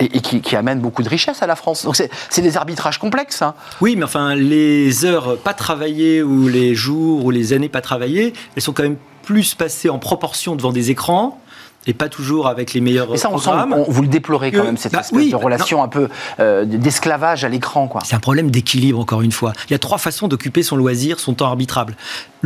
et, 0.00 0.20
qui, 0.20 0.56
amène 0.56 0.80
beaucoup 0.80 1.02
de 1.02 1.08
richesse 1.08 1.42
à 1.42 1.46
la 1.46 1.56
France. 1.56 1.84
Donc 1.84 1.96
c'est 1.96 2.42
des 2.42 2.56
arbitrages 2.56 2.98
complexes. 2.98 3.42
Hein. 3.42 3.54
Oui, 3.80 3.96
mais 3.96 4.04
enfin, 4.04 4.34
les 4.34 5.04
heures 5.04 5.38
pas 5.38 5.54
travaillées 5.54 6.22
ou 6.22 6.48
les 6.48 6.74
jours 6.74 7.24
ou 7.24 7.30
les 7.30 7.52
années 7.52 7.68
pas 7.68 7.80
travaillées, 7.80 8.32
elles 8.54 8.62
sont 8.62 8.72
quand 8.72 8.82
même 8.82 8.96
plus 9.22 9.54
passées 9.54 9.88
en 9.88 9.98
proportion 9.98 10.56
devant 10.56 10.72
des 10.72 10.90
écrans 10.90 11.40
et 11.86 11.94
pas 11.94 12.08
toujours 12.08 12.48
avec 12.48 12.74
les 12.74 12.80
meilleurs 12.80 13.14
Et 13.14 13.16
ça, 13.16 13.28
on 13.30 13.38
programmes. 13.38 13.84
vous 13.88 14.02
le 14.02 14.08
déplorez 14.08 14.50
quand 14.50 14.64
même, 14.64 14.76
cette 14.76 14.92
bah 14.92 15.00
espèce 15.00 15.30
de 15.30 15.36
relation 15.36 15.82
un 15.82 15.88
peu 15.88 16.08
euh, 16.40 16.64
d'esclavage 16.64 17.44
à 17.44 17.48
l'écran. 17.48 17.88
C'est 18.04 18.16
un 18.16 18.20
problème 18.20 18.50
d'équilibre, 18.50 18.98
encore 18.98 19.22
une 19.22 19.32
fois. 19.32 19.52
Il 19.68 19.72
y 19.72 19.76
a 19.76 19.78
trois 19.78 19.98
façons 19.98 20.28
d'occuper 20.28 20.62
son 20.62 20.76
loisir, 20.76 21.20
son 21.20 21.34
temps 21.34 21.46
arbitrable. 21.46 21.96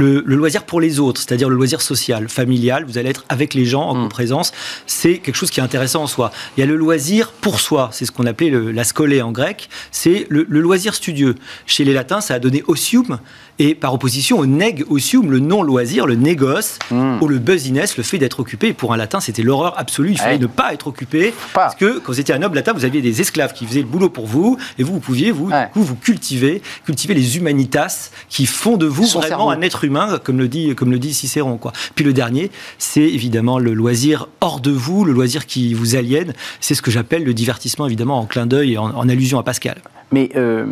Le, 0.00 0.20
loisir 0.20 0.64
pour 0.64 0.80
les 0.80 0.98
autres, 0.98 1.20
c'est-à-dire 1.20 1.48
le 1.48 1.56
loisir 1.56 1.82
social, 1.82 2.28
familial, 2.28 2.84
vous 2.86 2.96
allez 2.96 3.10
être 3.10 3.24
avec 3.28 3.54
les 3.54 3.66
gens 3.66 3.82
en 3.82 4.06
mm. 4.06 4.08
présence, 4.08 4.52
c'est 4.86 5.18
quelque 5.18 5.34
chose 5.34 5.50
qui 5.50 5.60
est 5.60 5.62
intéressant 5.62 6.02
en 6.02 6.06
soi. 6.06 6.30
Il 6.56 6.60
y 6.60 6.62
a 6.62 6.66
le 6.66 6.76
loisir 6.76 7.32
pour 7.32 7.60
soi, 7.60 7.90
c'est 7.92 8.06
ce 8.06 8.12
qu'on 8.12 8.26
appelait 8.26 8.50
la 8.50 8.84
scolée 8.84 9.22
en 9.22 9.30
grec, 9.32 9.68
c'est 9.90 10.26
le, 10.28 10.44
loisir 10.48 10.94
studieux. 10.94 11.34
Chez 11.66 11.84
les 11.84 11.92
latins, 11.92 12.20
ça 12.20 12.34
a 12.34 12.38
donné 12.38 12.62
osium, 12.66 13.18
et 13.58 13.74
par 13.74 13.92
opposition 13.92 14.38
au 14.38 14.46
neg 14.46 14.84
osium, 14.88 15.30
le 15.30 15.38
non-loisir, 15.38 16.06
le 16.06 16.14
négoce, 16.14 16.78
mm. 16.90 17.18
ou 17.20 17.28
le 17.28 17.38
business, 17.38 17.96
le 17.98 18.02
fait 18.02 18.18
d'être 18.18 18.40
occupé. 18.40 18.72
Pour 18.72 18.94
un 18.94 18.96
latin, 18.96 19.20
c'était 19.20 19.42
l'horreur 19.42 19.78
absolue, 19.78 20.12
il 20.12 20.18
fallait 20.18 20.38
ne 20.38 20.46
pas 20.46 20.72
être 20.72 20.86
occupé, 20.86 21.34
parce 21.52 21.74
que 21.74 21.98
quand 21.98 22.12
vous 22.12 22.20
étiez 22.20 22.34
un 22.34 22.38
noble 22.38 22.56
latin, 22.56 22.72
vous 22.72 22.86
aviez 22.86 23.02
des 23.02 23.20
esclaves 23.20 23.52
qui 23.52 23.66
faisaient 23.66 23.82
le 23.82 23.86
boulot 23.86 24.08
pour 24.08 24.26
vous, 24.26 24.56
et 24.78 24.82
vous, 24.82 24.94
vous 24.94 25.00
pouviez, 25.00 25.30
vous, 25.30 25.50
vous 25.74 25.94
cultiver, 25.94 26.62
cultiver 26.86 27.14
les 27.14 27.36
humanitas 27.36 28.10
qui 28.28 28.46
font 28.46 28.76
de 28.76 28.86
vous 28.86 29.06
vraiment 29.06 29.50
un 29.50 29.60
être 29.62 29.84
humain, 29.84 29.89
comme 30.22 30.38
le 30.38 30.48
dit, 30.48 30.74
comme 30.74 30.90
le 30.90 30.98
dit 30.98 31.14
Cicéron. 31.14 31.58
Puis 31.94 32.04
le 32.04 32.12
dernier, 32.12 32.50
c'est 32.78 33.02
évidemment 33.02 33.58
le 33.58 33.74
loisir 33.74 34.28
hors 34.40 34.60
de 34.60 34.70
vous, 34.70 35.04
le 35.04 35.12
loisir 35.12 35.46
qui 35.46 35.74
vous 35.74 35.96
aliène. 35.96 36.32
C'est 36.60 36.74
ce 36.74 36.82
que 36.82 36.90
j'appelle 36.90 37.24
le 37.24 37.34
divertissement, 37.34 37.86
évidemment, 37.86 38.18
en 38.18 38.26
clin 38.26 38.46
d'œil 38.46 38.74
et 38.74 38.78
en, 38.78 39.08
allusion 39.08 39.38
à 39.38 39.42
Pascal. 39.42 39.78
Mais 40.12 40.30
euh, 40.36 40.66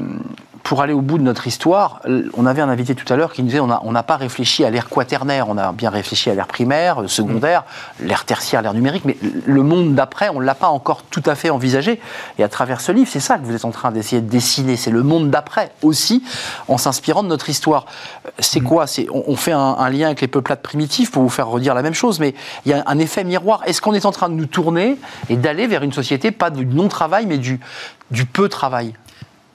pour 0.68 0.83
aller 0.83 0.92
au 0.92 1.00
bout 1.00 1.16
de 1.16 1.22
notre 1.22 1.46
histoire, 1.46 2.02
on 2.37 2.44
avait 2.44 2.61
un 2.61 2.68
invité 2.68 2.94
tout 2.94 3.11
à 3.11 3.16
l'heure 3.16 3.33
qui 3.33 3.40
nous 3.40 3.48
disait 3.48 3.61
on 3.61 3.92
n'a 3.92 4.02
pas 4.02 4.18
réfléchi 4.18 4.66
à 4.66 4.70
l'ère 4.70 4.90
quaternaire, 4.90 5.48
on 5.48 5.57
a 5.57 5.72
bien 5.72 5.88
réfléchi 5.88 6.28
à 6.28 6.35
l'ère 6.35 6.46
primaire, 6.46 7.00
euh, 7.00 7.09
secondaire, 7.09 7.64
l'ère 8.00 8.26
tertiaire, 8.26 8.61
l'ère 8.61 8.74
numérique, 8.74 9.07
mais 9.07 9.16
le 9.46 9.62
monde 9.62 9.94
d'après, 9.94 10.28
on 10.28 10.40
ne 10.40 10.44
l'a 10.44 10.54
pas 10.54 10.68
encore 10.68 11.04
tout 11.04 11.22
à 11.24 11.37
fait 11.37 11.48
envisagé. 11.48 12.02
Et 12.38 12.44
à 12.44 12.50
travers 12.50 12.83
ce 12.83 12.92
livre, 12.92 13.09
c'est 13.11 13.18
ça 13.18 13.38
que 13.38 13.46
vous 13.46 13.54
êtes 13.54 13.64
en 13.64 13.70
train 13.70 13.92
d'essayer 13.92 14.20
de 14.20 14.28
dessiner, 14.28 14.76
c'est 14.76 14.90
le 14.90 15.02
monde 15.02 15.31
d'après 15.31 15.72
aussi, 15.83 16.22
en 16.68 16.76
s'inspirant 16.76 17.22
de 17.22 17.28
notre 17.28 17.48
histoire. 17.48 17.87
C'est 18.38 18.61
quoi? 18.61 18.85
On, 19.11 19.37
fait 19.37 19.52
un, 19.52 19.88
lien 19.88 20.09
avec 20.09 20.20
les 20.20 20.28
peuplades 20.28 20.61
primitifs 20.61 21.11
pour 21.11 21.22
vous 21.22 21.31
faire 21.31 21.48
redire 21.48 21.72
la 21.72 21.81
même 21.81 21.94
chose, 21.94 22.20
mais 22.20 22.35
il 22.66 22.72
y 22.72 22.74
a 22.74 22.83
un 22.85 22.98
effet 22.98 23.24
miroir. 23.24 23.62
Est-ce 23.64 23.81
qu'on 23.81 23.94
est 23.94 24.04
en 24.04 24.12
train 24.12 24.28
de 24.28 24.35
nous 24.35 24.44
tourner 24.44 24.98
et 25.31 25.37
d'aller 25.37 25.66
vers 25.66 25.83
une 25.83 25.94
société, 25.94 26.31
pas 26.31 26.50
du 26.50 26.66
non-travail, 26.66 27.24
mais 27.24 27.38
du, 27.38 27.59
du 28.11 28.26
peu 28.26 28.50
travail 28.50 28.92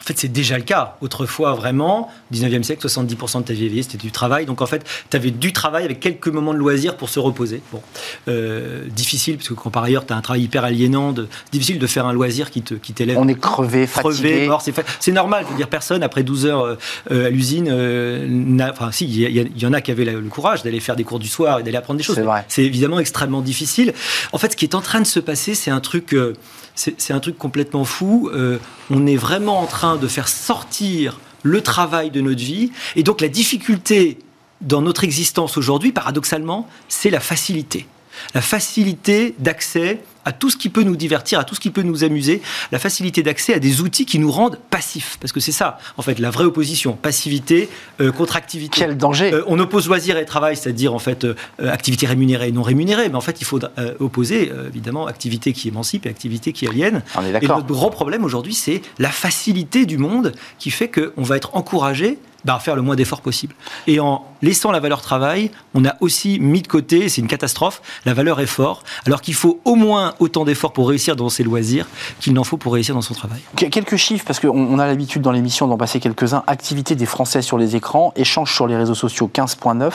en 0.04 0.06
fait, 0.06 0.20
c'est 0.20 0.28
déjà 0.28 0.58
le 0.58 0.66
cas. 0.66 0.98
Autrefois, 1.00 1.54
vraiment, 1.54 2.12
19e 2.34 2.64
siècle, 2.64 2.86
70% 2.86 3.40
de 3.40 3.44
ta 3.44 3.54
vie 3.54 3.82
c'était 3.84 3.98
du 3.98 4.12
travail. 4.12 4.46
Donc, 4.46 4.62
en 4.62 4.66
fait, 4.66 4.84
tu 5.10 5.16
avais 5.16 5.32
du 5.32 5.54
travail 5.54 5.86
avec 5.86 6.02
quelques 6.02 6.28
moments 6.28 6.54
de 6.54 6.58
loisir 6.58 6.98
pour 6.98 7.08
se 7.08 7.22
reposer. 7.22 7.62
Bon, 7.72 7.82
euh, 8.28 8.84
difficile, 8.90 9.38
parce 9.38 9.48
que 9.48 9.54
quand 9.54 9.70
par 9.70 9.84
ailleurs, 9.84 10.06
tu 10.06 10.12
as 10.12 10.18
un 10.18 10.22
travail 10.22 10.42
hyper 10.42 10.66
aliénant, 10.66 11.16
difficile 11.54 11.80
de 11.80 11.88
faire 11.88 12.06
un 12.06 12.12
loisir 12.12 12.52
qui 12.52 12.62
t'élève. 12.62 13.16
Qui 13.16 13.22
On 13.22 13.30
est 13.30 13.40
crevé, 13.40 13.88
fatigué. 13.88 14.50
c'est 15.00 15.14
normal. 15.14 15.46
Je 15.46 15.52
veux 15.52 15.58
dire, 15.58 15.70
personne, 15.70 16.04
après 16.04 16.24
12 16.24 16.48
heures 16.48 16.66
euh, 16.66 16.76
euh, 17.12 17.28
à 17.28 17.30
l'usine, 17.30 17.72
enfin, 18.70 18.92
si, 18.92 19.06
il 19.06 19.62
y, 19.62 19.66
en 19.66 19.72
a 19.72 19.80
qui 19.80 19.92
avaient 19.92 20.04
le 20.04 20.22
courage 20.24 20.64
d'aller 20.64 20.82
faire 20.82 20.98
des 20.98 21.06
cours 21.06 21.20
du 21.20 21.30
soir 21.30 21.60
et 21.60 21.64
d'aller 21.64 21.78
apprendre 21.78 21.98
des 21.98 22.04
choses. 22.04 22.20
C'est 22.50 22.66
évidemment 22.66 23.00
extrêmement 23.00 23.42
difficile. 23.42 23.94
En 24.34 24.38
fait, 24.38 24.52
ce 24.52 24.58
qui 24.58 24.66
est 24.66 24.76
en 24.76 24.82
train 24.82 25.00
de 25.00 25.08
se 25.08 25.22
passer, 25.22 25.56
c'est 25.56 25.72
un 25.72 25.80
truc 25.80 26.14
c'est 26.76 27.12
un 27.12 27.20
truc 27.20 27.38
complètement 27.38 27.86
fou. 27.86 28.30
Euh, 28.34 28.58
on 28.90 29.06
est 29.06 29.16
vraiment 29.16 29.60
en 29.60 29.68
train 29.68 29.98
de 29.98 30.08
faire 30.08 30.28
sortir 30.28 31.20
le 31.44 31.62
travail 31.62 32.10
de 32.10 32.22
notre 32.22 32.42
vie. 32.42 32.72
Et 32.96 33.04
donc 33.04 33.22
la 33.22 33.28
difficulté 33.28 34.20
dans 34.62 34.82
notre 34.82 35.04
existence 35.04 35.58
aujourd'hui, 35.58 35.92
paradoxalement, 35.92 36.68
c'est 36.88 37.10
la 37.10 37.20
facilité. 37.20 37.86
La 38.34 38.42
facilité 38.42 39.36
d'accès 39.40 40.02
à 40.26 40.32
tout 40.32 40.50
ce 40.50 40.58
qui 40.58 40.70
peut 40.70 40.84
nous 40.84 40.96
divertir, 40.96 41.40
à 41.40 41.44
tout 41.44 41.56
ce 41.56 41.60
qui 41.60 41.70
peut 41.70 41.82
nous 41.82 42.04
amuser, 42.04 42.42
la 42.72 42.80
facilité 42.80 43.24
d'accès 43.24 43.54
à 43.54 43.60
des 43.60 43.82
outils 43.82 44.06
qui 44.06 44.20
nous 44.20 44.32
rendent 44.32 44.58
passifs. 44.70 45.18
Parce 45.20 45.32
que 45.32 45.40
c'est 45.40 45.52
ça, 45.52 45.78
en 45.98 46.02
fait, 46.02 46.20
la 46.20 46.30
vraie 46.30 46.46
opposition. 46.46 46.94
Passivité 46.94 47.70
euh, 48.02 48.12
contre 48.12 48.36
activité. 48.36 48.80
Quel 48.80 48.98
danger 48.98 49.34
euh, 49.34 49.44
On 49.48 49.60
oppose 49.60 49.88
loisir 49.88 50.18
et 50.18 50.26
travail, 50.26 50.56
c'est-à-dire, 50.56 50.94
en 50.94 51.00
fait, 51.00 51.26
euh, 51.26 51.36
activité 51.60 52.06
rémunérée 52.08 52.50
et 52.50 52.52
non 52.52 52.64
rémunérée. 52.64 53.10
Mais 53.10 53.16
en 53.16 53.22
fait, 53.22 53.42
il 53.42 53.46
faut 53.46 53.60
opposer, 54.00 54.52
évidemment, 54.68 55.08
activité 55.08 55.54
qui 55.54 55.68
émancipe 55.68 56.06
et 56.06 56.10
activité 56.10 56.54
qui 56.54 56.68
aliène. 56.68 57.02
On 57.16 57.24
est 57.24 57.44
et 57.44 57.48
notre 57.48 57.66
grand 57.66 57.90
problème 57.90 58.24
aujourd'hui, 58.24 58.54
c'est 58.54 58.82
la 59.00 59.10
facilité 59.10 59.86
du 59.86 59.98
monde 59.98 60.34
qui 60.60 60.72
fait 60.72 60.90
qu'on 60.90 61.24
va 61.24 61.38
être 61.38 61.56
encouragé 61.56 62.18
bah, 62.46 62.56
à 62.56 62.60
faire 62.60 62.76
le 62.76 62.82
moins 62.82 62.96
d'efforts 62.96 63.22
possible. 63.22 63.56
Et 63.88 64.00
en 64.00 64.26
laissant 64.44 64.72
la 64.72 64.80
valeur 64.80 65.02
travail, 65.02 65.50
on 65.74 65.86
a 65.86 65.96
aussi 66.02 66.40
mis 66.40 66.62
de 66.62 66.68
côté, 66.68 67.10
c'est 67.10 67.22
une 67.22 67.28
catastrophe, 67.28 67.82
la 68.06 68.14
valeur 68.14 68.42
effort, 68.42 68.84
alors 69.08 69.22
qu'il 69.22 69.34
faut 69.34 69.60
au 69.64 69.76
moins 69.76 70.14
autant 70.20 70.44
d'efforts 70.44 70.74
pour 70.74 70.90
réussir 70.90 71.16
dans 71.16 71.30
ses 71.30 71.44
loisirs 71.44 71.88
qu'il 72.20 72.34
n'en 72.34 72.44
faut 72.44 72.58
pour 72.58 72.74
réussir 72.74 72.94
dans 72.94 73.02
son 73.02 73.14
travail. 73.14 73.40
Quelques 73.56 73.96
chiffres, 73.96 74.26
parce 74.28 74.40
qu'on 74.42 74.78
a 74.80 74.86
l'habitude 74.86 75.22
dans 75.22 75.32
l'émission 75.32 75.68
d'en 75.68 75.78
passer 75.78 76.00
quelques-uns. 76.02 76.44
Activité 76.46 76.96
des 76.96 77.06
Français 77.06 77.42
sur 77.42 77.58
les 77.58 77.78
écrans, 77.78 78.14
échange 78.18 78.54
sur 78.54 78.68
les 78.68 78.76
réseaux 78.76 78.96
sociaux 78.96 79.32
15.9, 79.34 79.92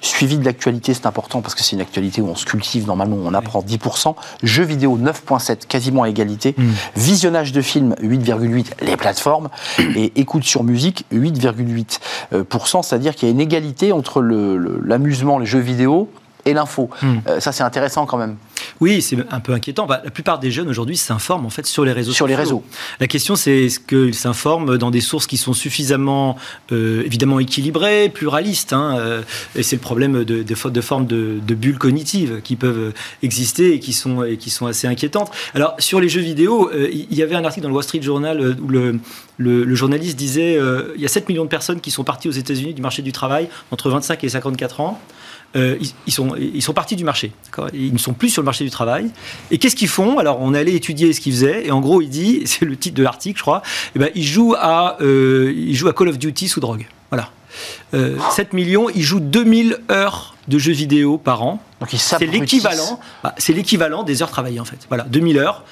suivi 0.00 0.38
de 0.38 0.44
l'actualité, 0.44 0.94
c'est 0.94 1.06
important 1.06 1.42
parce 1.42 1.56
que 1.56 1.62
c'est 1.62 1.74
une 1.74 1.82
actualité 1.82 2.22
où 2.22 2.28
on 2.28 2.36
se 2.36 2.44
cultive 2.44 2.86
normalement, 2.86 3.16
on 3.20 3.34
apprend 3.34 3.62
10%, 3.62 4.14
jeux 4.44 4.64
vidéo 4.64 4.96
9.7, 4.96 5.66
quasiment 5.66 6.04
à 6.04 6.08
égalité, 6.08 6.54
mm. 6.56 6.70
visionnage 6.96 7.52
de 7.52 7.60
films 7.60 7.96
8,8, 8.00 8.66
les 8.82 8.96
plateformes, 8.96 9.48
et 9.96 10.12
écoute 10.14 10.44
sur 10.44 10.62
musique 10.62 11.04
8,8%, 11.12 11.98
euh, 12.34 12.82
c'est-à-dire 12.82 13.16
qu'il 13.16 13.28
y 13.28 13.30
a 13.30 13.32
une 13.32 13.40
égalité 13.40 13.87
entre 13.92 14.22
l'amusement, 14.22 15.38
les 15.38 15.46
jeux 15.46 15.58
vidéo 15.58 16.08
et 16.48 16.54
l'info. 16.54 16.90
Hmm. 17.02 17.18
Euh, 17.26 17.40
ça, 17.40 17.52
c'est 17.52 17.62
intéressant 17.62 18.06
quand 18.06 18.16
même. 18.16 18.36
Oui, 18.80 19.02
c'est 19.02 19.16
un 19.30 19.40
peu 19.40 19.52
inquiétant. 19.52 19.86
Bah, 19.86 20.00
la 20.04 20.10
plupart 20.10 20.38
des 20.38 20.50
jeunes 20.50 20.68
aujourd'hui 20.68 20.96
s'informent 20.96 21.46
en 21.46 21.50
fait 21.50 21.66
sur 21.66 21.84
les 21.84 21.92
réseaux. 21.92 22.12
Sur 22.12 22.26
les 22.26 22.34
réseaux. 22.34 22.62
La 23.00 23.06
question, 23.06 23.36
c'est 23.36 23.64
est-ce 23.64 23.80
qu'ils 23.80 24.14
s'informent 24.14 24.78
dans 24.78 24.90
des 24.90 25.00
sources 25.00 25.26
qui 25.26 25.36
sont 25.36 25.52
suffisamment, 25.52 26.36
euh, 26.72 27.02
évidemment, 27.04 27.38
équilibrées, 27.38 28.08
pluralistes 28.08 28.72
hein, 28.72 28.96
euh, 28.98 29.22
Et 29.56 29.62
c'est 29.62 29.76
le 29.76 29.80
problème 29.82 30.24
de, 30.24 30.42
de, 30.42 30.68
de 30.70 30.80
formes 30.80 31.06
de, 31.06 31.38
de, 31.46 31.54
bulles 31.54 31.78
cognitives 31.78 32.40
qui 32.42 32.56
peuvent 32.56 32.92
exister 33.22 33.74
et 33.74 33.80
qui 33.80 33.92
sont, 33.92 34.24
et 34.24 34.36
qui 34.36 34.50
sont 34.50 34.66
assez 34.66 34.86
inquiétantes. 34.86 35.30
Alors, 35.54 35.74
sur 35.78 36.00
les 36.00 36.08
jeux 36.08 36.20
vidéo, 36.20 36.70
il 36.72 37.14
y 37.14 37.22
avait 37.22 37.34
un 37.34 37.44
article 37.44 37.64
dans 37.64 37.68
le 37.68 37.74
Wall 37.74 37.84
Street 37.84 38.02
Journal 38.02 38.56
où 38.62 38.68
le, 38.68 38.98
le, 39.36 39.64
le 39.64 39.74
journaliste 39.74 40.16
disait 40.16 40.58
il 40.96 41.00
y 41.00 41.04
a 41.04 41.08
7 41.08 41.28
millions 41.28 41.44
de 41.44 41.48
personnes 41.48 41.80
qui 41.80 41.90
sont 41.90 42.04
parties 42.04 42.28
aux 42.28 42.32
États-Unis 42.32 42.74
du 42.74 42.82
marché 42.82 43.02
du 43.02 43.12
travail 43.12 43.48
entre 43.70 43.90
25 43.90 44.22
et 44.24 44.28
54 44.28 44.80
ans. 44.80 45.00
Euh, 45.56 45.78
ils, 46.06 46.12
sont, 46.12 46.34
ils 46.36 46.62
sont 46.62 46.74
partis 46.74 46.94
du 46.94 47.04
marché. 47.04 47.32
Ils 47.72 47.92
ne 47.92 47.98
sont 47.98 48.12
plus 48.12 48.28
sur 48.28 48.42
le 48.42 48.44
marché 48.44 48.64
du 48.64 48.70
travail. 48.70 49.10
Et 49.50 49.58
qu'est-ce 49.58 49.76
qu'ils 49.76 49.88
font? 49.88 50.18
Alors, 50.18 50.38
on 50.40 50.52
allait 50.52 50.74
étudier 50.74 51.12
ce 51.12 51.20
qu'ils 51.20 51.32
faisaient. 51.32 51.66
Et 51.66 51.70
en 51.70 51.80
gros, 51.80 52.02
il 52.02 52.10
dit, 52.10 52.42
c'est 52.44 52.64
le 52.64 52.76
titre 52.76 52.96
de 52.96 53.02
l'article, 53.02 53.38
je 53.38 53.42
crois, 53.42 53.62
eh 53.94 53.98
ben, 53.98 54.10
ils, 54.14 54.26
jouent 54.26 54.54
à, 54.58 54.98
euh, 55.00 55.52
ils 55.56 55.74
jouent 55.74 55.88
à 55.88 55.92
Call 55.92 56.08
of 56.08 56.18
Duty 56.18 56.48
sous 56.48 56.60
drogue. 56.60 56.86
Voilà. 57.10 57.30
7 57.92 57.94
euh, 57.94 58.44
millions, 58.52 58.88
ils 58.90 59.02
jouent 59.02 59.20
2000 59.20 59.78
heures 59.90 60.36
de 60.48 60.58
jeux 60.58 60.72
vidéo 60.72 61.18
par 61.18 61.42
an. 61.42 61.62
Donc 61.80 61.90
c'est 61.92 62.26
l'équivalent, 62.26 63.00
bah, 63.22 63.34
c'est 63.38 63.52
l'équivalent 63.52 64.02
des 64.02 64.22
heures 64.22 64.30
travaillées 64.30 64.60
en 64.60 64.64
fait. 64.64 64.78
Voilà, 64.88 65.04
2000 65.04 65.38
heures, 65.38 65.64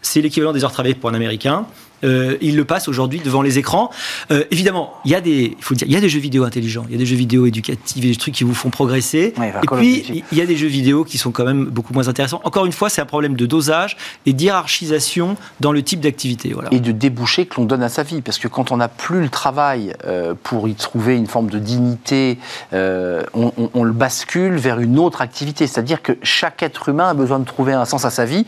c'est 0.00 0.20
l'équivalent 0.20 0.52
des 0.52 0.64
heures 0.64 0.72
travaillées 0.72 0.94
pour 0.94 1.10
un 1.10 1.14
Américain. 1.14 1.66
Euh, 2.04 2.36
il 2.40 2.56
le 2.56 2.64
passe 2.64 2.88
aujourd'hui 2.88 3.20
devant 3.20 3.42
les 3.42 3.58
écrans. 3.58 3.90
Euh, 4.30 4.44
évidemment, 4.50 4.94
il 5.04 5.10
y 5.10 5.14
a 5.14 5.20
des, 5.20 5.56
il 5.56 5.64
faut 5.64 5.74
dire, 5.74 5.86
il 5.88 5.92
y 5.92 5.96
a 5.96 6.00
des 6.00 6.08
jeux 6.08 6.20
vidéo 6.20 6.44
intelligents, 6.44 6.84
il 6.88 6.92
y 6.92 6.94
a 6.94 6.98
des 6.98 7.06
jeux 7.06 7.16
vidéo 7.16 7.46
éducatifs, 7.46 8.00
des 8.00 8.14
trucs 8.16 8.34
qui 8.34 8.44
vous 8.44 8.54
font 8.54 8.70
progresser. 8.70 9.34
et 9.38 9.76
puis, 9.76 10.24
il 10.30 10.38
y 10.38 10.40
a 10.40 10.46
des 10.46 10.56
jeux 10.56 10.68
vidéo 10.68 11.04
qui 11.04 11.18
sont 11.18 11.30
quand 11.30 11.44
même 11.44 11.64
beaucoup 11.64 11.94
moins 11.94 12.08
intéressants. 12.08 12.40
Encore 12.44 12.66
une 12.66 12.72
fois, 12.72 12.88
c'est 12.88 13.00
un 13.00 13.06
problème 13.06 13.36
de 13.36 13.46
dosage 13.46 13.96
et 14.26 14.32
d'hierarchisation 14.32 15.36
dans 15.60 15.72
le 15.72 15.82
type 15.82 16.00
d'activité. 16.00 16.52
Voilà. 16.52 16.68
Et 16.72 16.80
de 16.80 16.92
déboucher 16.92 17.46
que 17.46 17.56
l'on 17.56 17.64
donne 17.64 17.82
à 17.82 17.88
sa 17.88 18.02
vie, 18.02 18.20
parce 18.20 18.38
que 18.38 18.48
quand 18.48 18.72
on 18.72 18.76
n'a 18.76 18.88
plus 18.88 19.22
le 19.22 19.28
travail 19.28 19.94
euh, 20.04 20.34
pour 20.42 20.68
y 20.68 20.74
trouver 20.74 21.16
une 21.16 21.26
forme 21.26 21.50
de 21.50 21.58
dignité, 21.58 22.38
on, 22.72 23.52
on 23.56 23.84
le 23.84 23.92
bascule 23.92 24.56
vers 24.56 24.80
une 24.80 24.98
autre 24.98 25.20
activité. 25.20 25.66
C'est-à-dire 25.66 26.02
que 26.02 26.12
chaque 26.22 26.62
être 26.62 26.88
humain 26.88 27.08
a 27.08 27.14
besoin 27.14 27.38
de 27.38 27.44
trouver 27.44 27.72
un 27.72 27.84
sens 27.84 28.04
à 28.04 28.10
sa 28.10 28.24
vie 28.24 28.46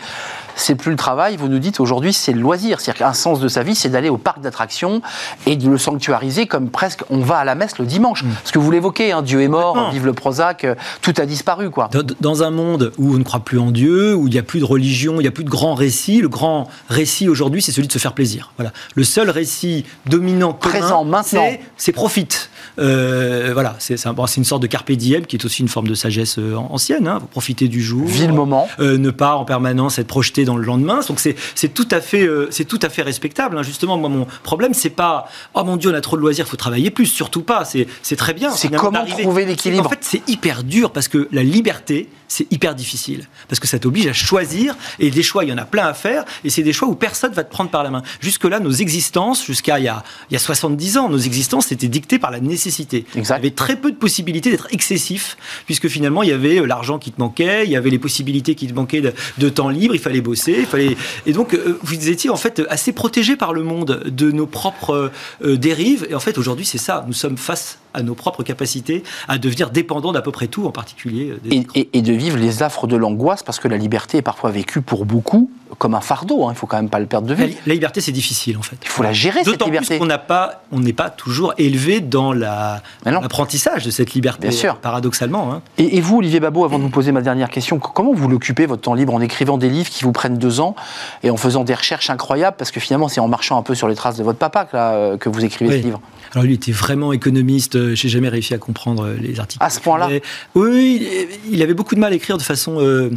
c'est 0.56 0.74
plus 0.74 0.90
le 0.90 0.96
travail, 0.96 1.36
vous 1.36 1.48
nous 1.48 1.58
dites 1.58 1.78
aujourd'hui 1.78 2.12
c'est 2.12 2.32
le 2.32 2.40
loisir. 2.40 2.80
C'est-à-dire 2.80 3.06
qu'un 3.06 3.12
sens 3.12 3.38
de 3.38 3.48
sa 3.48 3.62
vie, 3.62 3.74
c'est 3.74 3.88
d'aller 3.88 4.08
au 4.08 4.16
parc 4.16 4.40
d'attractions 4.40 5.02
et 5.46 5.54
de 5.54 5.68
le 5.68 5.78
sanctuariser 5.78 6.46
comme 6.46 6.70
presque 6.70 7.04
on 7.10 7.20
va 7.20 7.36
à 7.36 7.44
la 7.44 7.54
messe 7.54 7.78
le 7.78 7.86
dimanche. 7.86 8.24
Mm. 8.24 8.28
Ce 8.44 8.52
que 8.52 8.58
vous 8.58 8.70
l'évoquez, 8.70 9.12
hein, 9.12 9.22
Dieu 9.22 9.42
est 9.42 9.48
mort, 9.48 9.90
vive 9.92 10.06
le 10.06 10.14
Prozac, 10.14 10.64
euh, 10.64 10.74
tout 11.02 11.14
a 11.18 11.26
disparu. 11.26 11.70
quoi. 11.70 11.88
Dans 12.20 12.42
un 12.42 12.50
monde 12.50 12.92
où 12.98 13.14
on 13.14 13.18
ne 13.18 13.24
croit 13.24 13.40
plus 13.40 13.58
en 13.58 13.70
Dieu, 13.70 14.14
où 14.14 14.26
il 14.26 14.32
n'y 14.32 14.38
a 14.38 14.42
plus 14.42 14.60
de 14.60 14.64
religion, 14.64 15.16
il 15.20 15.22
n'y 15.22 15.28
a 15.28 15.32
plus 15.32 15.44
de 15.44 15.50
grand 15.50 15.74
récit, 15.74 16.20
le 16.20 16.28
grand 16.28 16.68
récit 16.88 17.28
aujourd'hui, 17.28 17.62
c'est 17.62 17.72
celui 17.72 17.86
de 17.86 17.92
se 17.92 17.98
faire 17.98 18.14
plaisir. 18.14 18.52
Voilà. 18.56 18.72
Le 18.94 19.04
seul 19.04 19.30
récit 19.30 19.84
dominant, 20.06 20.54
présent 20.54 21.04
maintenant, 21.04 21.48
c'est 21.76 21.92
profite. 21.92 22.50
Euh, 22.78 23.50
voilà, 23.52 23.76
c'est 23.78 23.96
une 24.36 24.44
sorte 24.44 24.62
de 24.62 24.66
carpe 24.66 24.92
diem 24.92 25.26
qui 25.26 25.36
est 25.36 25.44
aussi 25.44 25.62
une 25.62 25.68
forme 25.68 25.88
de 25.88 25.94
sagesse 25.94 26.38
euh, 26.38 26.54
ancienne. 26.56 27.08
Hein. 27.08 27.20
Profiter 27.30 27.68
du 27.68 27.82
jour, 27.82 28.06
Vie 28.06 28.26
le 28.26 28.32
moment, 28.32 28.68
ne 28.78 29.10
pas 29.10 29.34
en 29.34 29.44
permanence 29.44 29.98
être 29.98 30.06
projeté 30.06 30.44
dans 30.44 30.56
le 30.56 30.64
lendemain. 30.64 31.00
Donc 31.08 31.20
c'est 31.20 31.68
tout 31.74 31.88
à 31.90 32.00
fait 32.00 32.26
euh, 32.26 32.48
c'est 32.50 32.64
tout 32.64 32.78
à 32.82 32.88
fait 32.88 33.02
respectable. 33.02 33.58
Hein. 33.58 33.62
Justement, 33.62 33.96
moi 33.98 34.08
mon 34.08 34.26
problème 34.42 34.74
c'est 34.74 34.90
pas 34.90 35.28
oh 35.54 35.64
mon 35.64 35.76
dieu 35.76 35.90
on 35.90 35.94
a 35.94 36.00
trop 36.00 36.16
de 36.16 36.22
loisirs, 36.22 36.46
faut 36.46 36.56
travailler 36.56 36.90
plus. 36.90 37.06
Surtout 37.06 37.42
pas. 37.42 37.64
C'est 37.64 38.16
très 38.16 38.34
bien. 38.34 38.50
C'est 38.50 38.68
comment 38.74 39.04
trouver 39.04 39.44
l'équilibre. 39.44 39.86
En 39.86 39.90
fait 39.90 39.98
c'est 40.00 40.28
hyper 40.28 40.64
dur 40.64 40.90
parce 40.90 41.08
que 41.08 41.28
la 41.32 41.42
liberté 41.42 42.08
c'est 42.28 42.50
hyper 42.52 42.74
difficile 42.74 43.28
parce 43.48 43.60
que 43.60 43.66
ça 43.66 43.78
t'oblige 43.78 44.06
à 44.06 44.12
choisir 44.12 44.76
et 44.98 45.10
des 45.10 45.22
choix 45.22 45.44
il 45.44 45.50
y 45.50 45.52
en 45.52 45.58
a 45.58 45.64
plein 45.64 45.86
à 45.86 45.94
faire 45.94 46.24
et 46.44 46.50
c'est 46.50 46.62
des 46.62 46.72
choix 46.72 46.88
où 46.88 46.94
personne 46.94 47.32
va 47.32 47.44
te 47.44 47.50
prendre 47.50 47.70
par 47.70 47.82
la 47.82 47.90
main. 47.90 48.02
Jusque 48.20 48.44
là 48.44 48.60
nos 48.60 48.72
existences 48.72 49.44
jusqu'à 49.44 49.78
il 49.78 49.84
y 49.84 49.88
a 49.88 50.02
il 50.30 50.34
y 50.34 50.36
a 50.36 50.40
70 50.40 50.98
ans 50.98 51.08
nos 51.08 51.18
existences 51.18 51.72
étaient 51.72 51.88
dictées 51.88 52.18
par 52.18 52.30
la 52.30 52.40
nécessité. 52.40 53.06
Exact. 53.14 53.36
Il 53.36 53.38
y 53.38 53.46
avait 53.46 53.54
très 53.54 53.76
peu 53.76 53.90
de 53.90 53.96
possibilités 53.96 54.50
d'être 54.50 54.68
excessif 54.70 55.36
puisque 55.66 55.88
finalement 55.88 56.22
il 56.22 56.30
y 56.30 56.32
avait 56.32 56.60
euh, 56.60 56.66
l'argent 56.66 56.98
qui 56.98 57.12
te 57.12 57.20
manquait, 57.20 57.64
il 57.64 57.70
y 57.70 57.76
avait 57.76 57.90
les 57.90 57.98
possibilités 57.98 58.54
qui 58.54 58.66
te 58.66 58.74
manquaient 58.74 59.00
de, 59.00 59.12
de 59.38 59.48
temps 59.48 59.68
libre, 59.68 59.94
il 59.94 60.00
fallait 60.00 60.20
bosser, 60.20 60.56
il 60.60 60.66
fallait 60.66 60.96
et, 61.26 61.32
donc, 61.32 61.54
euh, 61.54 61.78
vous 61.82 62.08
étiez 62.08 62.30
en 62.30 62.36
fait 62.36 62.62
assez 62.68 62.92
protégé 62.92 63.36
par 63.36 63.52
le 63.52 63.62
monde 63.62 64.02
de 64.06 64.30
nos 64.30 64.46
propres 64.46 65.10
euh, 65.44 65.56
dérives. 65.56 66.06
Et 66.10 66.14
en 66.14 66.20
fait, 66.20 66.38
aujourd'hui, 66.38 66.66
c'est 66.66 66.78
ça. 66.78 67.04
Nous 67.06 67.12
sommes 67.12 67.38
face 67.38 67.78
à 67.96 68.02
nos 68.02 68.14
propres 68.14 68.42
capacités 68.42 69.02
à 69.26 69.38
devenir 69.38 69.70
dépendants 69.70 70.12
d'à 70.12 70.22
peu 70.22 70.30
près 70.30 70.46
tout, 70.46 70.66
en 70.66 70.70
particulier. 70.70 71.32
Euh, 71.32 71.62
et, 71.74 72.02
de 72.02 72.12
vivre 72.12 72.36
les 72.36 72.62
affres 72.62 72.86
de 72.86 72.94
l'angoisse, 72.94 73.42
parce 73.42 73.58
que 73.58 73.66
la 73.66 73.78
liberté 73.78 74.18
est 74.18 74.22
parfois 74.22 74.50
vécue 74.50 74.82
pour 74.82 75.06
beaucoup 75.06 75.50
comme 75.78 75.94
un 75.94 76.00
fardeau. 76.00 76.46
Hein. 76.46 76.52
Il 76.52 76.56
faut 76.56 76.66
quand 76.66 76.76
même 76.76 76.88
pas 76.88 76.98
le 76.98 77.06
perdre 77.06 77.26
de 77.26 77.34
vue. 77.34 77.54
La, 77.66 77.74
liberté, 77.74 78.00
c'est 78.00 78.12
difficile, 78.12 78.56
en 78.56 78.62
fait. 78.62 78.76
Il 78.82 78.88
faut 78.88 79.02
la 79.02 79.12
gérer, 79.12 79.44
cette 79.44 79.62
liberté. 79.64 79.94
D'autant 79.94 79.98
qu'on 79.98 80.06
n'a 80.06 80.18
pas, 80.18 80.62
on 80.72 80.80
n'est 80.80 80.92
pas 80.92 81.10
toujours 81.10 81.54
élevé 81.58 82.00
dans 82.00 82.32
l'apprentissage 82.32 83.84
de 83.84 83.90
cette 83.90 84.14
liberté, 84.14 84.48
Bien 84.48 84.56
sûr. 84.56 84.76
paradoxalement. 84.76 85.52
Hein. 85.52 85.62
Et, 85.78 85.96
et, 85.96 86.00
vous, 86.00 86.18
Olivier 86.18 86.40
Babot, 86.40 86.64
avant 86.64 86.78
de 86.78 86.84
vous 86.84 86.90
poser 86.90 87.12
ma 87.12 87.22
dernière 87.22 87.50
question, 87.50 87.78
comment 87.78 88.12
vous 88.12 88.28
l'occupez, 88.28 88.66
votre 88.66 88.82
temps 88.82 88.94
libre, 88.94 89.14
en 89.14 89.20
écrivant 89.20 89.58
des 89.58 89.68
livres 89.68 89.90
qui 89.90 90.04
vous 90.04 90.12
prennent 90.12 90.38
deux 90.38 90.60
ans 90.60 90.74
et 91.22 91.30
en 91.30 91.36
faisant 91.36 91.64
des 91.64 91.74
recherches 91.74 92.10
incroyables? 92.10 92.56
Parce 92.56 92.70
que 92.70 92.80
finalement, 92.80 93.08
c'est 93.08 93.20
en 93.20 93.28
marchant 93.28 93.58
un 93.58 93.62
peu 93.62 93.74
sur 93.74 93.88
les 93.88 93.94
traces 93.94 94.16
de 94.16 94.24
votre 94.24 94.38
papa 94.38 94.64
que, 94.64 94.76
euh, 94.76 95.16
que 95.16 95.28
vous 95.28 95.44
écrivez 95.44 95.80
ce 95.80 95.84
livre. 95.84 96.00
Alors 96.32 96.44
lui 96.44 96.54
était 96.54 96.72
vraiment 96.72 97.12
économiste, 97.12 97.76
euh, 97.76 97.94
j'ai 97.94 98.08
jamais 98.08 98.28
réussi 98.28 98.54
à 98.54 98.58
comprendre 98.58 99.06
euh, 99.06 99.16
les 99.20 99.40
articles. 99.40 99.62
À 99.64 99.70
ce 99.70 99.80
point-là 99.80 100.08
Oui, 100.54 101.06
il 101.50 101.62
avait 101.62 101.74
beaucoup 101.74 101.94
de 101.94 102.00
mal 102.00 102.12
à 102.12 102.16
écrire 102.16 102.36
de 102.36 102.42
façon... 102.42 102.76
Euh, 102.80 103.10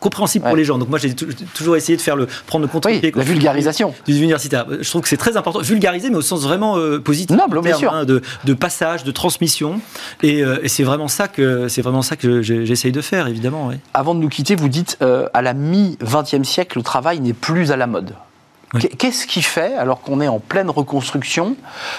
compréhensible 0.00 0.44
pour 0.44 0.56
les 0.56 0.64
gens. 0.64 0.78
Donc 0.78 0.88
moi 0.88 0.98
j'ai 0.98 1.14
toujours 1.14 1.76
essayé 1.76 1.96
de 1.96 2.02
faire 2.02 2.16
le 2.16 2.26
prendre 2.46 2.64
le 2.64 2.70
contre 2.70 2.88
la 2.90 3.24
vulgarisation 3.24 3.94
du 4.06 4.16
universitaire. 4.16 4.66
Je 4.80 4.88
trouve 4.88 5.02
que 5.02 5.08
c'est 5.08 5.16
très 5.16 5.36
important 5.36 5.60
vulgariser, 5.60 6.10
mais 6.10 6.16
au 6.16 6.22
sens 6.22 6.42
vraiment 6.42 6.78
positif, 7.00 7.36
noble, 7.36 7.60
bien 7.62 7.76
sûr, 7.76 7.92
hein, 7.92 8.04
de, 8.04 8.22
de, 8.44 8.54
passage, 8.54 9.04
de 9.04 9.10
transmission. 9.10 9.80
Et, 10.22 10.42
c'est 10.66 10.84
vraiment 10.84 11.08
ça 11.08 11.28
que 11.28 11.68
c'est 11.68 11.82
vraiment 11.82 12.02
ça 12.02 12.16
que 12.16 12.42
j'essaye 12.42 12.92
de 12.92 13.00
faire, 13.00 13.26
évidemment. 13.28 13.70
Avant 13.94 14.14
de 14.14 14.20
nous 14.20 14.28
quitter, 14.28 14.54
vous 14.54 14.68
dites 14.68 14.98
à 15.00 15.42
la 15.42 15.54
mi 15.54 15.96
20e 16.04 16.44
siècle, 16.44 16.78
le 16.78 16.84
travail 16.84 17.20
n'est 17.20 17.32
plus 17.32 17.72
à 17.72 17.76
la 17.76 17.86
mode. 17.86 18.14
Qu'est-ce 18.98 19.28
qui 19.28 19.42
fait, 19.42 19.74
alors 19.74 20.00
qu'on 20.00 20.20
est 20.20 20.26
en 20.26 20.40
pleine 20.40 20.70
reconstruction, 20.70 21.56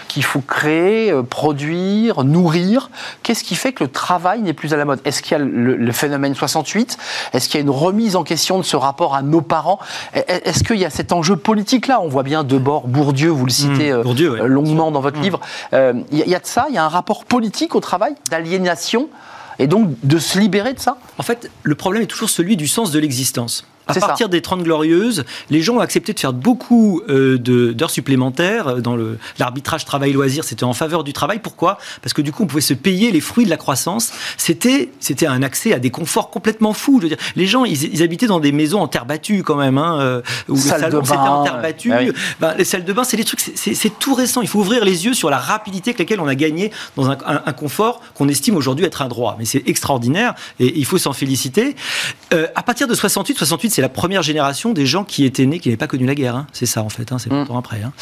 qu'il 0.10 0.24
faut 0.24 0.42
créer, 0.42 1.12
euh, 1.12 1.24
produire, 1.24 2.26
nourrir 2.26 2.90
Qu'est-ce 3.24 3.46
qui 3.46 3.56
fait 3.56 3.72
que 3.72 3.86
le 3.86 3.90
travail 3.90 4.42
n'est 4.42 4.54
plus 4.54 4.74
à 4.74 4.78
la 4.78 4.84
mode? 4.84 5.00
Est-ce 5.06 5.22
qu'il 5.22 5.32
y 5.32 5.36
a 5.36 5.44
le, 5.44 5.92
phénomène 5.94 6.36
68 6.36 6.98
Est-ce 7.32 7.48
qu'il 7.48 7.60
y 7.60 7.62
a 7.62 7.64
une 7.64 7.70
remise 7.70 8.18
en 8.18 8.24
question 8.24 8.58
de 8.58 8.64
ce 8.64 8.76
rapport 8.76 9.16
à 9.16 9.22
nos 9.22 9.42
parents? 9.42 9.80
Est-ce 10.14 10.64
qu'il 10.64 10.78
y 10.78 10.86
a 10.86 10.90
cet 10.90 11.14
enjeu 11.14 11.38
politique-là? 11.38 12.02
On 12.02 12.10
voit 12.10 12.24
bien 12.24 12.44
Debord, 12.44 12.88
Bourdieu, 12.88 13.30
vous 13.30 13.46
le 13.46 13.52
citez 13.52 13.94
mmh, 13.94 14.04
euh, 14.06 14.48
longuement 14.48 14.92
dans 14.92 15.02
votre 15.02 15.20
mmh. 15.20 15.24
livre. 15.24 15.40
Euh, 15.72 15.94
il 16.12 16.20
y, 16.20 16.36
a 16.36 16.40
de 16.40 16.46
ça? 16.46 16.66
Il 16.70 16.76
y 16.76 16.78
a 16.78 16.84
un 16.84 16.90
rapport 16.90 17.24
politique 17.24 17.76
au 17.76 17.80
travail, 17.80 18.16
d'aliénation 18.30 19.08
et 19.60 19.68
donc 19.68 19.90
de 20.04 20.18
se 20.20 20.38
libérer 20.38 20.74
de 20.74 20.80
ça? 20.80 20.98
En 21.18 21.24
fait, 21.24 21.50
le 21.64 21.76
problème 21.76 22.04
est 22.04 22.08
toujours 22.08 22.30
celui 22.30 22.58
du 22.58 22.68
sens 22.68 22.92
de 22.92 23.00
l'existence. 23.00 23.66
À 23.88 23.94
partir 23.94 24.30
des 24.30 24.42
30 24.42 24.64
Glorieuses, 24.64 25.24
les 25.50 25.62
gens 25.62 25.76
ont 25.76 25.80
accepté 25.80 26.14
de 26.14 26.20
faire 26.20 26.34
beaucoup 26.34 27.02
euh, 27.10 27.38
d'heures 27.38 27.90
supplémentaires. 27.90 28.68
Euh, 28.68 28.82
dans 28.82 28.98
l'arbitrage 29.40 29.86
travail-loisir, 29.86 30.44
c'était 30.44 30.64
en 30.64 30.74
faveur 30.74 31.04
du 31.04 31.14
travail. 31.14 31.40
Pourquoi? 31.40 31.78
Parce 32.02 32.14
que 32.14 32.22
du 32.22 32.32
coup, 32.32 32.44
on 32.44 32.48
pouvait 32.48 32.62
se 32.62 32.74
payer 32.74 33.12
les 33.12 33.22
fruits 33.22 33.46
de 33.46 33.50
la 33.50 33.58
croissance. 33.58 34.12
C'était 34.38 34.90
un 35.28 35.44
accès 35.44 35.74
à 35.74 35.80
des 35.80 35.90
conforts 35.90 36.30
complètement 36.30 36.74
fous. 36.74 36.98
Je 36.98 37.04
veux 37.04 37.10
dire, 37.10 37.18
les 37.36 37.48
gens, 37.48 37.66
ils, 37.66 38.04
habitaient 38.04 38.28
dans 38.28 38.40
des 38.40 38.52
maisons 38.52 38.80
en 38.80 38.88
terre 38.88 39.06
battue 39.06 39.44
quand 39.44 39.56
même, 39.56 39.78
hein, 39.78 40.00
euh, 40.02 40.22
où 40.48 40.56
le 40.56 40.60
salon 40.60 41.04
c'était 41.04 41.18
en 41.18 41.44
terre 41.44 41.62
battue. 41.62 41.92
Ben, 42.40 42.54
les 42.58 42.66
salles 42.66 42.86
de 42.86 42.94
bain, 42.94 43.04
c'est 43.04 43.18
des 43.18 43.24
trucs, 43.24 43.40
c'est 43.40 44.00
tout 44.00 44.14
récent. 44.14 44.42
Il 44.42 44.48
faut 44.48 44.60
ouvrir 44.60 44.84
les 44.84 45.06
yeux 45.06 45.14
sur 45.14 45.30
la 45.30 45.38
rapidité 45.38 45.92
avec 45.92 46.00
laquelle 46.00 46.20
on 46.20 46.28
a 46.28 46.36
gagné 46.36 46.72
dans 46.96 47.10
un, 47.10 47.18
un, 47.26 47.54
confort 47.54 48.02
qu'on 48.14 48.28
estime 48.28 48.56
aujourd'hui 48.56 48.86
être 48.86 49.02
un 49.02 49.08
droit. 49.08 49.36
Mais 49.40 49.46
c'est 49.46 49.64
extraordinaire 49.68 50.36
et 50.60 50.78
il 50.78 50.86
faut 50.86 50.98
s'en 50.98 51.14
féliciter. 51.14 51.76
à 52.32 52.64
partir 52.64 52.88
de 52.88 52.94
68, 52.94 53.38
68 53.38 53.77
c'est 53.78 53.84
la 53.84 53.90
première 53.90 54.24
génération 54.24 54.74
des 54.74 54.88
gens 54.88 55.04
qui 55.04 55.24
étaient 55.24 55.46
nés, 55.46 55.60
qui 55.60 55.70
n'avaient 55.70 55.78
pas 55.78 55.86
connu 55.86 56.08
la 56.08 56.16
guerre. 56.16 56.36
Hein. 56.36 56.48
C'est 56.52 56.66
ça, 56.66 56.82
en 56.82 56.90
fait. 56.90 57.12
Hein. 57.12 57.20
c'est 57.20 57.30
mm. 57.30 57.36
longtemps 57.36 57.60
après. 57.60 57.84
Hein. 57.84 57.94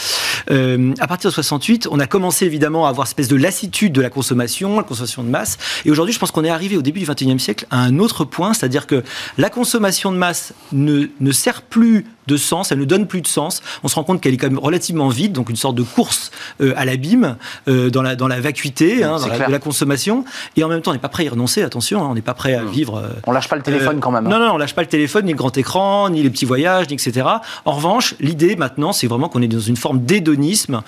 Euh, 0.50 0.94
à 1.02 1.08
partir 1.08 1.30
de 1.30 1.34
68, 1.34 1.90
on 1.92 2.00
a 2.00 2.08
commencé 2.08 2.46
évidemment 2.46 2.86
à 2.86 2.90
avoir 2.90 3.06
une 3.06 3.10
espèce 3.10 3.28
de 3.28 3.36
lassitude 3.36 3.92
de 3.92 4.00
la 4.00 4.10
consommation, 4.10 4.78
la 4.78 4.84
consommation 4.84 5.22
de 5.22 5.28
masse. 5.28 5.58
Et 5.84 5.92
aujourd'hui, 5.92 6.14
je 6.14 6.20
pense 6.20 6.32
qu'on 6.32 6.46
est 6.46 6.50
arrivé 6.50 6.78
au 6.78 6.82
début 6.82 7.02
du 7.02 7.06
21e 7.06 7.40
siècle 7.40 7.68
à 7.72 7.82
un 7.82 8.00
autre 8.00 8.24
point, 8.24 8.54
c'est-à-dire 8.54 8.88
que 8.88 9.04
la 9.38 9.50
consommation 9.50 10.14
de 10.14 10.18
masse 10.18 10.54
ne, 10.72 11.08
ne 11.20 11.32
sert 11.34 11.62
plus 11.62 12.06
de 12.28 12.38
sens, 12.38 12.72
elle 12.72 12.80
ne 12.80 12.86
donne 12.86 13.08
plus 13.08 13.22
de 13.22 13.28
sens. 13.28 13.62
On 13.84 13.88
se 13.88 13.96
rend 13.96 14.04
compte 14.04 14.22
qu'elle 14.22 14.34
est 14.34 14.38
quand 14.38 14.48
même 14.50 14.60
relativement 14.60 15.10
vide, 15.10 15.32
donc 15.34 15.50
une 15.50 15.56
sorte 15.56 15.76
de 15.76 15.84
course 15.84 16.32
euh, 16.62 16.74
à 16.76 16.86
l'abîme, 16.86 17.36
euh, 17.68 17.90
dans, 17.90 18.02
la, 18.02 18.16
dans 18.16 18.28
la 18.28 18.40
vacuité 18.42 19.04
hein, 19.04 19.18
dans 19.20 19.28
la, 19.28 19.48
de 19.48 19.52
la 19.52 19.60
consommation. 19.60 20.26
Et 20.58 20.64
en 20.64 20.68
même 20.68 20.82
temps, 20.82 20.92
on 20.92 20.94
n'est 20.94 21.00
pas 21.00 21.10
prêt 21.10 21.24
à 21.24 21.26
y 21.28 21.30
renoncer, 21.30 21.62
attention, 21.64 22.04
hein, 22.04 22.08
on 22.10 22.16
n'est 22.16 22.22
pas 22.22 22.34
prêt 22.34 22.54
à 22.56 22.64
Mmh. 22.64 22.70
vivre. 22.70 22.98
euh, 22.98 23.10
On 23.28 23.32
lâche 23.32 23.48
pas 23.50 23.56
le 23.56 23.62
téléphone 23.62 23.98
euh, 23.98 24.00
quand 24.00 24.12
même. 24.12 24.26
hein. 24.28 24.30
Non, 24.30 24.40
non, 24.40 24.54
on 24.54 24.58
lâche 24.58 24.74
pas 24.76 24.82
le 24.82 24.88
téléphone, 24.88 25.26
ni 25.26 25.32
le 25.32 25.38
grand 25.38 25.56
écran, 25.58 26.10
ni 26.10 26.24
les 26.24 26.30
petits 26.30 26.46
voyages, 26.46 26.88
ni 26.90 26.94
etc. 26.96 27.28
En 27.66 27.72
revanche, 27.74 28.16
l'idée 28.20 28.56
maintenant, 28.56 28.92
c'est 28.94 29.08
vraiment 29.08 29.30
qu'on 29.30 29.42
est 29.42 29.48
dans 29.48 29.60
une 29.60 29.78
forme 29.78 30.00
d'hédonisme. 30.00 30.82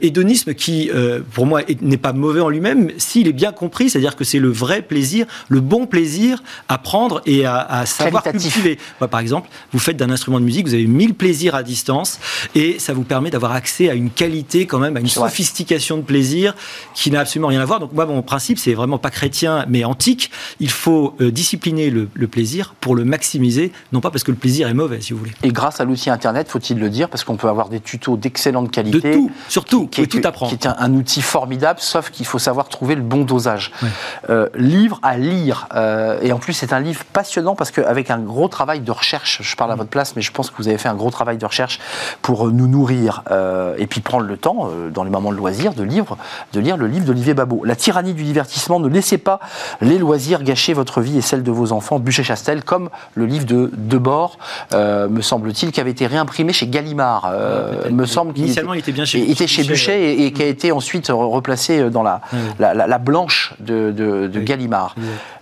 Hédonisme 0.00 0.54
qui, 0.54 0.90
pour 1.32 1.46
moi, 1.46 1.62
est- 1.68 1.80
n'est 1.82 1.96
pas 1.96 2.12
mauvais 2.12 2.40
en 2.40 2.48
lui-même, 2.48 2.90
s'il 2.98 3.28
est 3.28 3.32
bien 3.32 3.52
compris, 3.52 3.90
c'est-à-dire 3.90 4.16
que 4.16 4.24
c'est 4.24 4.38
le 4.38 4.50
vrai 4.50 4.82
plaisir, 4.82 5.26
le 5.48 5.60
bon 5.60 5.86
plaisir 5.86 6.42
à 6.68 6.78
prendre 6.78 7.20
et 7.26 7.44
à, 7.46 7.56
à 7.58 7.86
savoir 7.86 8.22
cultiver. 8.22 8.78
Moi, 9.00 9.08
par 9.08 9.20
exemple, 9.20 9.48
vous 9.72 9.78
faites 9.78 9.96
d'un 9.96 10.10
instrument 10.10 10.40
de 10.40 10.44
musique, 10.44 10.66
vous 10.66 10.71
avez 10.74 10.86
mille 10.86 11.14
plaisirs 11.14 11.54
à 11.54 11.62
distance, 11.62 12.18
et 12.54 12.78
ça 12.78 12.92
vous 12.92 13.04
permet 13.04 13.30
d'avoir 13.30 13.52
accès 13.52 13.88
à 13.90 13.94
une 13.94 14.10
qualité 14.10 14.66
quand 14.66 14.78
même, 14.78 14.96
à 14.96 15.00
une 15.00 15.08
sophistication 15.08 15.96
de 15.96 16.02
plaisir 16.02 16.54
qui 16.94 17.10
n'a 17.10 17.20
absolument 17.20 17.48
rien 17.48 17.60
à 17.60 17.64
voir. 17.64 17.80
Donc 17.80 17.92
moi, 17.92 18.06
mon 18.06 18.22
principe, 18.22 18.58
c'est 18.58 18.74
vraiment 18.74 18.98
pas 18.98 19.10
chrétien, 19.10 19.64
mais 19.68 19.84
antique. 19.84 20.30
Il 20.60 20.70
faut 20.70 21.14
euh, 21.20 21.30
discipliner 21.30 21.90
le, 21.90 22.08
le 22.14 22.28
plaisir 22.28 22.74
pour 22.80 22.94
le 22.94 23.04
maximiser, 23.04 23.72
non 23.92 24.00
pas 24.00 24.10
parce 24.10 24.24
que 24.24 24.30
le 24.30 24.36
plaisir 24.36 24.68
est 24.68 24.74
mauvais, 24.74 25.00
si 25.00 25.12
vous 25.12 25.18
voulez. 25.18 25.32
Et 25.42 25.50
grâce 25.50 25.80
à 25.80 25.84
l'outil 25.84 26.10
Internet, 26.10 26.48
faut-il 26.48 26.78
le 26.78 26.90
dire, 26.90 27.08
parce 27.08 27.24
qu'on 27.24 27.36
peut 27.36 27.48
avoir 27.48 27.68
des 27.68 27.80
tutos 27.80 28.16
d'excellente 28.16 28.70
qualité. 28.70 29.10
De 29.10 29.14
tout, 29.14 29.30
surtout, 29.48 29.86
qui 29.86 30.00
vous 30.02 30.06
tout 30.06 30.20
apprendre. 30.24 30.50
qui 30.50 30.62
est 30.62 30.68
un, 30.68 30.76
un 30.78 30.92
outil 30.94 31.22
formidable, 31.22 31.80
sauf 31.80 32.10
qu'il 32.10 32.26
faut 32.26 32.38
savoir 32.38 32.68
trouver 32.68 32.94
le 32.94 33.02
bon 33.02 33.24
dosage. 33.24 33.72
Ouais. 33.82 33.88
Euh, 34.30 34.48
livre 34.56 35.00
à 35.02 35.16
lire, 35.16 35.68
euh, 35.74 36.20
et 36.22 36.32
en 36.32 36.38
plus 36.38 36.52
c'est 36.52 36.72
un 36.72 36.80
livre 36.80 37.04
passionnant 37.12 37.54
parce 37.54 37.70
qu'avec 37.70 38.10
un 38.10 38.18
gros 38.18 38.48
travail 38.48 38.80
de 38.80 38.90
recherche, 38.90 39.40
je 39.42 39.56
parle 39.56 39.72
à 39.72 39.74
votre 39.74 39.90
place, 39.90 40.14
mais 40.16 40.22
je 40.22 40.30
pense 40.32 40.50
que 40.50 40.56
vous 40.56 40.61
avez 40.68 40.78
fait 40.78 40.88
un 40.88 40.94
gros 40.94 41.10
travail 41.10 41.36
de 41.38 41.46
recherche 41.46 41.78
pour 42.22 42.46
euh, 42.46 42.50
nous 42.52 42.66
nourrir 42.66 43.22
euh, 43.30 43.74
et 43.78 43.86
puis 43.86 44.00
prendre 44.00 44.26
le 44.26 44.36
temps, 44.36 44.68
euh, 44.70 44.90
dans 44.90 45.04
les 45.04 45.10
moments 45.10 45.30
de 45.32 45.36
loisirs, 45.36 45.74
de, 45.74 45.82
livre, 45.82 46.16
de 46.52 46.60
lire 46.60 46.76
le 46.76 46.86
livre 46.86 47.04
d'Olivier 47.06 47.34
Babot. 47.34 47.62
La 47.64 47.76
tyrannie 47.76 48.14
du 48.14 48.24
divertissement, 48.24 48.80
ne 48.80 48.88
laissez 48.88 49.18
pas 49.18 49.40
les 49.80 49.98
loisirs 49.98 50.42
gâcher 50.42 50.72
votre 50.74 51.00
vie 51.00 51.18
et 51.18 51.20
celle 51.22 51.42
de 51.42 51.50
vos 51.50 51.72
enfants, 51.72 51.98
Bûcher-Chastel, 51.98 52.64
comme 52.64 52.90
le 53.14 53.26
livre 53.26 53.46
de 53.46 53.70
Debord, 53.76 54.38
euh, 54.72 55.08
me 55.08 55.20
semble-t-il, 55.22 55.72
qui 55.72 55.80
avait 55.80 55.90
été 55.90 56.06
réimprimé 56.06 56.52
chez 56.52 56.66
Gallimard. 56.66 57.30
peut-être. 57.30 57.92
me 57.92 58.06
semble 58.06 58.36
Initialement, 58.38 58.74
il 58.74 58.80
était 58.80 58.92
bien 58.92 59.04
chez- 59.04 59.20
il 59.20 59.30
était 59.32 59.46
chez 59.46 59.64
Buchet, 59.64 60.00
et, 60.14 60.26
et 60.26 60.32
qui 60.32 60.42
a 60.42 60.46
été 60.46 60.72
ensuite 60.72 61.08
re- 61.08 61.30
replacé 61.32 61.90
dans 61.90 62.02
la, 62.02 62.20
Ouais. 62.32 62.38
la, 62.58 62.74
la- 62.74 62.86
la 62.86 62.98
blanche 62.98 63.54
de, 63.60 63.90
de-. 63.90 64.40
Gallimard. 64.40 64.94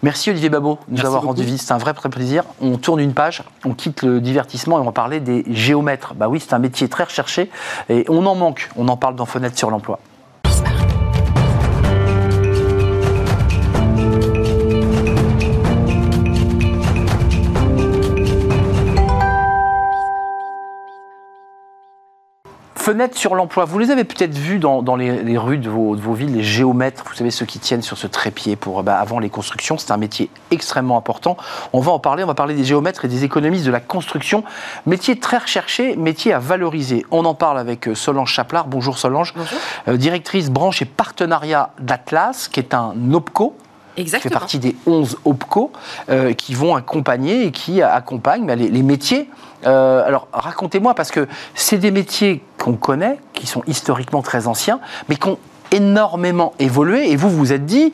Merci 0.03 0.31
Olivier 0.31 0.49
Babot 0.51 0.75
de 0.75 0.79
nous 0.89 0.95
Merci 0.97 1.07
avoir 1.07 1.23
beaucoup. 1.23 1.33
rendu 1.35 1.43
visite. 1.45 1.63
C'est 1.63 1.73
un 1.73 1.79
vrai 1.79 1.95
plaisir. 1.95 2.45
On 2.61 2.77
tourne 2.77 3.01
une 3.01 3.13
page, 3.15 3.43
on 3.65 3.75
quitte 3.75 4.03
le 4.03 4.21
divertissement 4.21 4.79
et 4.79 4.81
on 4.81 4.85
va 4.85 4.93
parler 4.93 5.10
des 5.19 5.43
géomètres. 5.49 6.15
Bah 6.15 6.29
oui, 6.29 6.39
c'est 6.39 6.55
un 6.55 6.61
métier 6.61 6.89
très 6.89 7.05
recherché 7.05 7.51
et 7.89 8.05
on 8.09 8.25
en 8.27 8.37
manque. 8.37 8.69
On 8.77 8.87
en 8.87 8.97
parle 8.97 9.17
dans 9.17 9.27
Fenêtre 9.27 9.59
sur 9.59 9.71
l'emploi. 9.71 9.99
Fenêtre 22.91 23.17
sur 23.17 23.37
l'emploi, 23.37 23.67
vous 23.67 23.79
les 23.79 23.93
avez 23.93 24.03
peut-être 24.03 24.37
vus 24.37 24.59
dans, 24.59 24.83
dans 24.83 24.97
les, 24.97 25.23
les 25.23 25.39
rues 25.39 25.59
de 25.59 25.71
vos, 25.71 25.95
de 25.95 26.01
vos 26.01 26.13
villes, 26.13 26.35
les 26.35 26.43
géomètres, 26.43 27.05
vous 27.07 27.15
savez, 27.15 27.31
ceux 27.31 27.47
qui 27.47 27.61
tiennent 27.61 27.83
sur 27.83 27.97
ce 27.97 28.09
trépied 28.09 28.57
pour, 28.57 28.83
bah, 28.83 28.99
avant 28.99 29.21
les 29.21 29.31
constructions. 29.31 29.79
C'est 29.79 29.93
un 29.93 29.97
métier 29.97 30.29
extrêmement 30.51 30.99
important. 30.99 31.37
On 31.73 31.79
va 31.79 31.93
en 31.93 32.01
parler, 32.01 32.25
on 32.25 32.27
va 32.27 32.35
parler 32.35 32.57
des 32.57 32.65
géomètres 32.65 33.05
et 33.05 33.09
des 33.09 33.23
économistes 33.23 33.65
de 33.65 33.71
la 33.71 33.79
construction. 33.79 34.43
Métier 34.87 35.21
très 35.21 35.39
recherché, 35.39 35.95
métier 35.95 36.33
à 36.33 36.41
valoriser. 36.41 37.07
On 37.13 37.25
en 37.27 37.35
parle 37.35 37.61
avec 37.61 37.87
euh, 37.87 37.95
Solange 37.95 38.33
Chaplard. 38.33 38.67
Bonjour 38.67 38.99
Solange. 38.99 39.35
Euh, 39.87 39.97
directrice 39.97 40.51
branche 40.51 40.83
et 40.83 40.85
partenariat 40.85 41.71
d'Atlas, 41.79 42.49
qui 42.49 42.59
est 42.59 42.75
un 42.75 42.97
OPCO. 43.13 43.55
Exactement. 43.97 44.33
partie 44.33 44.59
des 44.59 44.77
11 44.87 45.19
OPCO 45.25 45.73
euh, 46.09 46.33
qui 46.33 46.55
vont 46.55 46.75
accompagner 46.75 47.47
et 47.47 47.51
qui 47.51 47.83
accompagnent 47.83 48.47
bah, 48.47 48.55
les, 48.55 48.69
les 48.69 48.83
métiers. 48.83 49.29
Euh, 49.67 50.07
alors 50.07 50.29
racontez-moi, 50.33 50.95
parce 50.95 51.11
que 51.11 51.29
c'est 51.55 51.79
des 51.79 51.91
métiers 51.91 52.43
qu'on 52.59 52.75
connaît, 52.75 53.19
qui 53.33 53.47
sont 53.47 53.63
historiquement 53.67 54.23
très 54.23 54.47
anciens, 54.47 54.81
mais 55.09 55.17
qui 55.17 55.29
ont 55.29 55.39
énormément 55.73 56.53
évolué. 56.59 57.11
Et 57.11 57.17
vous 57.17 57.31
vous 57.31 57.53
êtes 57.53 57.67
dit, 57.67 57.93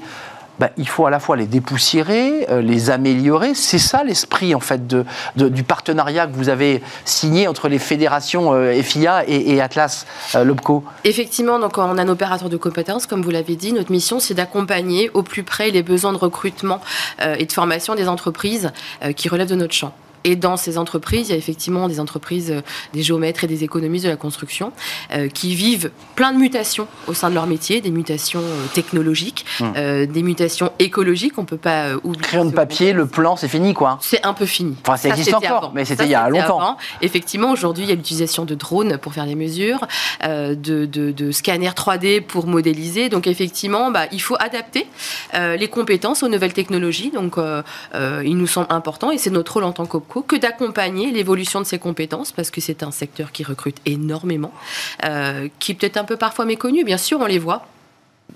bah, 0.58 0.70
il 0.76 0.88
faut 0.88 1.06
à 1.06 1.10
la 1.10 1.20
fois 1.20 1.36
les 1.36 1.46
dépoussiérer, 1.46 2.46
euh, 2.50 2.60
les 2.60 2.90
améliorer. 2.90 3.54
C'est 3.54 3.78
ça 3.78 4.04
l'esprit 4.04 4.54
en 4.54 4.60
fait 4.60 4.86
du 4.86 5.62
partenariat 5.62 6.26
que 6.26 6.34
vous 6.34 6.48
avez 6.48 6.82
signé 7.04 7.48
entre 7.48 7.68
les 7.68 7.78
fédérations 7.78 8.52
euh, 8.52 8.82
FIA 8.82 9.24
et, 9.28 9.60
Atlas 9.60 10.06
euh, 10.34 10.44
l'OPCO. 10.44 10.84
Effectivement, 11.04 11.58
donc 11.58 11.78
on 11.78 11.98
a 11.98 12.06
opérateur 12.06 12.48
de 12.48 12.56
compétences, 12.56 13.06
comme 13.06 13.22
vous 13.22 13.30
l'avez 13.30 13.56
dit. 13.56 13.72
Notre 13.72 13.90
mission, 13.90 14.20
c'est 14.20 14.34
d'accompagner 14.34 15.10
au 15.12 15.22
plus 15.22 15.42
près 15.42 15.70
les 15.70 15.82
besoins 15.82 16.12
de 16.12 16.18
recrutement 16.18 16.80
et 17.20 17.44
de 17.44 17.52
formation 17.52 17.96
des 17.96 18.08
entreprises 18.08 18.70
qui 19.16 19.28
relèvent 19.28 19.48
de 19.48 19.56
notre 19.56 19.74
champ. 19.74 19.92
Et 20.26 20.36
dans 20.36 20.56
ces 20.56 20.76
entreprises, 20.76 21.28
il 21.28 21.32
y 21.32 21.34
a 21.34 21.38
effectivement 21.38 21.88
des 21.88 22.00
entreprises, 22.00 22.50
euh, 22.50 22.60
des 22.92 23.02
géomètres 23.02 23.44
et 23.44 23.46
des 23.46 23.62
économistes 23.64 24.04
de 24.04 24.10
la 24.10 24.16
construction 24.16 24.72
euh, 25.14 25.28
qui 25.28 25.54
vivent 25.54 25.90
plein 26.16 26.32
de 26.32 26.38
mutations 26.38 26.88
au 27.06 27.14
sein 27.14 27.30
de 27.30 27.34
leur 27.34 27.46
métier, 27.46 27.80
des 27.80 27.90
mutations 27.92 28.40
euh, 28.42 28.66
technologiques, 28.74 29.44
Hum. 29.60 29.72
euh, 29.76 30.04
des 30.06 30.22
mutations 30.22 30.70
écologiques. 30.78 31.38
On 31.38 31.44
peut 31.44 31.56
pas 31.56 31.94
oublier. 32.02 32.22
Crayon 32.22 32.44
de 32.46 32.50
papier, 32.50 32.92
le 32.92 33.06
plan, 33.06 33.36
c'est 33.36 33.48
fini 33.48 33.72
quoi. 33.72 33.98
C'est 34.02 34.24
un 34.26 34.34
peu 34.34 34.46
fini. 34.46 34.76
Enfin, 34.82 34.96
ça 34.96 35.08
existe 35.10 35.32
encore, 35.34 35.64
avant. 35.64 35.72
mais 35.74 35.84
c'était 35.84 36.04
il 36.04 36.10
y 36.10 36.14
a 36.14 36.28
longtemps. 36.28 36.58
avant. 36.60 36.76
Effectivement, 37.02 37.50
aujourd'hui, 37.52 37.84
il 37.84 37.88
y 37.88 37.92
a 37.92 37.94
l'utilisation 37.94 38.44
de 38.44 38.54
drones 38.54 38.98
pour 38.98 39.12
faire 39.14 39.26
les 39.26 39.34
mesures, 39.36 39.86
euh, 40.24 40.54
de, 40.54 40.84
de- 40.86 41.12
de 41.12 41.30
scanners 41.30 41.70
3D 41.74 42.20
pour 42.20 42.46
modéliser. 42.46 43.08
Donc, 43.08 43.26
effectivement, 43.26 43.90
bah, 43.92 44.06
il 44.12 44.20
faut 44.20 44.36
adapter 44.40 44.86
les 45.34 45.68
compétences 45.68 46.22
aux 46.22 46.28
nouvelles 46.28 46.52
technologies. 46.52 47.10
Donc, 47.12 47.36
il 48.24 48.36
nous 48.36 48.46
semble 48.46 48.66
important, 48.70 49.10
et 49.10 49.18
c'est 49.18 49.30
notre 49.30 49.54
rôle 49.54 49.64
en 49.64 49.72
tant 49.72 49.86
qu'OPCO, 49.86 50.15
que 50.22 50.36
d'accompagner 50.36 51.10
l'évolution 51.12 51.60
de 51.60 51.64
ces 51.66 51.78
compétences, 51.78 52.32
parce 52.32 52.50
que 52.50 52.60
c'est 52.60 52.82
un 52.82 52.90
secteur 52.90 53.32
qui 53.32 53.44
recrute 53.44 53.78
énormément, 53.86 54.52
euh, 55.04 55.48
qui 55.58 55.72
est 55.72 55.74
peut-être 55.74 55.96
un 55.96 56.04
peu 56.04 56.16
parfois 56.16 56.44
méconnu. 56.44 56.84
Bien 56.84 56.98
sûr, 56.98 57.18
on 57.20 57.26
les 57.26 57.38
voit 57.38 57.66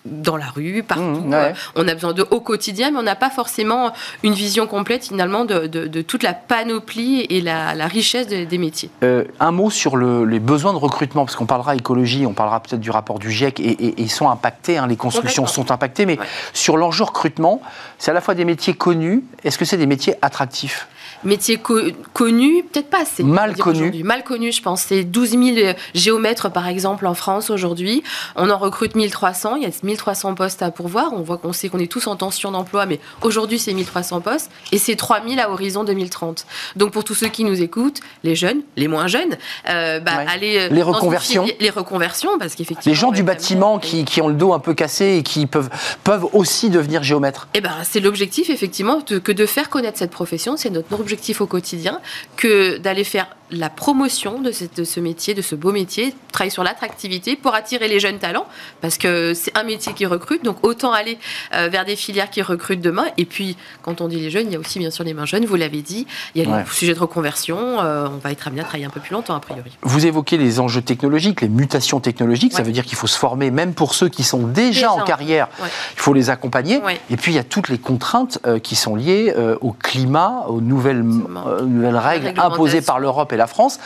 dans 0.04 0.36
la 0.36 0.46
rue, 0.46 0.84
partout. 0.84 1.02
Mmh, 1.02 1.30
ouais. 1.32 1.36
Euh, 1.36 1.52
On 1.74 1.88
a 1.88 1.94
besoin 1.94 2.12
de 2.12 2.24
au 2.30 2.40
quotidien, 2.40 2.92
mais 2.92 2.98
on 2.98 3.02
n'a 3.02 3.16
pas 3.16 3.28
forcément 3.28 3.92
une 4.22 4.34
vision 4.34 4.68
complète 4.68 5.04
finalement 5.08 5.44
de, 5.44 5.66
de- 5.66 5.88
de 5.88 6.00
toute 6.02 6.22
la 6.22 6.32
panoplie 6.32 7.22
et 7.22 7.40
la, 7.40 7.74
la 7.74 7.88
richesse 7.88 8.28
de- 8.28 8.44
des 8.44 8.56
métiers. 8.58 8.88
Euh, 9.02 9.24
un 9.40 9.50
mot 9.50 9.68
sur 9.68 9.96
le- 9.96 10.24
les 10.24 10.38
besoins 10.38 10.72
de 10.72 10.78
recrutement, 10.78 11.24
parce 11.24 11.34
qu'on 11.34 11.44
parlera 11.46 11.74
écologie, 11.74 12.24
on 12.24 12.32
parlera 12.34 12.60
peut-être 12.60 12.80
du 12.80 12.90
rapport 12.92 13.18
du 13.18 13.32
GIEC, 13.32 13.58
et, 13.58 13.94
ils 14.00 14.10
sont 14.10 14.30
impactés, 14.30 14.78
hein, 14.78 14.86
les 14.86 14.96
constructions 14.96 15.46
sont 15.48 15.72
impactées, 15.72 16.06
mais 16.06 16.18
Ouais. 16.20 16.26
sur 16.54 16.76
l'enjeu 16.76 17.02
recrutement, 17.04 17.60
c'est 17.98 18.12
à 18.12 18.14
la 18.14 18.20
fois 18.20 18.34
des 18.36 18.44
métiers 18.44 18.74
connus, 18.74 19.24
est-ce 19.42 19.58
que 19.58 19.64
c'est 19.64 19.76
des 19.76 19.86
métiers 19.86 20.14
attractifs? 20.22 20.86
Métiers 21.22 21.58
co- 21.58 21.80
connus, 22.14 22.64
peut-être 22.72 22.88
pas 22.88 23.02
assez. 23.02 23.22
Mal 23.22 23.54
aujourd'hui. 23.58 24.02
Mal 24.02 24.24
connus, 24.24 24.52
je 24.52 24.62
pense. 24.62 24.82
C'est 24.82 25.04
12 25.04 25.30
000 25.30 25.74
géomètres, 25.94 26.50
par 26.50 26.66
exemple, 26.66 27.06
en 27.06 27.12
France 27.14 27.50
aujourd'hui. 27.50 28.02
On 28.36 28.48
en 28.48 28.56
recrute 28.56 28.94
1300. 28.94 29.56
Il 29.56 29.62
y 29.62 29.66
a 29.66 29.70
1300 29.82 30.34
postes 30.34 30.62
à 30.62 30.70
pourvoir. 30.70 31.12
On 31.12 31.20
voit 31.20 31.36
qu'on 31.36 31.52
sait 31.52 31.68
qu'on 31.68 31.78
est 31.78 31.90
tous 31.90 32.06
en 32.06 32.16
tension 32.16 32.50
d'emploi, 32.52 32.86
mais 32.86 33.00
aujourd'hui, 33.20 33.58
c'est 33.58 33.74
1300 33.74 34.22
postes. 34.22 34.50
Et 34.72 34.78
c'est 34.78 34.96
3000 34.96 35.38
à 35.40 35.50
horizon 35.50 35.84
2030. 35.84 36.46
Donc, 36.76 36.92
pour 36.92 37.04
tous 37.04 37.14
ceux 37.14 37.28
qui 37.28 37.44
nous 37.44 37.60
écoutent, 37.60 38.00
les 38.24 38.34
jeunes, 38.34 38.62
les 38.76 38.88
moins 38.88 39.06
jeunes, 39.06 39.36
euh, 39.68 40.00
bah, 40.00 40.12
Ouais. 40.18 40.26
allez. 40.28 40.56
euh, 40.58 40.68
Les 40.70 40.82
reconversions. 40.82 41.46
Les 41.60 41.70
reconversions, 41.70 42.38
parce 42.38 42.54
qu'effectivement. 42.54 42.90
Les 42.94 42.98
gens 42.98 43.10
du 43.10 43.22
bâtiment 43.22 43.78
qui, 43.78 44.06
qui 44.06 44.22
ont 44.22 44.28
le 44.28 44.34
dos 44.34 44.54
un 44.54 44.58
peu 44.58 44.72
cassé 44.72 45.16
et 45.18 45.22
qui 45.22 45.44
peuvent, 45.46 45.68
peuvent 46.02 46.26
aussi 46.32 46.70
devenir 46.70 47.02
géomètres 47.02 47.48
Eh 47.52 47.60
ben, 47.60 47.72
c'est 47.82 48.00
l'objectif, 48.00 48.48
effectivement, 48.48 49.02
de- 49.06 49.18
que 49.18 49.32
de 49.32 49.44
faire 49.44 49.68
connaître 49.68 49.98
cette 49.98 50.10
profession. 50.10 50.56
C'est 50.56 50.70
notre 50.70 50.88
objectif 50.94 51.09
au 51.40 51.46
quotidien, 51.46 52.00
que 52.36 52.78
d'aller 52.78 53.04
faire 53.04 53.28
la 53.52 53.68
promotion 53.68 54.40
de, 54.40 54.52
cette- 54.52 54.76
de 54.76 54.84
ce 54.84 55.00
métier, 55.00 55.34
de 55.34 55.42
ce 55.42 55.56
beau 55.56 55.72
métier, 55.72 56.14
travailler 56.30 56.52
sur 56.52 56.62
l'attractivité 56.62 57.34
pour 57.34 57.52
attirer 57.54 57.88
les 57.88 57.98
jeunes 57.98 58.18
talents, 58.18 58.46
parce 58.80 58.96
que 58.96 59.34
c'est 59.34 59.56
un 59.58 59.64
métier 59.64 59.92
qui 59.92 60.06
recrute, 60.06 60.44
donc 60.44 60.58
autant 60.64 60.92
aller 60.92 61.18
euh, 61.56 61.68
vers 61.68 61.84
des 61.84 61.96
filières 61.96 62.30
qui 62.30 62.42
recrutent 62.42 62.80
demain. 62.80 63.06
Et 63.18 63.24
puis, 63.24 63.56
quand 63.82 64.00
on 64.00 64.06
dit 64.06 64.20
les 64.20 64.30
jeunes, 64.30 64.46
il 64.46 64.52
y 64.52 64.56
a 64.56 64.60
aussi 64.60 64.78
bien 64.78 64.92
sûr 64.92 65.02
les 65.02 65.14
mains 65.14 65.26
jeunes, 65.26 65.46
vous 65.46 65.56
l'avez 65.56 65.82
dit, 65.82 66.06
il 66.36 66.42
y 66.42 66.46
a 66.46 66.48
Ouais. 66.48 66.60
le 66.60 66.70
sujet 66.70 66.94
de 66.94 67.00
reconversion, 67.00 67.80
euh, 67.80 68.06
on 68.08 68.18
va 68.18 68.30
être 68.30 68.46
amené 68.46 68.60
à 68.60 68.64
travailler 68.64 68.84
un 68.84 68.90
peu 68.90 69.00
plus 69.00 69.12
longtemps, 69.14 69.34
a 69.34 69.40
priori. 69.40 69.76
Vous 69.82 70.06
évoquez 70.06 70.36
les 70.36 70.60
enjeux 70.60 70.82
technologiques, 70.82 71.40
les 71.40 71.48
mutations 71.48 71.98
technologiques, 71.98 72.52
ça 72.52 72.62
veut 72.62 72.72
dire 72.72 72.84
qu'il 72.84 72.96
faut 72.96 73.08
se 73.08 73.18
former, 73.18 73.50
même 73.50 73.74
pour 73.74 73.94
ceux 73.94 74.08
qui 74.08 74.22
sont 74.22 74.46
déjà, 74.46 74.70
Déjà 74.70 74.92
en 74.92 75.00
carrière, 75.04 75.48
Ouais. 75.60 75.68
il 75.96 76.00
faut 76.00 76.12
les 76.14 76.30
accompagner. 76.30 76.80
Et 77.10 77.16
puis 77.16 77.32
il 77.32 77.34
y 77.34 77.38
a 77.38 77.44
toutes 77.44 77.68
les 77.68 77.78
contraintes 77.78 78.38
euh, 78.46 78.60
qui 78.60 78.76
sont 78.76 78.94
liées 78.94 79.34
au 79.60 79.72
climat, 79.72 80.44
aux 80.46 80.60
nouvelles, 80.60 80.99
Absolument. 81.00 81.48
euh, 81.48 81.62
nouvelles 81.62 81.96
règles 81.96 82.32
imposées 82.38 82.82
par 82.82 82.98
l'Europe 82.98 83.32
et 83.32 83.36
la 83.36 83.46
France. 83.46 83.78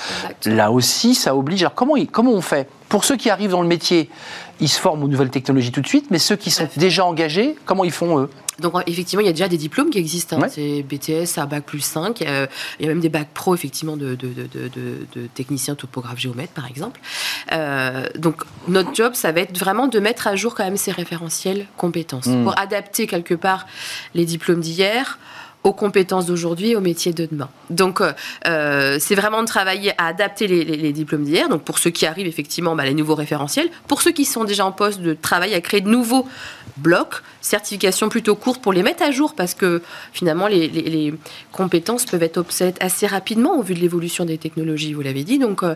Là 0.44 0.70
aussi, 0.70 1.14
ça 1.14 1.36
oblige. 1.36 1.62
Alors 1.62 1.74
comment, 1.74 1.94
comment 2.10 2.32
on 2.32 2.40
fait? 2.40 2.68
Pour 2.88 3.04
ceux 3.04 3.16
qui 3.16 3.30
arrivent 3.30 3.50
dans 3.50 3.62
le 3.62 3.68
métier, 3.68 4.10
ils 4.60 4.68
se 4.68 4.78
forment 4.78 5.02
aux 5.02 5.08
nouvelles 5.08 5.30
technologies 5.30 5.72
tout 5.72 5.80
de 5.80 5.86
suite, 5.86 6.06
mais 6.10 6.18
ceux 6.18 6.36
qui 6.36 6.50
sont 6.50 6.68
déjà 6.76 7.04
engagés, 7.04 7.56
comment 7.64 7.84
ils 7.84 7.90
font 7.90 8.20
eux? 8.20 8.30
Donc 8.60 8.74
effectivement, 8.86 9.20
il 9.20 9.26
y 9.26 9.30
a 9.30 9.32
déjà 9.32 9.48
des 9.48 9.56
diplômes 9.56 9.90
qui 9.90 9.98
existent. 9.98 10.40
Hein. 10.40 10.46
C'est 10.48 10.82
BTS 10.82 11.38
à 11.38 11.46
Bac 11.46 11.64
plus 11.64 11.80
5. 11.80 12.20
il 12.20 12.26
y 12.80 12.84
a 12.84 12.88
même 12.88 13.00
des 13.00 13.08
bacs 13.08 13.30
pro, 13.34 13.54
effectivement, 13.54 13.96
de, 13.96 14.14
de, 14.14 14.28
de, 14.28 14.68
de 14.68 15.26
techniciens 15.34 15.74
topographes 15.74 16.20
géomètres, 16.20 16.52
par 16.52 16.66
exemple. 16.66 17.00
Euh, 17.52 18.06
donc 18.16 18.42
notre 18.68 18.94
job, 18.94 19.14
ça 19.14 19.32
va 19.32 19.40
être 19.40 19.58
vraiment 19.58 19.88
de 19.88 19.98
mettre 19.98 20.28
à 20.28 20.36
jour 20.36 20.54
quand 20.54 20.64
même 20.64 20.76
ces 20.76 20.92
référentiels 20.92 21.66
compétences 21.76 22.26
hmm. 22.26 22.44
pour 22.44 22.58
adapter 22.58 23.06
quelque 23.06 23.34
part 23.34 23.66
les 24.14 24.24
diplômes 24.24 24.60
d'hier 24.60 25.18
aux 25.64 25.72
compétences 25.72 26.26
d'aujourd'hui 26.26 26.70
et 26.70 26.76
aux 26.76 26.82
métiers 26.82 27.14
de 27.14 27.24
demain. 27.24 27.48
Donc, 27.70 28.02
euh, 28.02 28.12
euh, 28.46 28.98
c'est 29.00 29.14
vraiment 29.14 29.40
de 29.40 29.46
travailler 29.46 29.92
à 29.96 30.08
adapter 30.08 30.46
les, 30.46 30.92
diplômes 30.92 31.24
d'hier. 31.24 31.48
Donc, 31.48 31.62
pour 31.62 31.78
ceux 31.78 31.90
qui 31.90 32.04
arrivent, 32.04 32.26
effectivement, 32.26 32.76
bah, 32.76 32.84
les 32.84 32.92
nouveaux 32.92 33.14
référentiels. 33.14 33.70
Pour 33.88 34.02
ceux 34.02 34.12
qui 34.12 34.26
sont 34.26 34.44
déjà 34.44 34.66
en 34.66 34.72
poste, 34.72 35.00
de 35.00 35.14
travailler 35.14 35.54
à 35.54 35.62
créer 35.62 35.80
de 35.80 35.88
nouveaux 35.88 36.28
blocs, 36.76 37.22
certifications 37.40 38.10
plutôt 38.10 38.34
courtes 38.34 38.60
pour 38.60 38.74
les 38.74 38.82
mettre 38.82 39.02
à 39.02 39.10
jour, 39.10 39.34
parce 39.34 39.54
que 39.54 39.80
finalement, 40.12 40.48
les, 40.48 41.14
compétences 41.50 42.04
peuvent 42.04 42.22
être 42.22 42.36
obsolètes 42.36 42.76
assez 42.80 43.06
rapidement 43.06 43.58
au 43.58 43.62
vu 43.62 43.74
de 43.74 43.80
l'évolution 43.80 44.26
des 44.26 44.36
technologies, 44.36 44.92
vous 44.92 45.00
l'avez 45.00 45.24
dit. 45.24 45.38
Donc, 45.38 45.62
euh, 45.62 45.74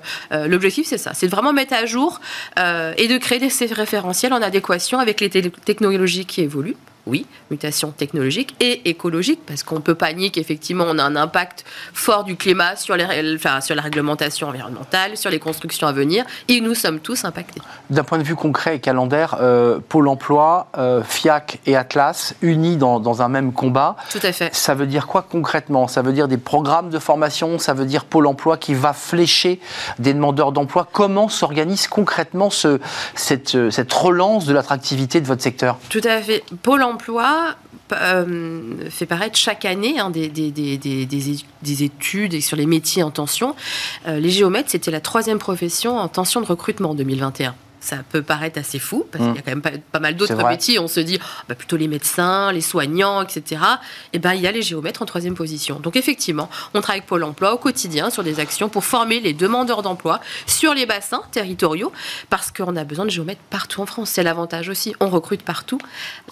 l'objectif, 0.49 0.87
c'est 0.87 0.99
ça, 0.99 1.15
c'est 1.15 1.27
de 1.27 1.31
vraiment 1.31 1.55
mettre 1.55 1.73
à 1.73 1.87
jour 1.87 2.21
et 2.59 3.09
de 3.09 3.19
créer 3.19 3.49
ces 3.49 3.67
référentiels 3.67 4.35
en 4.35 4.43
adéquation 4.43 4.99
avec 4.99 5.21
les 5.21 5.31
technologies 5.31 6.27
qui 6.27 6.43
évoluent 6.43 6.77
oui, 7.09 7.27
mutation 7.51 7.91
technologique 7.91 8.55
et 8.61 8.89
écologique, 8.89 9.41
parce 9.47 9.63
qu'on 9.63 9.81
peut 9.81 9.95
pas 9.95 10.13
nier 10.13 10.31
qu'effectivement 10.31 10.85
on 10.87 10.99
a 10.99 11.03
un 11.03 11.17
impact 11.17 11.65
fort 11.93 12.25
du 12.25 12.37
climat 12.37 12.77
sur, 12.77 12.97
les, 12.97 13.35
enfin, 13.35 13.61
sur 13.61 13.75
la 13.75 13.83
réglementation 13.83 14.49
environnementale, 14.49 15.17
sur 15.17 15.31
les 15.31 15.39
constructions 15.39 15.87
à 15.87 15.93
venir, 15.93 16.25
et 16.49 16.61
nous 16.61 16.75
sommes 16.75 17.01
tous 17.01 17.25
impactés. 17.25 17.63
D'un 17.91 18.05
point 18.05 18.19
de 18.19 18.23
vue 18.23 18.37
concret 18.37 18.77
et 18.77 18.79
calendaire, 18.79 19.37
euh, 19.41 19.81
Pôle 19.89 20.09
emploi, 20.09 20.69
euh, 20.77 21.03
FIAC 21.03 21.61
et 21.67 21.77
Atlas 21.77 22.35
unis 22.43 22.77
dans, 22.77 23.01
dans, 23.01 23.23
un 23.23 23.29
même 23.29 23.53
combat. 23.53 23.97
Tout 24.11 24.21
à 24.23 24.33
fait. 24.33 24.55
Ça 24.55 24.75
veut 24.75 24.87
dire 24.87 25.07
quoi 25.07 25.23
concrètement? 25.23 25.89
Ça 25.89 26.03
veut 26.03 26.13
dire 26.13 26.29
des 26.29 26.37
programmes 26.37 26.91
de 26.91 26.99
formation, 26.99 27.59
ça 27.59 27.73
veut 27.73 27.87
dire 27.87 28.05
Pôle 28.05 28.27
emploi 28.27 28.59
qui 28.59 28.75
va 28.75 28.93
flécher 28.93 29.61
des 29.99 30.13
demandeurs 30.13 30.53
d'emploi? 30.53 30.87
Comment 30.93 31.29
s'organise 31.29 31.89
concrètement 31.89 32.51
ce, 32.51 32.81
cette, 33.15 33.71
cette 33.71 33.93
relance 33.93 34.45
de 34.45 34.53
l'attractivité 34.53 35.21
de 35.21 35.27
votre 35.27 35.43
secteur? 35.43 35.79
Tout 35.89 36.01
à 36.05 36.21
fait. 36.21 36.45
Pôle 36.63 36.83
emploi 36.83 36.98
emploi 36.99 37.55
euh, 37.93 38.91
fait 38.91 39.07
paraître 39.07 39.37
chaque 39.37 39.65
année 39.65 39.99
hein, 39.99 40.11
des, 40.11 40.29
des, 40.29 41.83
études 41.85 42.41
sur 42.41 42.57
les 42.57 42.67
métiers 42.67 43.03
en 43.03 43.11
tension. 43.11 43.55
Euh, 44.07 44.19
les 44.19 44.31
géomètres, 44.31 44.71
c'était 44.71 44.91
la 44.91 45.01
troisième 45.01 45.39
profession 45.39 45.97
en 45.97 46.09
tension 46.09 46.41
de 46.41 46.47
recrutement 46.47 46.91
en 46.91 46.95
2021 46.95 47.55
ça 47.81 47.99
peut 48.09 48.23
paraître 48.23 48.59
assez 48.59 48.79
fou, 48.79 49.07
parce 49.11 49.25
qu'il 49.25 49.35
y 49.35 49.39
a 49.39 49.43
quand 49.43 49.51
même 49.51 49.63
pas, 49.63 50.01
mal 50.01 50.17
d'autres 50.17 50.49
métiers. 50.49 50.79
On 50.79 50.89
se 50.89 51.01
dit 51.01 51.19
bah, 51.49 51.55
plutôt 51.55 51.77
les 51.77 51.89
médecins, 51.89 52.53
les 52.53 52.61
soignants, 52.61 53.23
etc. 53.23 53.43
Et 54.13 54.17
eh 54.17 54.19
ben 54.19 54.35
il 54.35 54.41
y 54.41 54.47
a 54.47 54.53
les 54.53 54.63
géomètres 54.63 55.03
en 55.03 55.07
troisième 55.07 55.35
position. 55.35 55.81
Donc 55.81 55.97
effectivement, 55.97 56.49
on 56.75 56.81
travaille 56.81 56.99
avec 56.99 57.09
Pôle 57.09 57.25
emploi 57.25 57.55
au 57.55 57.59
quotidien 57.59 58.11
sur 58.11 58.23
des 58.23 58.41
actions 58.41 58.69
pour 58.69 58.85
former 58.85 59.21
les 59.21 59.33
demandeurs 59.33 59.83
d'emploi 59.83 60.21
sur 60.47 60.75
les 60.75 60.87
bassins 60.87 61.23
territoriaux, 61.33 61.93
parce 62.31 62.51
qu'on 62.51 62.77
a 62.77 62.85
besoin 62.85 63.05
de 63.05 63.11
géomètres 63.11 63.41
partout 63.51 63.81
en 63.81 63.87
France. 63.87 64.11
C'est 64.11 64.23
l'avantage 64.23 64.69
aussi. 64.69 64.95
On 65.01 65.09
recrute 65.09 65.43
partout, 65.43 65.79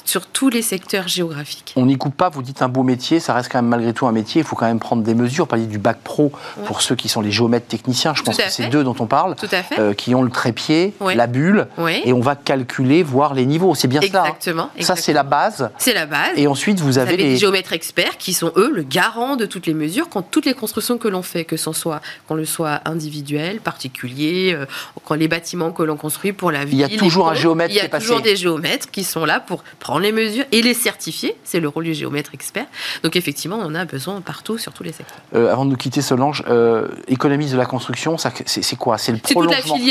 sur 0.04 0.26
tous 0.26 0.48
les 0.48 0.62
secteurs 0.62 1.08
géographiques. 1.08 1.72
On 1.76 1.86
n'y 1.86 1.96
coupe 1.96 2.16
pas, 2.16 2.28
vous 2.28 2.42
dites 2.42 2.62
un 2.62 2.68
beau 2.68 2.82
métier, 2.82 3.20
ça 3.20 3.34
reste 3.34 3.50
quand 3.50 3.58
même 3.58 3.70
malgré 3.70 3.92
tout 3.92 4.06
un 4.06 4.12
métier. 4.12 4.40
Il 4.40 4.46
faut 4.46 4.56
quand 4.56 4.66
même 4.66 4.80
prendre 4.80 5.02
des 5.02 5.14
mesures. 5.14 5.46
Parler 5.46 5.66
du 5.66 5.78
bac 5.78 5.98
pro 6.02 6.32
pour 6.66 6.82
ceux 6.82 6.96
qui 6.96 7.08
sont 7.08 7.20
les 7.20 7.30
géomètres 7.30 7.66
techniciens, 7.66 8.14
je 8.14 8.22
pense 8.22 8.36
que 8.36 8.50
c'est 8.50 8.68
deux 8.68 8.84
dont 8.84 8.96
on 8.98 9.06
parle, 9.06 9.36
euh, 9.78 9.94
qui 9.94 10.14
ont 10.14 10.22
le 10.22 10.30
trépied, 10.30 10.94
la 11.00 11.26
bulle, 11.36 11.66
et 12.04 12.12
on 12.12 12.20
va 12.20 12.34
calculer, 12.34 13.02
voir 13.02 13.34
les 13.34 13.46
niveaux. 13.46 13.74
C'est 13.74 13.88
bien 13.88 14.00
ça. 14.00 14.06
Hein 14.06 14.24
exactement. 14.24 14.70
Ça, 14.80 14.96
c'est 14.96 15.12
la 15.12 15.22
base. 15.22 15.70
C'est 15.78 15.92
la 15.92 16.06
base. 16.06 16.32
Et 16.36 16.46
ensuite, 16.46 16.80
vous 16.80 16.98
avez, 16.98 17.16
les... 17.16 17.36
géomètres 17.36 17.72
experts 17.72 18.16
qui 18.18 18.32
sont, 18.32 18.52
eux, 18.56 18.70
le 18.72 18.82
garant 18.82 19.36
de 19.36 19.46
toutes 19.46 19.66
les 19.66 19.74
mesures 19.74 20.08
quand 20.08 20.22
toutes 20.22 20.46
les 20.46 20.54
constructions 20.54 20.98
que 20.98 21.08
l'on 21.08 21.22
fait, 21.22 21.44
que 21.44 21.56
ce 21.56 21.72
soit, 21.72 22.00
qu'on 22.26 22.34
le 22.34 22.44
soit 22.44 22.80
individuel, 22.84 23.60
particulier, 23.60 24.54
euh, 24.54 24.66
quand 25.04 25.14
les 25.14 25.28
bâtiments 25.28 25.72
que 25.72 25.82
l'on 25.82 25.96
construit 25.96 26.32
pour 26.32 26.50
la 26.50 26.64
ville. 26.64 26.74
Il 26.74 26.80
y 26.80 26.96
a 26.96 26.98
toujours 26.98 27.28
un 27.28 27.34
géomètre 27.34 27.72
Il 27.72 27.76
y 27.76 27.80
a 27.80 27.88
toujours 27.88 28.20
des 28.20 28.36
géomètres 28.36 28.90
qui 28.90 29.04
sont 29.04 29.24
là 29.24 29.40
pour 29.40 29.62
prendre 29.78 30.00
les 30.00 30.12
mesures 30.12 30.44
et 30.52 30.62
les 30.62 30.74
certifier. 30.74 31.36
C'est 31.44 31.60
le 31.60 31.68
rôle 31.68 31.84
du 31.84 31.94
géomètre 31.94 32.30
expert. 32.32 32.66
Donc, 33.02 33.16
effectivement, 33.16 33.58
on 33.60 33.74
a 33.74 33.84
besoin 33.84 34.20
partout 34.20 34.58
sur 34.58 34.72
tous 34.72 34.82
les 34.82 34.92
secteurs. 34.92 35.18
Euh, 35.34 35.52
avant 35.52 35.64
de 35.64 35.70
nous 35.70 35.76
quitter, 35.76 36.02
Solange, 36.02 36.42
euh, 36.48 36.88
économiste 37.08 37.52
de 37.52 37.58
la 37.58 37.66
construction, 37.66 38.16
c'est 38.18 38.76
quoi? 38.76 38.98
C'est 38.98 39.12
le 39.12 39.18
prolongement. 39.18 39.52
C'est 39.52 39.62
toute 39.62 39.86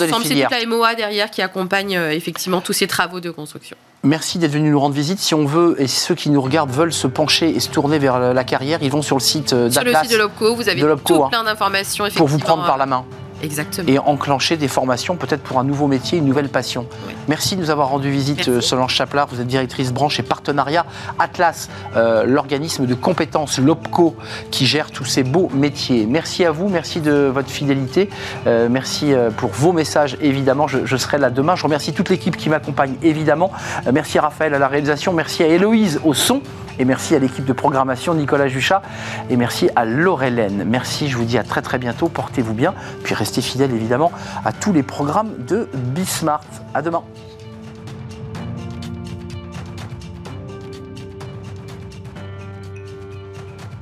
la 0.00 0.15
C'est 0.24 0.34
de 0.34 0.40
la 0.40 0.66
MOA 0.66 0.94
derrière 0.94 1.30
qui 1.30 1.42
accompagne 1.42 1.96
euh, 1.96 2.10
effectivement 2.10 2.60
tous 2.60 2.72
ces 2.72 2.86
travaux 2.86 3.20
de 3.20 3.30
construction. 3.30 3.76
Merci 4.02 4.38
d'être 4.38 4.52
venu 4.52 4.70
nous 4.70 4.78
rendre 4.80 4.94
visite. 4.94 5.18
Si 5.18 5.34
on 5.34 5.46
veut, 5.46 5.74
et 5.78 5.88
ceux 5.88 6.14
qui 6.14 6.30
nous 6.30 6.40
regardent 6.40 6.70
veulent 6.70 6.92
se 6.92 7.06
pencher 7.06 7.48
et 7.48 7.60
se 7.60 7.70
tourner 7.70 7.98
vers 7.98 8.32
la 8.32 8.44
carrière, 8.44 8.78
ils 8.82 8.90
vont 8.90 9.02
sur 9.02 9.16
le 9.16 9.20
site 9.20 9.52
d'Atlas. 9.52 9.72
Sur 9.72 9.84
le 9.84 9.94
site 9.94 10.12
de 10.12 10.16
l'OPCO, 10.16 10.54
vous 10.54 10.68
avez 10.68 10.80
tout 11.04 11.24
hein. 11.24 11.28
plein 11.28 11.42
d'informations. 11.42 12.06
Pour 12.14 12.28
vous 12.28 12.38
prendre 12.38 12.64
par 12.64 12.76
la 12.76 12.86
main. 12.86 13.04
Exactement. 13.42 13.88
Et 13.88 13.98
enclencher 13.98 14.56
des 14.56 14.68
formations 14.68 15.16
peut-être 15.16 15.42
pour 15.42 15.58
un 15.58 15.64
nouveau 15.64 15.86
métier, 15.86 16.18
une 16.18 16.24
nouvelle 16.24 16.48
passion. 16.48 16.86
Merci 17.28 17.56
de 17.56 17.60
nous 17.60 17.70
avoir 17.70 17.88
rendu 17.88 18.10
visite, 18.10 18.48
euh, 18.48 18.60
Solange 18.60 18.94
Chaplard. 18.94 19.28
Vous 19.28 19.40
êtes 19.40 19.46
directrice 19.46 19.92
branche 19.92 20.18
et 20.18 20.22
partenariat 20.22 20.86
Atlas, 21.18 21.68
euh, 21.96 22.24
l'organisme 22.24 22.86
de 22.86 22.94
compétences, 22.94 23.58
l'OPCO, 23.58 24.16
qui 24.50 24.66
gère 24.66 24.90
tous 24.90 25.04
ces 25.04 25.22
beaux 25.22 25.50
métiers. 25.52 26.06
Merci 26.06 26.44
à 26.44 26.50
vous, 26.50 26.68
merci 26.68 27.00
de 27.00 27.30
votre 27.32 27.50
fidélité, 27.50 28.08
euh, 28.46 28.68
merci 28.70 29.14
pour 29.36 29.50
vos 29.50 29.72
messages, 29.72 30.16
évidemment. 30.20 30.66
Je, 30.66 30.84
je, 30.84 30.96
serai 30.96 31.18
là 31.18 31.30
demain. 31.30 31.56
Je 31.56 31.62
remercie 31.62 31.92
toute 31.92 32.08
l'équipe 32.08 32.36
qui 32.36 32.48
m'accompagne, 32.48 32.94
évidemment. 33.02 33.50
merci 33.92 34.18
à 34.18 34.22
Raphaël 34.22 34.54
à 34.54 34.58
la 34.58 34.68
réalisation, 34.68 35.12
merci 35.12 35.42
à 35.42 35.48
Héloïse 35.48 36.00
au 36.04 36.14
son. 36.14 36.42
Et 36.78 36.84
merci 36.84 37.14
à 37.14 37.18
l'équipe 37.18 37.44
de 37.44 37.52
programmation 37.52 38.14
Nicolas 38.14 38.48
Juchat. 38.48 38.82
Et 39.30 39.36
merci 39.36 39.70
à 39.76 39.84
Laurelène. 39.84 40.64
Merci, 40.66 41.08
je 41.08 41.16
vous 41.16 41.24
dis 41.24 41.38
à 41.38 41.42
très 41.42 41.62
très 41.62 41.78
bientôt. 41.78 42.08
Portez-vous 42.08 42.54
bien. 42.54 42.74
Puis 43.02 43.14
restez 43.14 43.40
fidèles 43.42 43.72
évidemment 43.72 44.12
à 44.44 44.52
tous 44.52 44.72
les 44.72 44.82
programmes 44.82 45.32
de 45.46 45.68
Bismart. 45.74 46.44
À 46.74 46.82
demain. 46.82 47.02